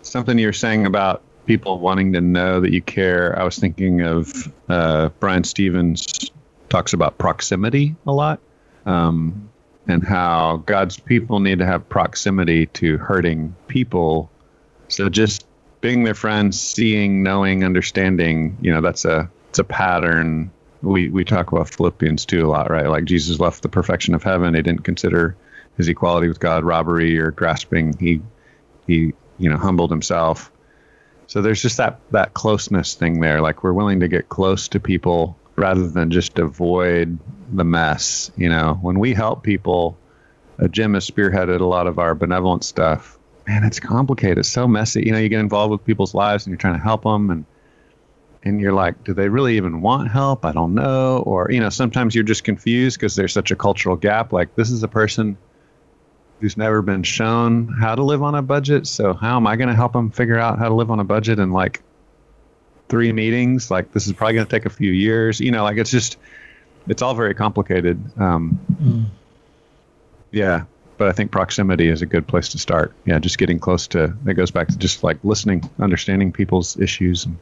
something 0.02 0.38
you're 0.38 0.52
saying 0.52 0.86
about 0.86 1.22
people 1.46 1.78
wanting 1.78 2.12
to 2.14 2.20
know 2.20 2.60
that 2.60 2.72
you 2.72 2.82
care. 2.82 3.38
I 3.38 3.44
was 3.44 3.58
thinking 3.58 4.02
of 4.02 4.52
uh, 4.68 5.08
Bryan 5.20 5.44
Stevenson 5.44 6.34
talks 6.68 6.92
about 6.92 7.18
proximity 7.18 7.94
a 8.06 8.12
lot, 8.12 8.40
um, 8.86 9.50
and 9.86 10.02
how 10.02 10.62
God's 10.66 10.98
people 10.98 11.40
need 11.40 11.58
to 11.58 11.66
have 11.66 11.88
proximity 11.88 12.66
to 12.66 12.98
hurting 12.98 13.54
people. 13.68 14.30
So 14.88 15.08
just 15.08 15.46
being 15.80 16.04
their 16.04 16.14
friends, 16.14 16.60
seeing, 16.60 17.22
knowing, 17.22 17.64
understanding, 17.64 18.56
you 18.60 18.72
know, 18.72 18.80
that's 18.80 19.04
a 19.04 19.30
it's 19.50 19.58
a 19.58 19.64
pattern. 19.64 20.50
We 20.82 21.08
we 21.08 21.24
talk 21.24 21.52
about 21.52 21.68
Philippians 21.68 22.26
two 22.26 22.46
a 22.46 22.48
lot, 22.48 22.70
right? 22.70 22.86
Like 22.86 23.04
Jesus 23.04 23.40
left 23.40 23.62
the 23.62 23.68
perfection 23.68 24.14
of 24.14 24.22
heaven. 24.22 24.54
He 24.54 24.62
didn't 24.62 24.84
consider 24.84 25.36
his 25.76 25.88
equality 25.88 26.28
with 26.28 26.40
God 26.40 26.64
robbery 26.64 27.18
or 27.18 27.30
grasping. 27.30 27.96
He 27.98 28.20
he 28.86 29.12
you 29.38 29.50
know 29.50 29.56
humbled 29.56 29.90
himself 29.90 30.50
so 31.26 31.42
there's 31.42 31.62
just 31.62 31.78
that 31.78 32.00
that 32.10 32.34
closeness 32.34 32.94
thing 32.94 33.20
there. 33.20 33.40
Like 33.40 33.62
we're 33.62 33.72
willing 33.72 34.00
to 34.00 34.08
get 34.08 34.28
close 34.28 34.68
to 34.68 34.80
people 34.80 35.38
rather 35.56 35.86
than 35.86 36.10
just 36.10 36.38
avoid 36.38 37.18
the 37.52 37.64
mess. 37.64 38.30
You 38.36 38.48
know, 38.48 38.78
when 38.80 38.98
we 38.98 39.14
help 39.14 39.42
people, 39.42 39.96
uh, 40.60 40.68
Jim 40.68 40.94
has 40.94 41.08
spearheaded 41.08 41.60
a 41.60 41.64
lot 41.64 41.86
of 41.86 41.98
our 41.98 42.14
benevolent 42.14 42.64
stuff. 42.64 43.18
Man, 43.46 43.64
it's 43.64 43.80
complicated. 43.80 44.38
It's 44.38 44.48
so 44.48 44.66
messy. 44.66 45.02
You 45.04 45.12
know, 45.12 45.18
you 45.18 45.28
get 45.28 45.40
involved 45.40 45.70
with 45.70 45.84
people's 45.84 46.14
lives 46.14 46.46
and 46.46 46.52
you're 46.52 46.58
trying 46.58 46.74
to 46.74 46.82
help 46.82 47.02
them, 47.02 47.30
and 47.30 47.44
and 48.42 48.60
you're 48.60 48.72
like, 48.72 49.04
do 49.04 49.14
they 49.14 49.28
really 49.28 49.56
even 49.56 49.80
want 49.80 50.10
help? 50.10 50.44
I 50.44 50.52
don't 50.52 50.74
know. 50.74 51.18
Or 51.18 51.50
you 51.50 51.60
know, 51.60 51.70
sometimes 51.70 52.14
you're 52.14 52.24
just 52.24 52.44
confused 52.44 52.98
because 52.98 53.16
there's 53.16 53.32
such 53.32 53.50
a 53.50 53.56
cultural 53.56 53.96
gap. 53.96 54.32
Like 54.32 54.54
this 54.54 54.70
is 54.70 54.82
a 54.82 54.88
person 54.88 55.36
who's 56.44 56.58
never 56.58 56.82
been 56.82 57.02
shown 57.02 57.68
how 57.68 57.94
to 57.94 58.02
live 58.02 58.22
on 58.22 58.34
a 58.34 58.42
budget. 58.42 58.86
So 58.86 59.14
how 59.14 59.38
am 59.38 59.46
I 59.46 59.56
going 59.56 59.70
to 59.70 59.74
help 59.74 59.94
them 59.94 60.10
figure 60.10 60.38
out 60.38 60.58
how 60.58 60.68
to 60.68 60.74
live 60.74 60.90
on 60.90 61.00
a 61.00 61.04
budget 61.04 61.38
in 61.38 61.52
like 61.52 61.80
three 62.90 63.12
meetings? 63.14 63.70
Like 63.70 63.92
this 63.92 64.06
is 64.06 64.12
probably 64.12 64.34
going 64.34 64.46
to 64.46 64.50
take 64.50 64.66
a 64.66 64.70
few 64.70 64.92
years. 64.92 65.40
You 65.40 65.50
know, 65.50 65.62
like 65.62 65.78
it's 65.78 65.90
just 65.90 66.18
it's 66.86 67.00
all 67.00 67.14
very 67.14 67.32
complicated. 67.34 67.98
Um, 68.20 68.60
mm. 68.74 69.04
Yeah, 70.32 70.64
but 70.98 71.08
I 71.08 71.12
think 71.12 71.30
proximity 71.30 71.88
is 71.88 72.02
a 72.02 72.06
good 72.06 72.26
place 72.26 72.50
to 72.50 72.58
start. 72.58 72.92
Yeah, 73.06 73.18
just 73.20 73.38
getting 73.38 73.58
close 73.58 73.86
to. 73.88 74.14
It 74.26 74.34
goes 74.34 74.50
back 74.50 74.68
to 74.68 74.76
just 74.76 75.02
like 75.02 75.16
listening, 75.24 75.62
understanding 75.78 76.30
people's 76.30 76.78
issues, 76.78 77.24
and 77.24 77.38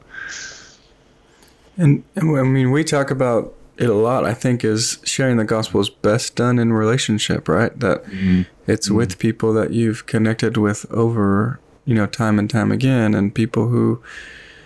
and, 1.77 2.05
and 2.15 2.39
I 2.39 2.45
mean 2.45 2.71
we 2.71 2.85
talk 2.85 3.11
about 3.11 3.53
it 3.83 3.91
a 3.91 3.95
lot, 3.95 4.25
I 4.25 4.33
think, 4.33 4.65
is 4.65 4.99
sharing 5.03 5.39
the 5.39 5.45
gospel 5.45 5.81
is 5.81 5.91
best 5.91 6.37
done 6.37 6.61
in 6.61 6.73
relationship, 6.73 7.49
right? 7.49 7.77
That 7.81 8.05
mm-hmm. 8.05 8.43
it's 8.67 8.87
mm-hmm. 8.87 8.97
with 8.97 9.19
people 9.19 9.53
that 9.55 9.73
you've 9.73 10.07
connected 10.07 10.57
with 10.57 10.87
over, 10.93 11.59
you 11.85 11.95
know, 11.95 12.07
time 12.07 12.39
and 12.39 12.49
time 12.49 12.71
again, 12.71 13.13
and 13.13 13.35
people 13.35 13.69
who 13.69 14.01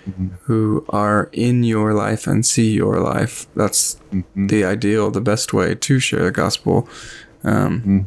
mm-hmm. 0.06 0.28
who 0.42 0.84
are 0.90 1.30
in 1.32 1.64
your 1.64 1.94
life 1.94 2.26
and 2.26 2.44
see 2.44 2.72
your 2.72 3.00
life. 3.00 3.46
That's 3.56 3.94
mm-hmm. 4.12 4.48
the 4.48 4.64
ideal, 4.64 5.10
the 5.10 5.22
best 5.22 5.54
way 5.54 5.74
to 5.74 5.98
share 5.98 6.24
the 6.24 6.30
gospel. 6.30 6.86
Um, 7.42 7.80
mm-hmm. 7.80 8.00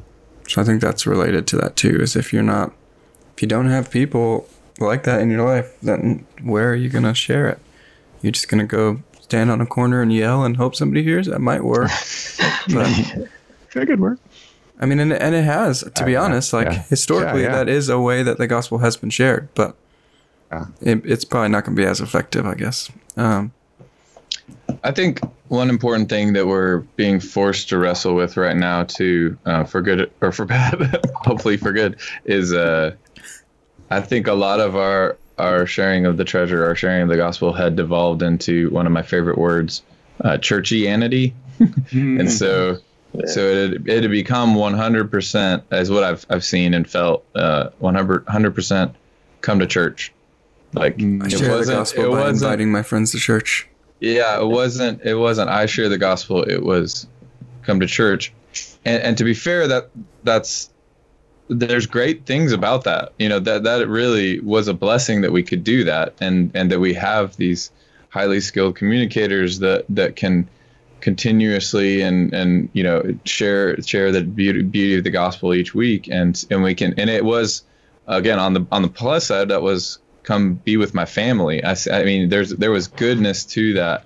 so 0.47 0.62
I 0.62 0.66
think 0.66 0.80
that's 0.80 1.07
related 1.07 1.47
to 1.47 1.57
that 1.57 1.76
too. 1.76 1.99
Is 2.01 2.16
if 2.16 2.32
you're 2.32 2.43
not, 2.43 2.72
if 3.36 3.41
you 3.41 3.47
don't 3.47 3.70
have 3.70 3.89
people 3.89 4.47
like 4.78 5.03
that 5.03 5.22
in 5.22 5.32
your 5.32 5.43
life, 5.43 5.76
then 5.82 6.28
where 6.43 6.70
are 6.70 6.76
you 6.76 6.89
gonna 6.89 7.16
share 7.16 7.49
it? 7.49 7.60
You're 8.22 8.32
just 8.32 8.47
gonna 8.47 8.66
go 8.66 9.01
stand 9.30 9.51
on 9.51 9.61
a 9.61 9.65
corner 9.65 10.01
and 10.01 10.11
yell 10.11 10.43
and 10.43 10.57
hope 10.57 10.75
somebody 10.75 11.03
hears. 11.03 11.27
That 11.27 11.39
might 11.39 11.63
work. 11.63 11.91
but 12.73 13.30
that 13.73 13.86
could 13.86 13.99
work. 13.99 14.17
I 14.80 14.88
mean, 14.88 14.99
and, 14.99 15.13
and 15.13 15.36
it 15.36 15.43
has, 15.43 15.84
to 15.95 16.05
be 16.05 16.15
uh, 16.15 16.23
honest, 16.23 16.51
like 16.51 16.67
yeah. 16.67 16.84
historically, 16.84 17.43
yeah, 17.43 17.49
yeah. 17.49 17.55
that 17.57 17.69
is 17.69 17.89
a 17.89 17.99
way 17.99 18.23
that 18.23 18.39
the 18.39 18.47
gospel 18.47 18.80
has 18.80 18.97
been 18.97 19.11
shared. 19.11 19.49
But 19.53 19.75
Yeah. 20.51 20.65
it, 20.82 21.05
it's 21.05 21.25
probably 21.25 21.49
not 21.49 21.65
going 21.65 21.75
to 21.75 21.82
be 21.82 21.88
as 21.88 22.01
effective, 22.01 22.47
I 22.47 22.55
guess. 22.55 22.89
Um, 23.17 23.51
I 24.84 24.91
think 24.91 25.19
one 25.49 25.69
important 25.69 26.09
thing 26.09 26.34
that 26.34 26.47
we're 26.47 26.80
being 26.95 27.19
forced 27.19 27.69
to 27.69 27.77
wrestle 27.77 28.15
with 28.15 28.36
right 28.36 28.57
now, 28.57 28.84
to 28.84 29.38
uh, 29.45 29.63
for 29.63 29.82
good 29.82 30.11
or 30.21 30.32
for 30.32 30.45
bad, 30.45 31.05
hopefully 31.13 31.57
for 31.57 31.71
good, 31.71 31.97
is 32.25 32.51
uh, 32.51 32.95
I 33.91 34.01
think 34.01 34.25
a 34.25 34.34
lot 34.34 34.59
of 34.59 34.75
our 34.75 35.17
our 35.39 35.65
sharing 35.65 36.05
of 36.05 36.17
the 36.17 36.25
treasure, 36.25 36.65
our 36.65 36.75
sharing 36.75 37.03
of 37.03 37.09
the 37.09 37.17
gospel, 37.17 37.53
had 37.53 37.75
devolved 37.75 38.21
into 38.21 38.69
one 38.69 38.85
of 38.85 38.91
my 38.91 39.01
favorite 39.01 39.37
words, 39.37 39.81
uh, 40.23 40.37
churchianity, 40.37 41.33
and 41.91 42.31
so. 42.31 42.77
So 43.25 43.39
it 43.39 43.87
it 43.87 44.03
had 44.03 44.11
become 44.11 44.53
100% 44.53 45.63
as 45.71 45.89
what 45.89 46.03
I've 46.03 46.27
I've 46.29 46.45
seen 46.45 46.75
and 46.75 46.87
felt 46.87 47.25
uh 47.33 47.69
100 47.79 48.51
percent 48.53 48.93
come 49.41 49.57
to 49.57 49.65
church, 49.65 50.13
like 50.73 51.01
I 51.01 51.25
it 51.25 51.31
share 51.31 51.47
the 51.47 51.55
wasn't 51.55 51.77
gospel 51.79 52.03
it 52.03 52.09
by 52.09 52.19
wasn't 52.19 52.43
inviting 52.43 52.71
my 52.71 52.83
friends 52.83 53.11
to 53.13 53.17
church. 53.17 53.67
yeah, 53.99 54.39
it 54.39 54.45
wasn't. 54.45 55.01
It 55.03 55.15
wasn't. 55.15 55.49
I 55.49 55.65
share 55.65 55.89
the 55.89 55.97
gospel. 55.97 56.43
It 56.43 56.61
was 56.61 57.07
come 57.63 57.79
to 57.79 57.87
church, 57.87 58.31
and 58.85 59.01
and 59.01 59.17
to 59.17 59.23
be 59.23 59.33
fair, 59.33 59.67
that 59.67 59.89
that's 60.23 60.69
there's 61.49 61.87
great 61.87 62.25
things 62.25 62.51
about 62.51 62.83
that. 62.85 63.13
You 63.17 63.27
know 63.27 63.39
that 63.39 63.63
that 63.63 63.87
really 63.87 64.39
was 64.39 64.67
a 64.67 64.73
blessing 64.73 65.21
that 65.21 65.31
we 65.31 65.43
could 65.43 65.63
do 65.63 65.83
that, 65.83 66.13
and 66.21 66.51
and 66.53 66.71
that 66.71 66.79
we 66.79 66.93
have 66.93 67.35
these 67.35 67.71
highly 68.09 68.39
skilled 68.39 68.75
communicators 68.75 69.59
that 69.59 69.85
that 69.89 70.15
can 70.15 70.47
continuously 71.01 72.01
and 72.01 72.33
and 72.33 72.69
you 72.73 72.83
know 72.83 73.17
share 73.25 73.81
share 73.81 74.11
the 74.11 74.21
beauty 74.21 74.61
beauty 74.61 74.97
of 74.97 75.03
the 75.03 75.09
gospel 75.09 75.53
each 75.53 75.73
week, 75.73 76.07
and 76.07 76.45
and 76.51 76.63
we 76.63 76.75
can 76.75 76.93
and 76.99 77.09
it 77.09 77.25
was 77.25 77.63
again 78.07 78.39
on 78.39 78.53
the 78.53 78.65
on 78.71 78.83
the 78.83 78.87
plus 78.87 79.27
side 79.27 79.49
that 79.49 79.61
was 79.61 79.99
come 80.23 80.53
be 80.53 80.77
with 80.77 80.93
my 80.93 81.05
family. 81.05 81.63
I, 81.63 81.75
I 81.91 82.03
mean, 82.03 82.29
there's 82.29 82.51
there 82.51 82.71
was 82.71 82.87
goodness 82.87 83.45
to 83.45 83.73
that, 83.73 84.05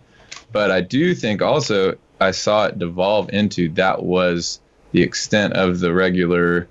but 0.54 0.72
I 0.72 0.80
do 0.80 1.14
think 1.14 1.42
also 1.42 1.98
I 2.22 2.32
saw 2.32 2.68
it 2.68 2.80
devolve 2.80 3.30
into 3.34 3.68
that 3.70 4.04
was 4.04 4.62
the 4.94 5.02
extent 5.02 5.54
of 5.54 5.80
the 5.82 5.94
regular 5.94 6.70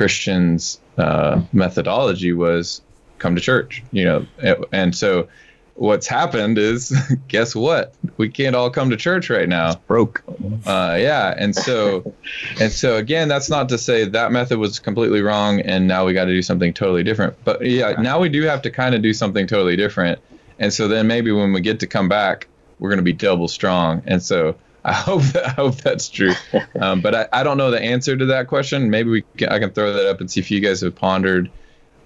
Christians' 0.00 0.80
uh, 0.96 1.42
methodology 1.52 2.32
was 2.32 2.80
come 3.18 3.34
to 3.34 3.40
church, 3.42 3.82
you 3.92 4.02
know, 4.02 4.26
and- 4.72 4.96
so 4.96 5.28
what's 5.74 6.06
happened 6.06 6.56
is 6.56 6.90
guess 7.28 7.54
what 7.54 7.92
we 8.16 8.30
can't 8.30 8.56
all 8.56 8.70
come 8.70 8.88
to 8.88 8.96
church 8.96 9.28
right 9.28 9.46
now 9.48 9.74
Broke. 9.86 10.22
uh, 10.66 10.96
yeah, 10.98 11.34
and 11.36 11.54
so, 11.54 12.14
and 12.60 12.72
so 12.72 12.96
again, 12.96 13.28
that's 13.28 13.50
not 13.50 13.68
to 13.68 13.76
say 13.76 14.06
that 14.06 14.32
method 14.32 14.58
was 14.58 14.78
completely 14.78 15.20
wrong, 15.20 15.60
and 15.60 15.86
now 15.86 16.06
we 16.06 16.14
got 16.14 16.24
to 16.24 16.32
do 16.32 16.40
something 16.40 16.72
totally 16.72 17.02
different. 17.02 17.36
But 17.44 17.60
yeah, 17.66 18.00
now 18.00 18.18
we 18.20 18.30
do 18.30 18.40
have 18.44 18.62
to 18.62 18.70
kind 18.70 18.94
of 18.94 19.02
do 19.02 19.12
something 19.12 19.46
totally 19.46 19.76
different, 19.76 20.18
and 20.58 20.72
so 20.72 20.88
then 20.88 21.06
maybe 21.08 21.30
when 21.30 21.52
we 21.52 21.60
get 21.60 21.78
to 21.80 21.86
come 21.86 22.08
back, 22.08 22.48
we're 22.78 22.88
going 22.88 23.04
to 23.04 23.10
be 23.12 23.12
double 23.12 23.48
strong. 23.48 24.02
And 24.06 24.22
so 24.22 24.56
I 24.84 24.92
hope 24.92 25.22
that, 25.22 25.46
I 25.46 25.50
hope 25.50 25.76
that's 25.76 26.08
true. 26.08 26.32
Um, 26.80 27.00
but 27.00 27.14
I, 27.14 27.28
I 27.32 27.42
don't 27.42 27.58
know 27.58 27.70
the 27.70 27.80
answer 27.80 28.16
to 28.16 28.26
that 28.26 28.48
question. 28.48 28.90
Maybe 28.90 29.10
we 29.10 29.22
can, 29.36 29.48
I 29.50 29.58
can 29.58 29.70
throw 29.70 29.92
that 29.92 30.06
up 30.08 30.20
and 30.20 30.30
see 30.30 30.40
if 30.40 30.50
you 30.50 30.60
guys 30.60 30.80
have 30.80 30.94
pondered 30.94 31.50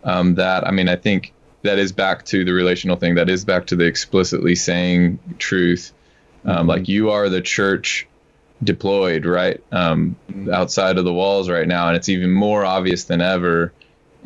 um, 0.05 0.35
that. 0.37 0.67
I 0.67 0.71
mean, 0.71 0.89
I 0.89 0.97
think 0.97 1.33
that 1.63 1.79
is 1.79 1.93
back 1.93 2.25
to 2.27 2.45
the 2.45 2.53
relational 2.53 2.97
thing. 2.97 3.15
That 3.15 3.29
is 3.29 3.45
back 3.45 3.67
to 3.67 3.77
the 3.77 3.85
explicitly 3.85 4.55
saying 4.55 5.19
truth. 5.39 5.93
Um, 6.45 6.67
like 6.67 6.89
you 6.89 7.11
are 7.11 7.29
the 7.29 7.41
church 7.41 8.07
deployed 8.63 9.27
right 9.27 9.63
um, 9.73 10.17
outside 10.53 10.99
of 10.99 11.05
the 11.05 11.13
walls 11.13 11.49
right 11.49 11.67
now, 11.67 11.89
and 11.89 11.97
it's 11.97 12.09
even 12.09 12.31
more 12.31 12.65
obvious 12.65 13.05
than 13.05 13.21
ever. 13.21 13.73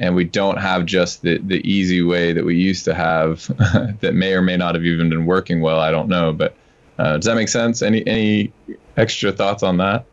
And 0.01 0.15
we 0.15 0.25
don't 0.25 0.59
have 0.59 0.87
just 0.87 1.23
the, 1.23 1.39
the 1.39 1.61
easy 1.69 2.03
way 2.03 2.33
that 2.33 2.45
we 2.45 2.57
used 2.57 2.85
to 2.85 2.95
have 2.95 3.47
that 4.01 4.15
may 4.15 4.33
or 4.33 4.43
may 4.43 4.57
not 4.57 4.75
have 4.75 4.85
even 4.85 5.09
been 5.09 5.27
working 5.27 5.61
well. 5.61 5.81
I 5.81 5.91
don't 5.91 6.09
know, 6.09 6.33
but 6.33 6.57
uh, 6.99 7.17
does 7.17 7.27
that 7.27 7.37
make 7.37 7.49
sense? 7.49 7.83
Any 7.83 8.07
any 8.07 8.53
extra 8.97 9.33
thoughts 9.33 9.63
on 9.63 9.77
that? 9.79 10.07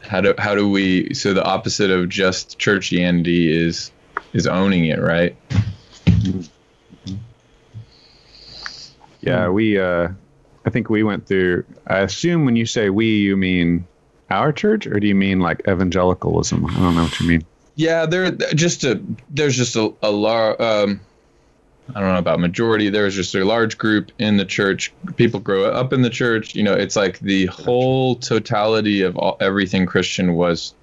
How 0.00 0.20
do 0.20 0.34
how 0.36 0.54
do 0.54 0.68
we? 0.70 1.14
So 1.14 1.32
the 1.32 1.42
opposite 1.42 1.90
of 1.90 2.08
just 2.08 2.58
churchianity 2.58 3.48
is 3.48 3.90
is 4.32 4.46
owning 4.46 4.84
it, 4.84 5.00
right? 5.00 5.36
Yeah, 9.20 9.48
we. 9.48 9.78
Uh, 9.78 10.08
I 10.66 10.70
think 10.70 10.90
we 10.90 11.02
went 11.02 11.26
through. 11.26 11.64
I 11.86 12.00
assume 12.00 12.44
when 12.44 12.56
you 12.56 12.66
say 12.66 12.90
we, 12.90 13.06
you 13.06 13.36
mean 13.36 13.86
our 14.30 14.52
church, 14.52 14.86
or 14.86 15.00
do 15.00 15.06
you 15.06 15.14
mean 15.14 15.40
like 15.40 15.62
evangelicalism? 15.66 16.66
I 16.66 16.74
don't 16.74 16.94
know 16.94 17.04
what 17.04 17.20
you 17.20 17.28
mean. 17.28 17.44
Yeah, 17.76 18.06
there 18.06 18.30
just 18.30 18.84
a 18.84 19.02
there's 19.30 19.56
just 19.56 19.76
a, 19.76 19.94
a 20.02 20.10
large 20.10 20.60
um, 20.60 21.00
I 21.94 22.00
don't 22.00 22.12
know 22.12 22.18
about 22.18 22.40
majority. 22.40 22.88
There's 22.88 23.14
just 23.14 23.34
a 23.34 23.44
large 23.44 23.76
group 23.76 24.10
in 24.18 24.36
the 24.38 24.44
church. 24.44 24.92
People 25.16 25.40
grow 25.40 25.66
up 25.66 25.92
in 25.92 26.00
the 26.02 26.10
church. 26.10 26.54
You 26.54 26.62
know, 26.62 26.72
it's 26.72 26.96
like 26.96 27.18
the 27.18 27.46
whole 27.46 28.16
totality 28.16 29.02
of 29.02 29.16
all, 29.16 29.36
everything 29.40 29.84
Christian 29.86 30.34
was 30.34 30.74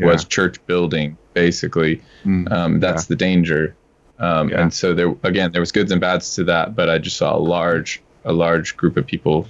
was 0.00 0.24
church 0.24 0.56
building. 0.66 1.16
Basically, 1.34 2.02
Mm, 2.24 2.50
um, 2.50 2.80
that's 2.80 3.06
the 3.06 3.14
danger. 3.14 3.76
Um, 4.18 4.48
Yeah. 4.48 4.62
And 4.62 4.74
so 4.74 4.94
there 4.94 5.14
again, 5.22 5.52
there 5.52 5.60
was 5.62 5.70
goods 5.70 5.92
and 5.92 6.00
bads 6.00 6.34
to 6.34 6.44
that, 6.44 6.74
but 6.74 6.88
I 6.90 6.98
just 6.98 7.16
saw 7.16 7.36
a 7.36 7.38
large 7.38 8.02
a 8.24 8.32
large 8.32 8.76
group 8.76 8.96
of 8.96 9.06
people, 9.06 9.46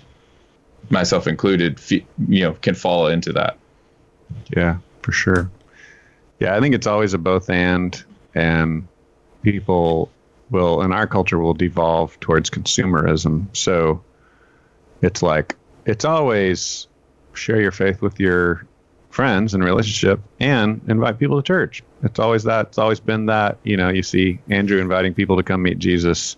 myself 0.90 1.26
included, 1.26 1.80
fe- 1.80 2.04
you 2.28 2.42
know, 2.44 2.52
can 2.52 2.74
fall 2.74 3.06
into 3.06 3.32
that. 3.32 3.56
Yeah, 4.54 4.76
for 5.00 5.12
sure. 5.12 5.50
Yeah, 6.38 6.54
I 6.54 6.60
think 6.60 6.74
it's 6.74 6.86
always 6.86 7.14
a 7.14 7.18
both 7.18 7.48
and, 7.48 8.00
and 8.34 8.86
people 9.42 10.10
will, 10.50 10.82
in 10.82 10.92
our 10.92 11.06
culture, 11.06 11.38
will 11.38 11.54
devolve 11.54 12.18
towards 12.20 12.50
consumerism. 12.50 13.54
So 13.56 14.02
it's 15.02 15.22
like, 15.22 15.56
it's 15.84 16.04
always 16.04 16.86
share 17.34 17.60
your 17.60 17.72
faith 17.72 18.02
with 18.02 18.18
your 18.20 18.66
friends 19.10 19.54
and 19.54 19.64
relationship 19.64 20.20
and 20.38 20.80
invite 20.88 21.18
people 21.18 21.40
to 21.40 21.46
church. 21.46 21.82
It's 22.02 22.18
always 22.18 22.44
that. 22.44 22.68
It's 22.68 22.78
always 22.78 23.00
been 23.00 23.26
that. 23.26 23.58
You 23.62 23.76
know, 23.76 23.88
you 23.88 24.02
see 24.02 24.38
Andrew 24.48 24.80
inviting 24.80 25.14
people 25.14 25.36
to 25.36 25.42
come 25.42 25.62
meet 25.62 25.78
Jesus. 25.78 26.36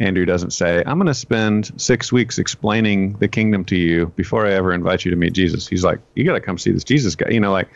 Andrew 0.00 0.24
doesn't 0.24 0.52
say, 0.52 0.82
I'm 0.86 0.98
going 0.98 1.06
to 1.06 1.14
spend 1.14 1.80
six 1.80 2.12
weeks 2.12 2.38
explaining 2.38 3.14
the 3.14 3.26
kingdom 3.26 3.64
to 3.66 3.76
you 3.76 4.06
before 4.14 4.46
I 4.46 4.52
ever 4.52 4.72
invite 4.72 5.04
you 5.04 5.10
to 5.10 5.16
meet 5.16 5.32
Jesus. 5.32 5.66
He's 5.66 5.84
like, 5.84 5.98
You 6.14 6.24
got 6.24 6.34
to 6.34 6.40
come 6.40 6.56
see 6.56 6.70
this 6.70 6.84
Jesus 6.84 7.16
guy. 7.16 7.30
You 7.30 7.40
know, 7.40 7.50
like, 7.50 7.68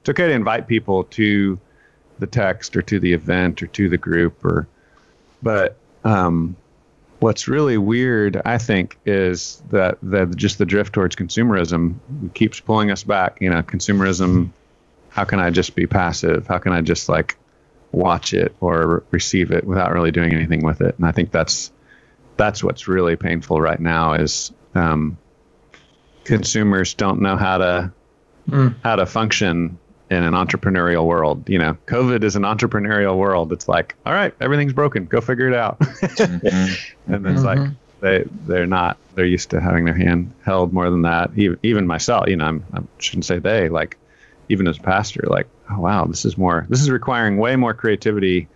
it's 0.00 0.08
okay 0.08 0.28
to 0.28 0.32
invite 0.32 0.68
people 0.68 1.04
to 1.04 1.58
the 2.20 2.26
text 2.26 2.76
or 2.76 2.82
to 2.82 3.00
the 3.00 3.12
event 3.12 3.62
or 3.62 3.66
to 3.68 3.88
the 3.88 3.98
group 3.98 4.44
or, 4.44 4.68
but, 5.44 5.76
um, 6.02 6.56
what's 7.20 7.46
really 7.48 7.78
weird, 7.78 8.42
I 8.44 8.58
think, 8.58 8.98
is 9.06 9.62
that 9.70 9.98
that 10.02 10.34
just 10.36 10.58
the 10.58 10.66
drift 10.66 10.92
towards 10.92 11.16
consumerism 11.16 11.94
keeps 12.34 12.60
pulling 12.60 12.90
us 12.90 13.04
back. 13.04 13.38
You 13.40 13.50
know, 13.50 13.62
consumerism. 13.62 14.50
How 15.08 15.24
can 15.24 15.38
I 15.38 15.50
just 15.50 15.76
be 15.76 15.86
passive? 15.86 16.48
How 16.48 16.58
can 16.58 16.72
I 16.72 16.80
just 16.80 17.08
like 17.08 17.36
watch 17.92 18.34
it 18.34 18.54
or 18.60 19.04
receive 19.12 19.52
it 19.52 19.64
without 19.64 19.92
really 19.92 20.10
doing 20.10 20.32
anything 20.34 20.64
with 20.64 20.80
it? 20.80 20.96
And 20.98 21.06
I 21.06 21.12
think 21.12 21.30
that's 21.30 21.70
that's 22.36 22.64
what's 22.64 22.88
really 22.88 23.14
painful 23.14 23.60
right 23.60 23.78
now 23.78 24.14
is 24.14 24.52
um, 24.74 25.16
consumers 26.24 26.94
don't 26.94 27.20
know 27.20 27.36
how 27.36 27.58
to 27.58 27.92
Mm. 28.50 28.74
how 28.84 28.96
to 28.96 29.06
function 29.06 29.78
in 30.10 30.22
an 30.22 30.34
entrepreneurial 30.34 31.06
world. 31.06 31.48
You 31.48 31.58
know, 31.58 31.76
COVID 31.86 32.22
is 32.24 32.36
an 32.36 32.42
entrepreneurial 32.42 33.16
world. 33.16 33.52
It's 33.52 33.68
like, 33.68 33.94
all 34.04 34.12
right, 34.12 34.34
everything's 34.40 34.72
broken. 34.72 35.06
Go 35.06 35.20
figure 35.20 35.48
it 35.48 35.54
out. 35.54 35.78
Mhm. 35.80 36.78
and 37.06 37.26
it's 37.26 37.42
like 37.42 37.58
Mhm. 37.58 37.74
they 38.00 38.24
they're 38.46 38.66
not 38.66 38.98
they're 39.14 39.24
used 39.24 39.50
to 39.50 39.60
having 39.60 39.84
their 39.84 39.94
hand 39.94 40.32
held 40.44 40.72
more 40.72 40.90
than 40.90 41.02
that 41.02 41.30
even 41.36 41.58
even 41.62 41.86
myself 41.86 42.28
you 42.28 42.36
know 42.36 42.44
I'm, 42.46 42.64
i 42.74 42.80
shouldn't 42.98 43.24
say 43.24 43.38
they 43.38 43.68
like 43.68 43.96
even 44.48 44.66
as 44.66 44.76
a 44.78 44.82
pastor 44.82 45.22
like 45.26 45.46
oh 45.70 45.80
wow 45.80 46.04
this 46.04 46.24
is 46.24 46.36
more 46.36 46.66
this 46.68 46.80
is 46.80 46.90
requiring 46.90 47.36
way 47.38 47.54
more 47.56 47.72
creativity 47.74 48.48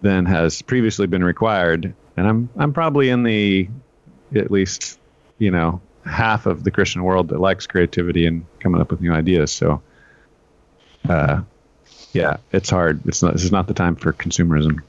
than 0.00 0.24
has 0.26 0.62
previously 0.62 1.06
been 1.06 1.24
required 1.24 1.92
and 2.16 2.26
i'm 2.26 2.48
i'm 2.56 2.72
probably 2.72 3.10
in 3.10 3.22
the 3.24 3.68
at 4.34 4.50
least 4.50 4.98
you 5.38 5.50
know 5.50 5.80
half 6.04 6.46
of 6.46 6.62
the 6.64 6.70
christian 6.70 7.02
world 7.02 7.28
that 7.28 7.40
likes 7.40 7.66
creativity 7.66 8.26
and 8.26 8.46
coming 8.60 8.80
up 8.80 8.90
with 8.90 9.00
new 9.00 9.12
ideas 9.12 9.50
so 9.50 9.82
uh 11.08 11.42
yeah 12.12 12.38
it's 12.52 12.70
hard. 12.70 13.06
It's 13.06 13.22
not 13.22 13.34
this 13.34 13.44
is 13.44 13.52
not 13.52 13.66
the 13.66 13.74
time 13.74 13.96
for 13.96 14.12
consumerism. 14.12 14.82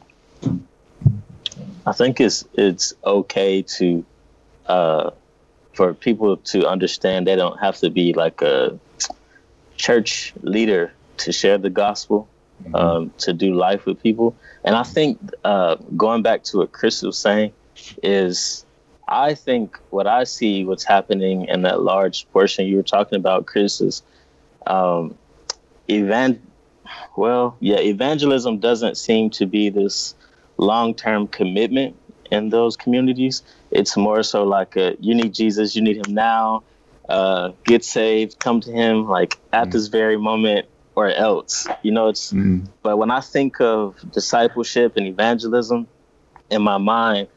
I 1.85 1.91
think 1.93 2.21
it's 2.21 2.45
it's 2.53 2.93
okay 3.03 3.63
to 3.63 4.05
uh, 4.65 5.11
for 5.73 5.93
people 5.93 6.37
to 6.37 6.67
understand 6.67 7.25
they 7.25 7.35
don't 7.35 7.59
have 7.59 7.77
to 7.77 7.89
be 7.89 8.13
like 8.13 8.41
a 8.41 8.79
church 9.75 10.33
leader 10.41 10.93
to 11.17 11.31
share 11.31 11.57
the 11.57 11.69
gospel, 11.69 12.27
um, 12.73 13.11
to 13.17 13.33
do 13.33 13.53
life 13.53 13.85
with 13.85 14.01
people. 14.01 14.35
And 14.63 14.75
I 14.75 14.83
think 14.83 15.19
uh, 15.43 15.75
going 15.97 16.21
back 16.21 16.43
to 16.45 16.57
what 16.57 16.71
Chris 16.71 17.01
was 17.01 17.17
saying 17.17 17.53
is, 18.03 18.65
I 19.07 19.33
think 19.33 19.79
what 19.89 20.05
I 20.05 20.25
see 20.25 20.65
what's 20.65 20.83
happening 20.83 21.45
in 21.45 21.63
that 21.63 21.81
large 21.81 22.29
portion 22.31 22.67
you 22.67 22.77
were 22.77 22.83
talking 22.83 23.17
about, 23.17 23.47
Chris, 23.47 23.81
is 23.81 24.03
um, 24.67 25.17
event 25.89 26.41
well, 27.15 27.57
yeah, 27.59 27.79
evangelism 27.79 28.59
doesn't 28.59 28.97
seem 28.97 29.29
to 29.31 29.45
be 29.45 29.69
this 29.69 30.15
long-term 30.57 31.27
commitment 31.27 31.95
in 32.31 32.49
those 32.49 32.77
communities. 32.77 33.43
It's 33.71 33.97
more 33.97 34.23
so 34.23 34.43
like 34.43 34.75
a, 34.75 34.95
you 34.99 35.15
need 35.15 35.33
Jesus, 35.33 35.75
you 35.75 35.81
need 35.81 35.97
him 35.97 36.13
now. 36.13 36.63
Uh, 37.07 37.53
get 37.63 37.83
saved, 37.83 38.37
come 38.39 38.61
to 38.61 38.71
him 38.71 39.07
like 39.07 39.39
at 39.51 39.69
mm. 39.69 39.71
this 39.71 39.87
very 39.87 40.17
moment 40.17 40.67
or 40.95 41.09
else. 41.09 41.67
You 41.81 41.91
know, 41.91 42.07
it's 42.07 42.31
mm. 42.31 42.67
but 42.83 42.97
when 42.97 43.09
I 43.09 43.19
think 43.19 43.59
of 43.59 43.95
discipleship 44.11 44.95
and 44.95 45.07
evangelism 45.07 45.87
in 46.51 46.61
my 46.61 46.77
mind, 46.77 47.27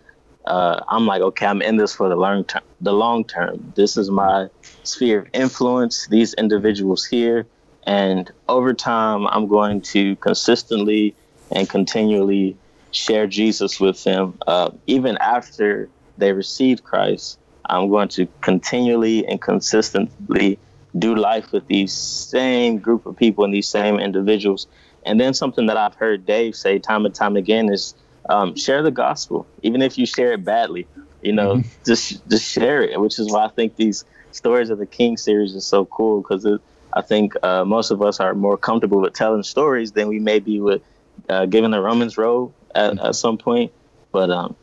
uh, 0.44 0.80
I'm 0.88 1.06
like, 1.06 1.22
okay, 1.22 1.46
I'm 1.46 1.62
in 1.62 1.76
this 1.76 1.94
for 1.94 2.10
the 2.10 2.16
long 2.16 2.44
term. 2.44 2.62
The 2.82 2.92
long 2.92 3.24
term. 3.24 3.72
This 3.74 3.96
is 3.96 4.10
my 4.10 4.48
sphere 4.82 5.20
of 5.20 5.28
influence. 5.32 6.06
These 6.08 6.34
individuals 6.34 7.06
here, 7.06 7.46
and 7.84 8.30
over 8.48 8.74
time, 8.74 9.26
I'm 9.26 9.48
going 9.48 9.80
to 9.82 10.16
consistently 10.16 11.14
and 11.50 11.68
continually 11.68 12.56
share 12.92 13.26
Jesus 13.26 13.80
with 13.80 14.02
them, 14.04 14.38
uh, 14.46 14.70
even 14.86 15.16
after 15.18 15.88
they 16.18 16.32
receive 16.32 16.84
Christ. 16.84 17.38
I'm 17.66 17.88
going 17.88 18.08
to 18.10 18.26
continually 18.40 19.26
and 19.26 19.40
consistently 19.40 20.58
do 20.98 21.14
life 21.14 21.52
with 21.52 21.66
these 21.68 21.92
same 21.92 22.78
group 22.78 23.06
of 23.06 23.16
people 23.16 23.44
and 23.44 23.54
these 23.54 23.68
same 23.68 23.98
individuals. 23.98 24.66
And 25.04 25.20
then 25.20 25.34
something 25.34 25.66
that 25.66 25.76
I've 25.76 25.94
heard 25.94 26.26
Dave 26.26 26.54
say 26.54 26.78
time 26.78 27.06
and 27.06 27.14
time 27.14 27.36
again 27.36 27.72
is 27.72 27.94
um, 28.28 28.54
share 28.56 28.82
the 28.82 28.90
gospel, 28.90 29.46
even 29.62 29.82
if 29.82 29.98
you 29.98 30.06
share 30.06 30.32
it 30.32 30.44
badly. 30.44 30.86
You 31.22 31.32
know, 31.32 31.56
mm-hmm. 31.56 31.68
just 31.84 32.28
just 32.28 32.50
share 32.50 32.82
it, 32.82 33.00
which 33.00 33.18
is 33.18 33.30
why 33.30 33.44
I 33.44 33.48
think 33.48 33.76
these 33.76 34.04
stories 34.32 34.70
of 34.70 34.78
the 34.78 34.86
King 34.86 35.16
series 35.16 35.54
is 35.54 35.64
so 35.64 35.84
cool 35.84 36.20
because 36.20 36.44
I 36.92 37.02
think 37.02 37.34
uh, 37.42 37.64
most 37.64 37.90
of 37.90 38.02
us 38.02 38.20
are 38.20 38.34
more 38.34 38.56
comfortable 38.56 39.00
with 39.00 39.14
telling 39.14 39.42
stories 39.42 39.92
than 39.92 40.08
we 40.08 40.18
may 40.18 40.38
be 40.38 40.60
with 40.60 40.82
uh, 41.28 41.46
giving 41.46 41.70
the 41.70 41.80
Romans 41.80 42.18
road 42.18 42.52
at, 42.74 42.92
mm-hmm. 42.92 43.06
at 43.06 43.14
some 43.14 43.38
point. 43.38 43.72
But 44.10 44.30
um, 44.30 44.56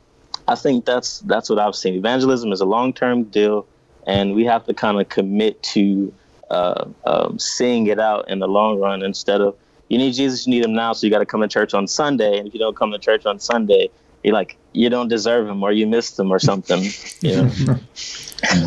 I 0.48 0.56
think 0.56 0.86
that's 0.86 1.20
that's 1.22 1.50
what 1.50 1.60
I've 1.60 1.76
seen. 1.76 1.96
Evangelism 1.96 2.52
is 2.52 2.62
a 2.62 2.66
long 2.66 2.94
term 2.94 3.24
deal, 3.26 3.66
and 4.06 4.36
we 4.36 4.46
have 4.46 4.66
to 4.66 4.74
kind 4.74 5.00
of 5.00 5.10
commit 5.10 5.62
to 5.64 6.14
uh, 6.50 6.86
um, 7.06 7.40
seeing 7.40 7.88
it 7.88 8.00
out 8.00 8.30
in 8.30 8.40
the 8.40 8.48
long 8.48 8.80
run 8.80 9.02
instead 9.04 9.42
of 9.42 9.56
you 9.90 9.98
need 9.98 10.14
Jesus, 10.14 10.46
you 10.46 10.52
need 10.52 10.64
him 10.64 10.74
now, 10.74 10.94
so 10.94 11.06
you 11.06 11.12
got 11.12 11.20
to 11.20 11.26
come 11.26 11.42
to 11.42 11.48
church 11.48 11.74
on 11.74 11.88
Sunday. 11.88 12.38
And 12.38 12.48
if 12.48 12.54
you 12.54 12.60
don't 12.60 12.76
come 12.76 12.92
to 12.92 13.00
church 13.00 13.26
on 13.26 13.40
Sunday, 13.40 13.90
you're 14.24 14.34
like 14.34 14.58
you 14.72 14.90
don't 14.90 15.08
deserve 15.08 15.48
him 15.48 15.64
or 15.64 15.72
you 15.72 15.88
missed 15.88 16.20
him 16.20 16.32
or 16.32 16.40
something. 16.40 16.84
You 17.22 17.44
know. 17.44 17.80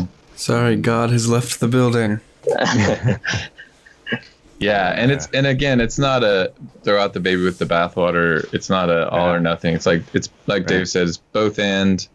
Sorry, 0.35 0.75
God 0.75 1.11
has 1.11 1.29
left 1.29 1.59
the 1.59 1.67
building. 1.67 2.19
yeah, 4.63 4.93
and 4.95 5.11
it's 5.11 5.27
and 5.33 5.45
again, 5.47 5.81
it's 5.81 5.99
not 5.99 6.23
a 6.23 6.53
throw 6.83 6.99
out 6.99 7.13
the 7.13 7.19
baby 7.19 7.43
with 7.43 7.59
the 7.59 7.65
bathwater. 7.65 8.51
It's 8.53 8.69
not 8.69 8.89
a 8.89 9.09
all 9.09 9.27
yeah. 9.27 9.33
or 9.33 9.39
nothing. 9.39 9.75
It's 9.75 9.85
like 9.85 10.03
it's 10.13 10.29
like 10.47 10.61
right. 10.61 10.67
Dave 10.67 10.89
said, 10.89 11.07
it's 11.07 11.17
both 11.17 11.59
and. 11.59 12.05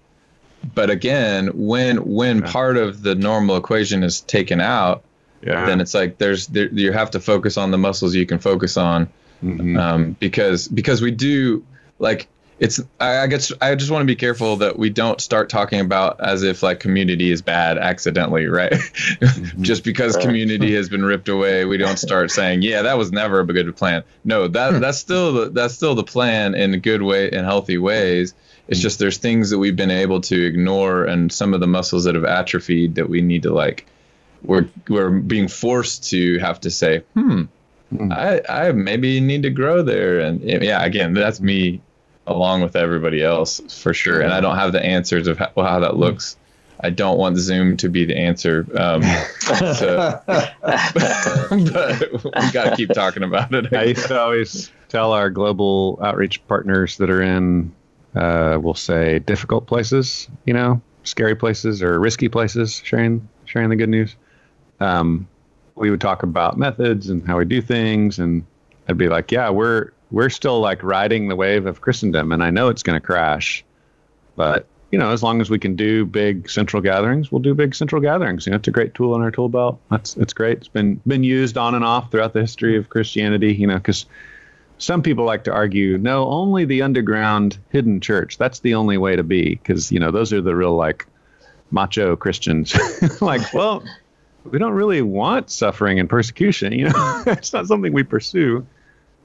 But 0.75 0.91
again, 0.91 1.51
when 1.55 1.99
when 1.99 2.39
yeah. 2.39 2.51
part 2.51 2.77
of 2.77 3.03
the 3.03 3.15
normal 3.15 3.57
equation 3.57 4.03
is 4.03 4.23
taken 4.23 4.61
out, 4.61 5.05
yeah. 5.41 5.67
then 5.67 5.81
it's 5.81 5.95
like 5.95 6.19
there's 6.19 6.49
there, 6.49 6.67
you 6.69 6.93
have 6.93 7.13
to 7.13 7.21
focus 7.21 7.57
on 7.57 7.71
the 7.71 7.79
muscles 7.79 8.15
you 8.15 8.27
can 8.27 8.41
focus 8.41 8.77
on 8.77 9.09
mm-hmm. 9.43 9.77
um, 9.77 10.17
because 10.19 10.69
because 10.69 11.01
we 11.01 11.11
do 11.11 11.65
like 11.99 12.29
it's 12.59 12.81
I, 12.99 13.19
I 13.19 13.27
guess 13.29 13.53
I 13.61 13.75
just 13.75 13.91
want 13.91 14.03
to 14.03 14.07
be 14.07 14.17
careful 14.17 14.57
that 14.57 14.79
we 14.79 14.91
don't 14.91 15.21
start 15.21 15.49
talking 15.49 15.81
about 15.81 16.21
as 16.21 16.43
if 16.43 16.63
like 16.63 16.81
community 16.81 17.31
is 17.31 17.41
bad 17.41 17.79
accidentally, 17.79 18.47
right? 18.47 18.73
Mm-hmm. 18.73 19.63
just 19.63 19.85
because 19.85 20.17
community 20.17 20.75
has 20.75 20.89
been 20.89 21.05
ripped 21.05 21.29
away, 21.29 21.65
we 21.65 21.77
don't 21.77 21.99
start 21.99 22.31
saying, 22.39 22.63
yeah, 22.63 22.83
that 22.83 22.99
was 22.99 23.13
never 23.13 23.41
a 23.41 23.47
good 23.47 23.75
plan. 23.77 24.03
No, 24.25 24.49
that 24.49 24.75
hmm. 24.75 24.81
that's 24.81 24.99
still 24.99 25.33
the 25.33 25.51
that's 25.51 25.75
still 25.75 25.95
the 25.95 26.05
plan 26.05 26.55
in 26.55 26.79
good 26.81 27.03
way 27.03 27.31
in 27.31 27.45
healthy 27.45 27.79
ways. 27.79 28.35
It's 28.67 28.81
hmm. 28.81 28.83
just 28.83 28.99
there's 28.99 29.19
things 29.19 29.51
that 29.51 29.59
we've 29.59 29.77
been 29.77 29.91
able 29.91 30.21
to 30.23 30.47
ignore 30.47 31.05
and 31.05 31.33
some 31.33 31.55
of 31.55 31.61
the 31.61 31.69
muscles 31.69 32.05
that 32.05 32.17
have 32.17 32.25
atrophied 32.25 32.97
that 32.97 33.09
we 33.09 33.23
need 33.23 33.45
to 33.45 33.53
like 33.53 33.87
we're 34.43 34.69
we're 34.89 35.11
being 35.11 35.49
forced 35.49 36.11
to 36.11 36.39
have 36.39 36.61
to 36.61 36.71
say, 36.71 37.03
hmm, 37.15 37.43
mm. 37.93 38.13
I 38.13 38.69
I 38.69 38.73
maybe 38.73 39.21
need 39.21 39.45
to 39.45 39.51
grow 39.51 39.83
there, 39.83 40.19
and 40.21 40.43
yeah, 40.43 40.85
again, 40.85 41.15
that's 41.15 41.41
me 41.41 41.83
along 42.29 42.63
with 42.63 42.77
everybody 42.77 43.23
else 43.23 43.61
for 43.83 43.95
sure, 43.95 44.21
and 44.21 44.33
I 44.33 44.41
don't 44.41 44.57
have 44.57 44.73
the 44.73 44.85
answers 44.85 45.27
of 45.27 45.39
how, 45.39 45.51
how 45.57 45.81
that 45.81 45.97
looks. 45.97 46.37
I 46.81 46.91
don't 46.91 47.19
want 47.19 47.37
Zoom 47.39 47.77
to 47.79 47.89
be 47.89 48.05
the 48.05 48.17
answer. 48.17 48.65
Um, 48.77 49.03
so, 49.75 50.23
but 50.27 51.51
we 51.51 51.65
got 52.53 52.71
to 52.71 52.75
keep 52.77 52.91
talking 52.91 53.25
about 53.25 53.53
it. 53.53 53.73
I 53.75 53.85
used 53.85 54.07
to 54.07 54.21
always 54.21 54.71
tell 54.89 55.13
our 55.13 55.29
global 55.29 55.99
outreach 56.01 56.47
partners 56.47 56.97
that 56.99 57.11
are 57.11 57.21
in, 57.21 57.75
uh, 58.15 58.59
we'll 58.63 58.75
say, 58.75 59.19
difficult 59.19 59.67
places, 59.67 60.29
you 60.45 60.55
know, 60.55 60.81
scary 61.03 61.35
places 61.35 61.83
or 61.83 61.99
risky 61.99 62.29
places, 62.29 62.81
sharing 62.85 63.29
sharing 63.45 63.71
the 63.71 63.77
good 63.77 63.89
news 63.89 64.15
um, 64.81 65.29
we 65.75 65.91
would 65.91 66.01
talk 66.01 66.23
about 66.23 66.59
methods 66.59 67.09
and 67.09 67.27
how 67.27 67.39
we 67.39 67.45
do 67.45 67.61
things, 67.61 68.19
and 68.19 68.45
I'd 68.89 68.99
be 68.99 69.09
like, 69.09 69.31
"Yeah, 69.31 69.51
we're 69.51 69.91
we're 70.11 70.31
still 70.31 70.61
like 70.61 70.83
riding 70.83 71.29
the 71.29 71.37
wave 71.37 71.67
of 71.67 71.81
Christendom, 71.81 72.33
and 72.33 72.43
I 72.43 72.51
know 72.51 72.69
it's 72.69 72.83
going 72.83 72.99
to 72.99 73.05
crash, 73.05 73.65
but 74.37 74.67
you 74.91 74.99
know, 74.99 75.11
as 75.11 75.23
long 75.23 75.41
as 75.41 75.51
we 75.51 75.59
can 75.59 75.77
do 75.77 76.07
big 76.07 76.49
central 76.49 76.83
gatherings, 76.83 77.31
we'll 77.31 77.43
do 77.43 77.55
big 77.55 77.75
central 77.75 78.01
gatherings. 78.01 78.47
You 78.47 78.53
know, 78.53 78.57
it's 78.57 78.69
a 78.69 78.73
great 78.73 78.95
tool 78.95 79.15
in 79.15 79.21
our 79.21 79.31
tool 79.31 79.49
belt. 79.49 79.81
That's 79.91 80.17
it's 80.17 80.33
great. 80.33 80.59
It's 80.59 80.69
been 80.69 81.01
been 81.07 81.25
used 81.25 81.59
on 81.59 81.75
and 81.75 81.85
off 81.85 82.11
throughout 82.11 82.33
the 82.33 82.41
history 82.41 82.77
of 82.77 82.89
Christianity. 82.89 83.55
You 83.55 83.67
know, 83.67 83.77
because 83.77 84.07
some 84.79 85.03
people 85.03 85.25
like 85.25 85.45
to 85.45 85.53
argue, 85.53 85.99
no, 85.99 86.27
only 86.29 86.65
the 86.65 86.83
underground 86.83 87.59
hidden 87.71 88.01
church. 88.01 88.39
That's 88.39 88.61
the 88.61 88.75
only 88.75 88.97
way 88.97 89.17
to 89.17 89.23
be, 89.23 89.57
because 89.57 89.93
you 89.93 90.01
know 90.01 90.11
those 90.11 90.33
are 90.33 90.41
the 90.41 90.57
real 90.57 90.75
like 90.75 91.07
macho 91.71 92.17
Christians. 92.17 92.75
like, 93.21 93.53
well, 93.53 93.85
we 94.45 94.59
don't 94.59 94.73
really 94.73 95.03
want 95.03 95.51
suffering 95.51 96.01
and 96.01 96.09
persecution. 96.09 96.73
You 96.73 96.89
know, 96.89 97.23
it's 97.27 97.53
not 97.53 97.67
something 97.67 97.93
we 97.93 98.05
pursue. 98.05 98.67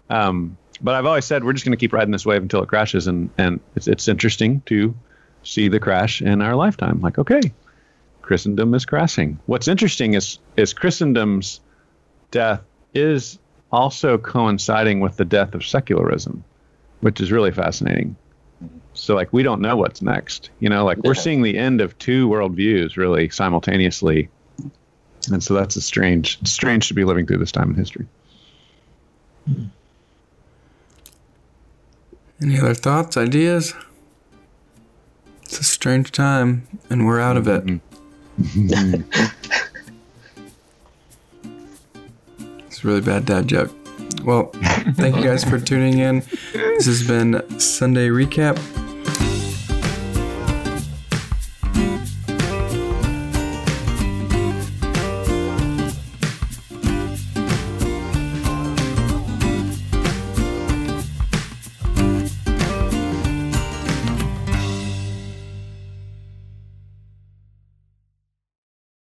Um, 0.10 0.58
but 0.84 0.96
I've 0.96 1.06
always 1.06 1.26
said 1.26 1.44
we're 1.44 1.54
just 1.54 1.66
going 1.66 1.76
to 1.76 1.80
keep 1.80 1.94
riding 1.94 2.12
this 2.12 2.26
wave 2.26 2.42
until 2.42 2.62
it 2.62 2.68
crashes, 2.68 3.08
and 3.08 3.30
and 3.38 3.60
it's 3.76 3.88
it's 3.88 4.08
interesting 4.08 4.62
to 4.68 4.94
see 5.44 5.68
the 5.68 5.80
crash 5.80 6.22
in 6.22 6.42
our 6.42 6.56
lifetime. 6.56 7.02
Like, 7.02 7.18
okay, 7.18 7.42
Christendom 8.22 8.74
is 8.74 8.86
crashing. 8.86 9.40
What's 9.46 9.68
interesting 9.68 10.14
is 10.14 10.40
is 10.58 10.74
Christendom's 10.74 11.62
death 12.32 12.62
is 12.94 13.40
also 13.72 14.18
coinciding 14.18 15.00
with 15.00 15.18
the 15.18 15.26
death 15.26 15.56
of 15.56 15.66
secularism, 15.66 16.44
which 17.02 17.20
is 17.20 17.32
really 17.32 17.52
fascinating. 17.52 18.16
So 18.94 19.16
like 19.16 19.34
we 19.34 19.42
don't 19.42 19.62
know 19.62 19.78
what's 19.78 20.02
next. 20.02 20.52
You 20.60 20.70
know, 20.70 20.86
like 20.86 21.00
we're 21.00 21.16
seeing 21.16 21.42
the 21.42 21.58
end 21.58 21.82
of 21.82 21.98
two 21.98 22.30
worldviews 22.30 22.96
really 22.96 23.30
simultaneously 23.30 24.30
and 25.32 25.44
so 25.44 25.54
that's 25.54 25.76
a 25.76 25.82
strange, 25.82 26.46
strange 26.48 26.88
to 26.90 26.94
be 26.94 27.04
living 27.04 27.26
through 27.26 27.38
this 27.38 27.52
time 27.52 27.70
in 27.70 27.76
history. 27.76 28.06
Hmm. 29.46 29.66
Any 32.44 32.60
other 32.60 32.74
thoughts, 32.74 33.16
ideas? 33.16 33.74
It's 35.44 35.60
a 35.60 35.64
strange 35.64 36.12
time, 36.12 36.68
and 36.90 37.06
we're 37.06 37.22
out 37.22 37.38
of 37.38 37.48
it. 37.48 37.64
Mm-hmm. 37.66 39.04
it's 42.68 42.84
a 42.84 42.88
really 42.88 43.00
bad 43.00 43.26
dad 43.26 43.48
joke. 43.48 43.74
Well, 44.26 44.52
thank 44.96 45.16
you 45.16 45.24
guys 45.24 45.46
for 45.46 45.58
tuning 45.58 46.00
in. 46.00 46.20
This 46.52 46.86
has 46.86 47.08
been 47.08 47.60
Sunday 47.62 48.10
Recap. 48.10 48.83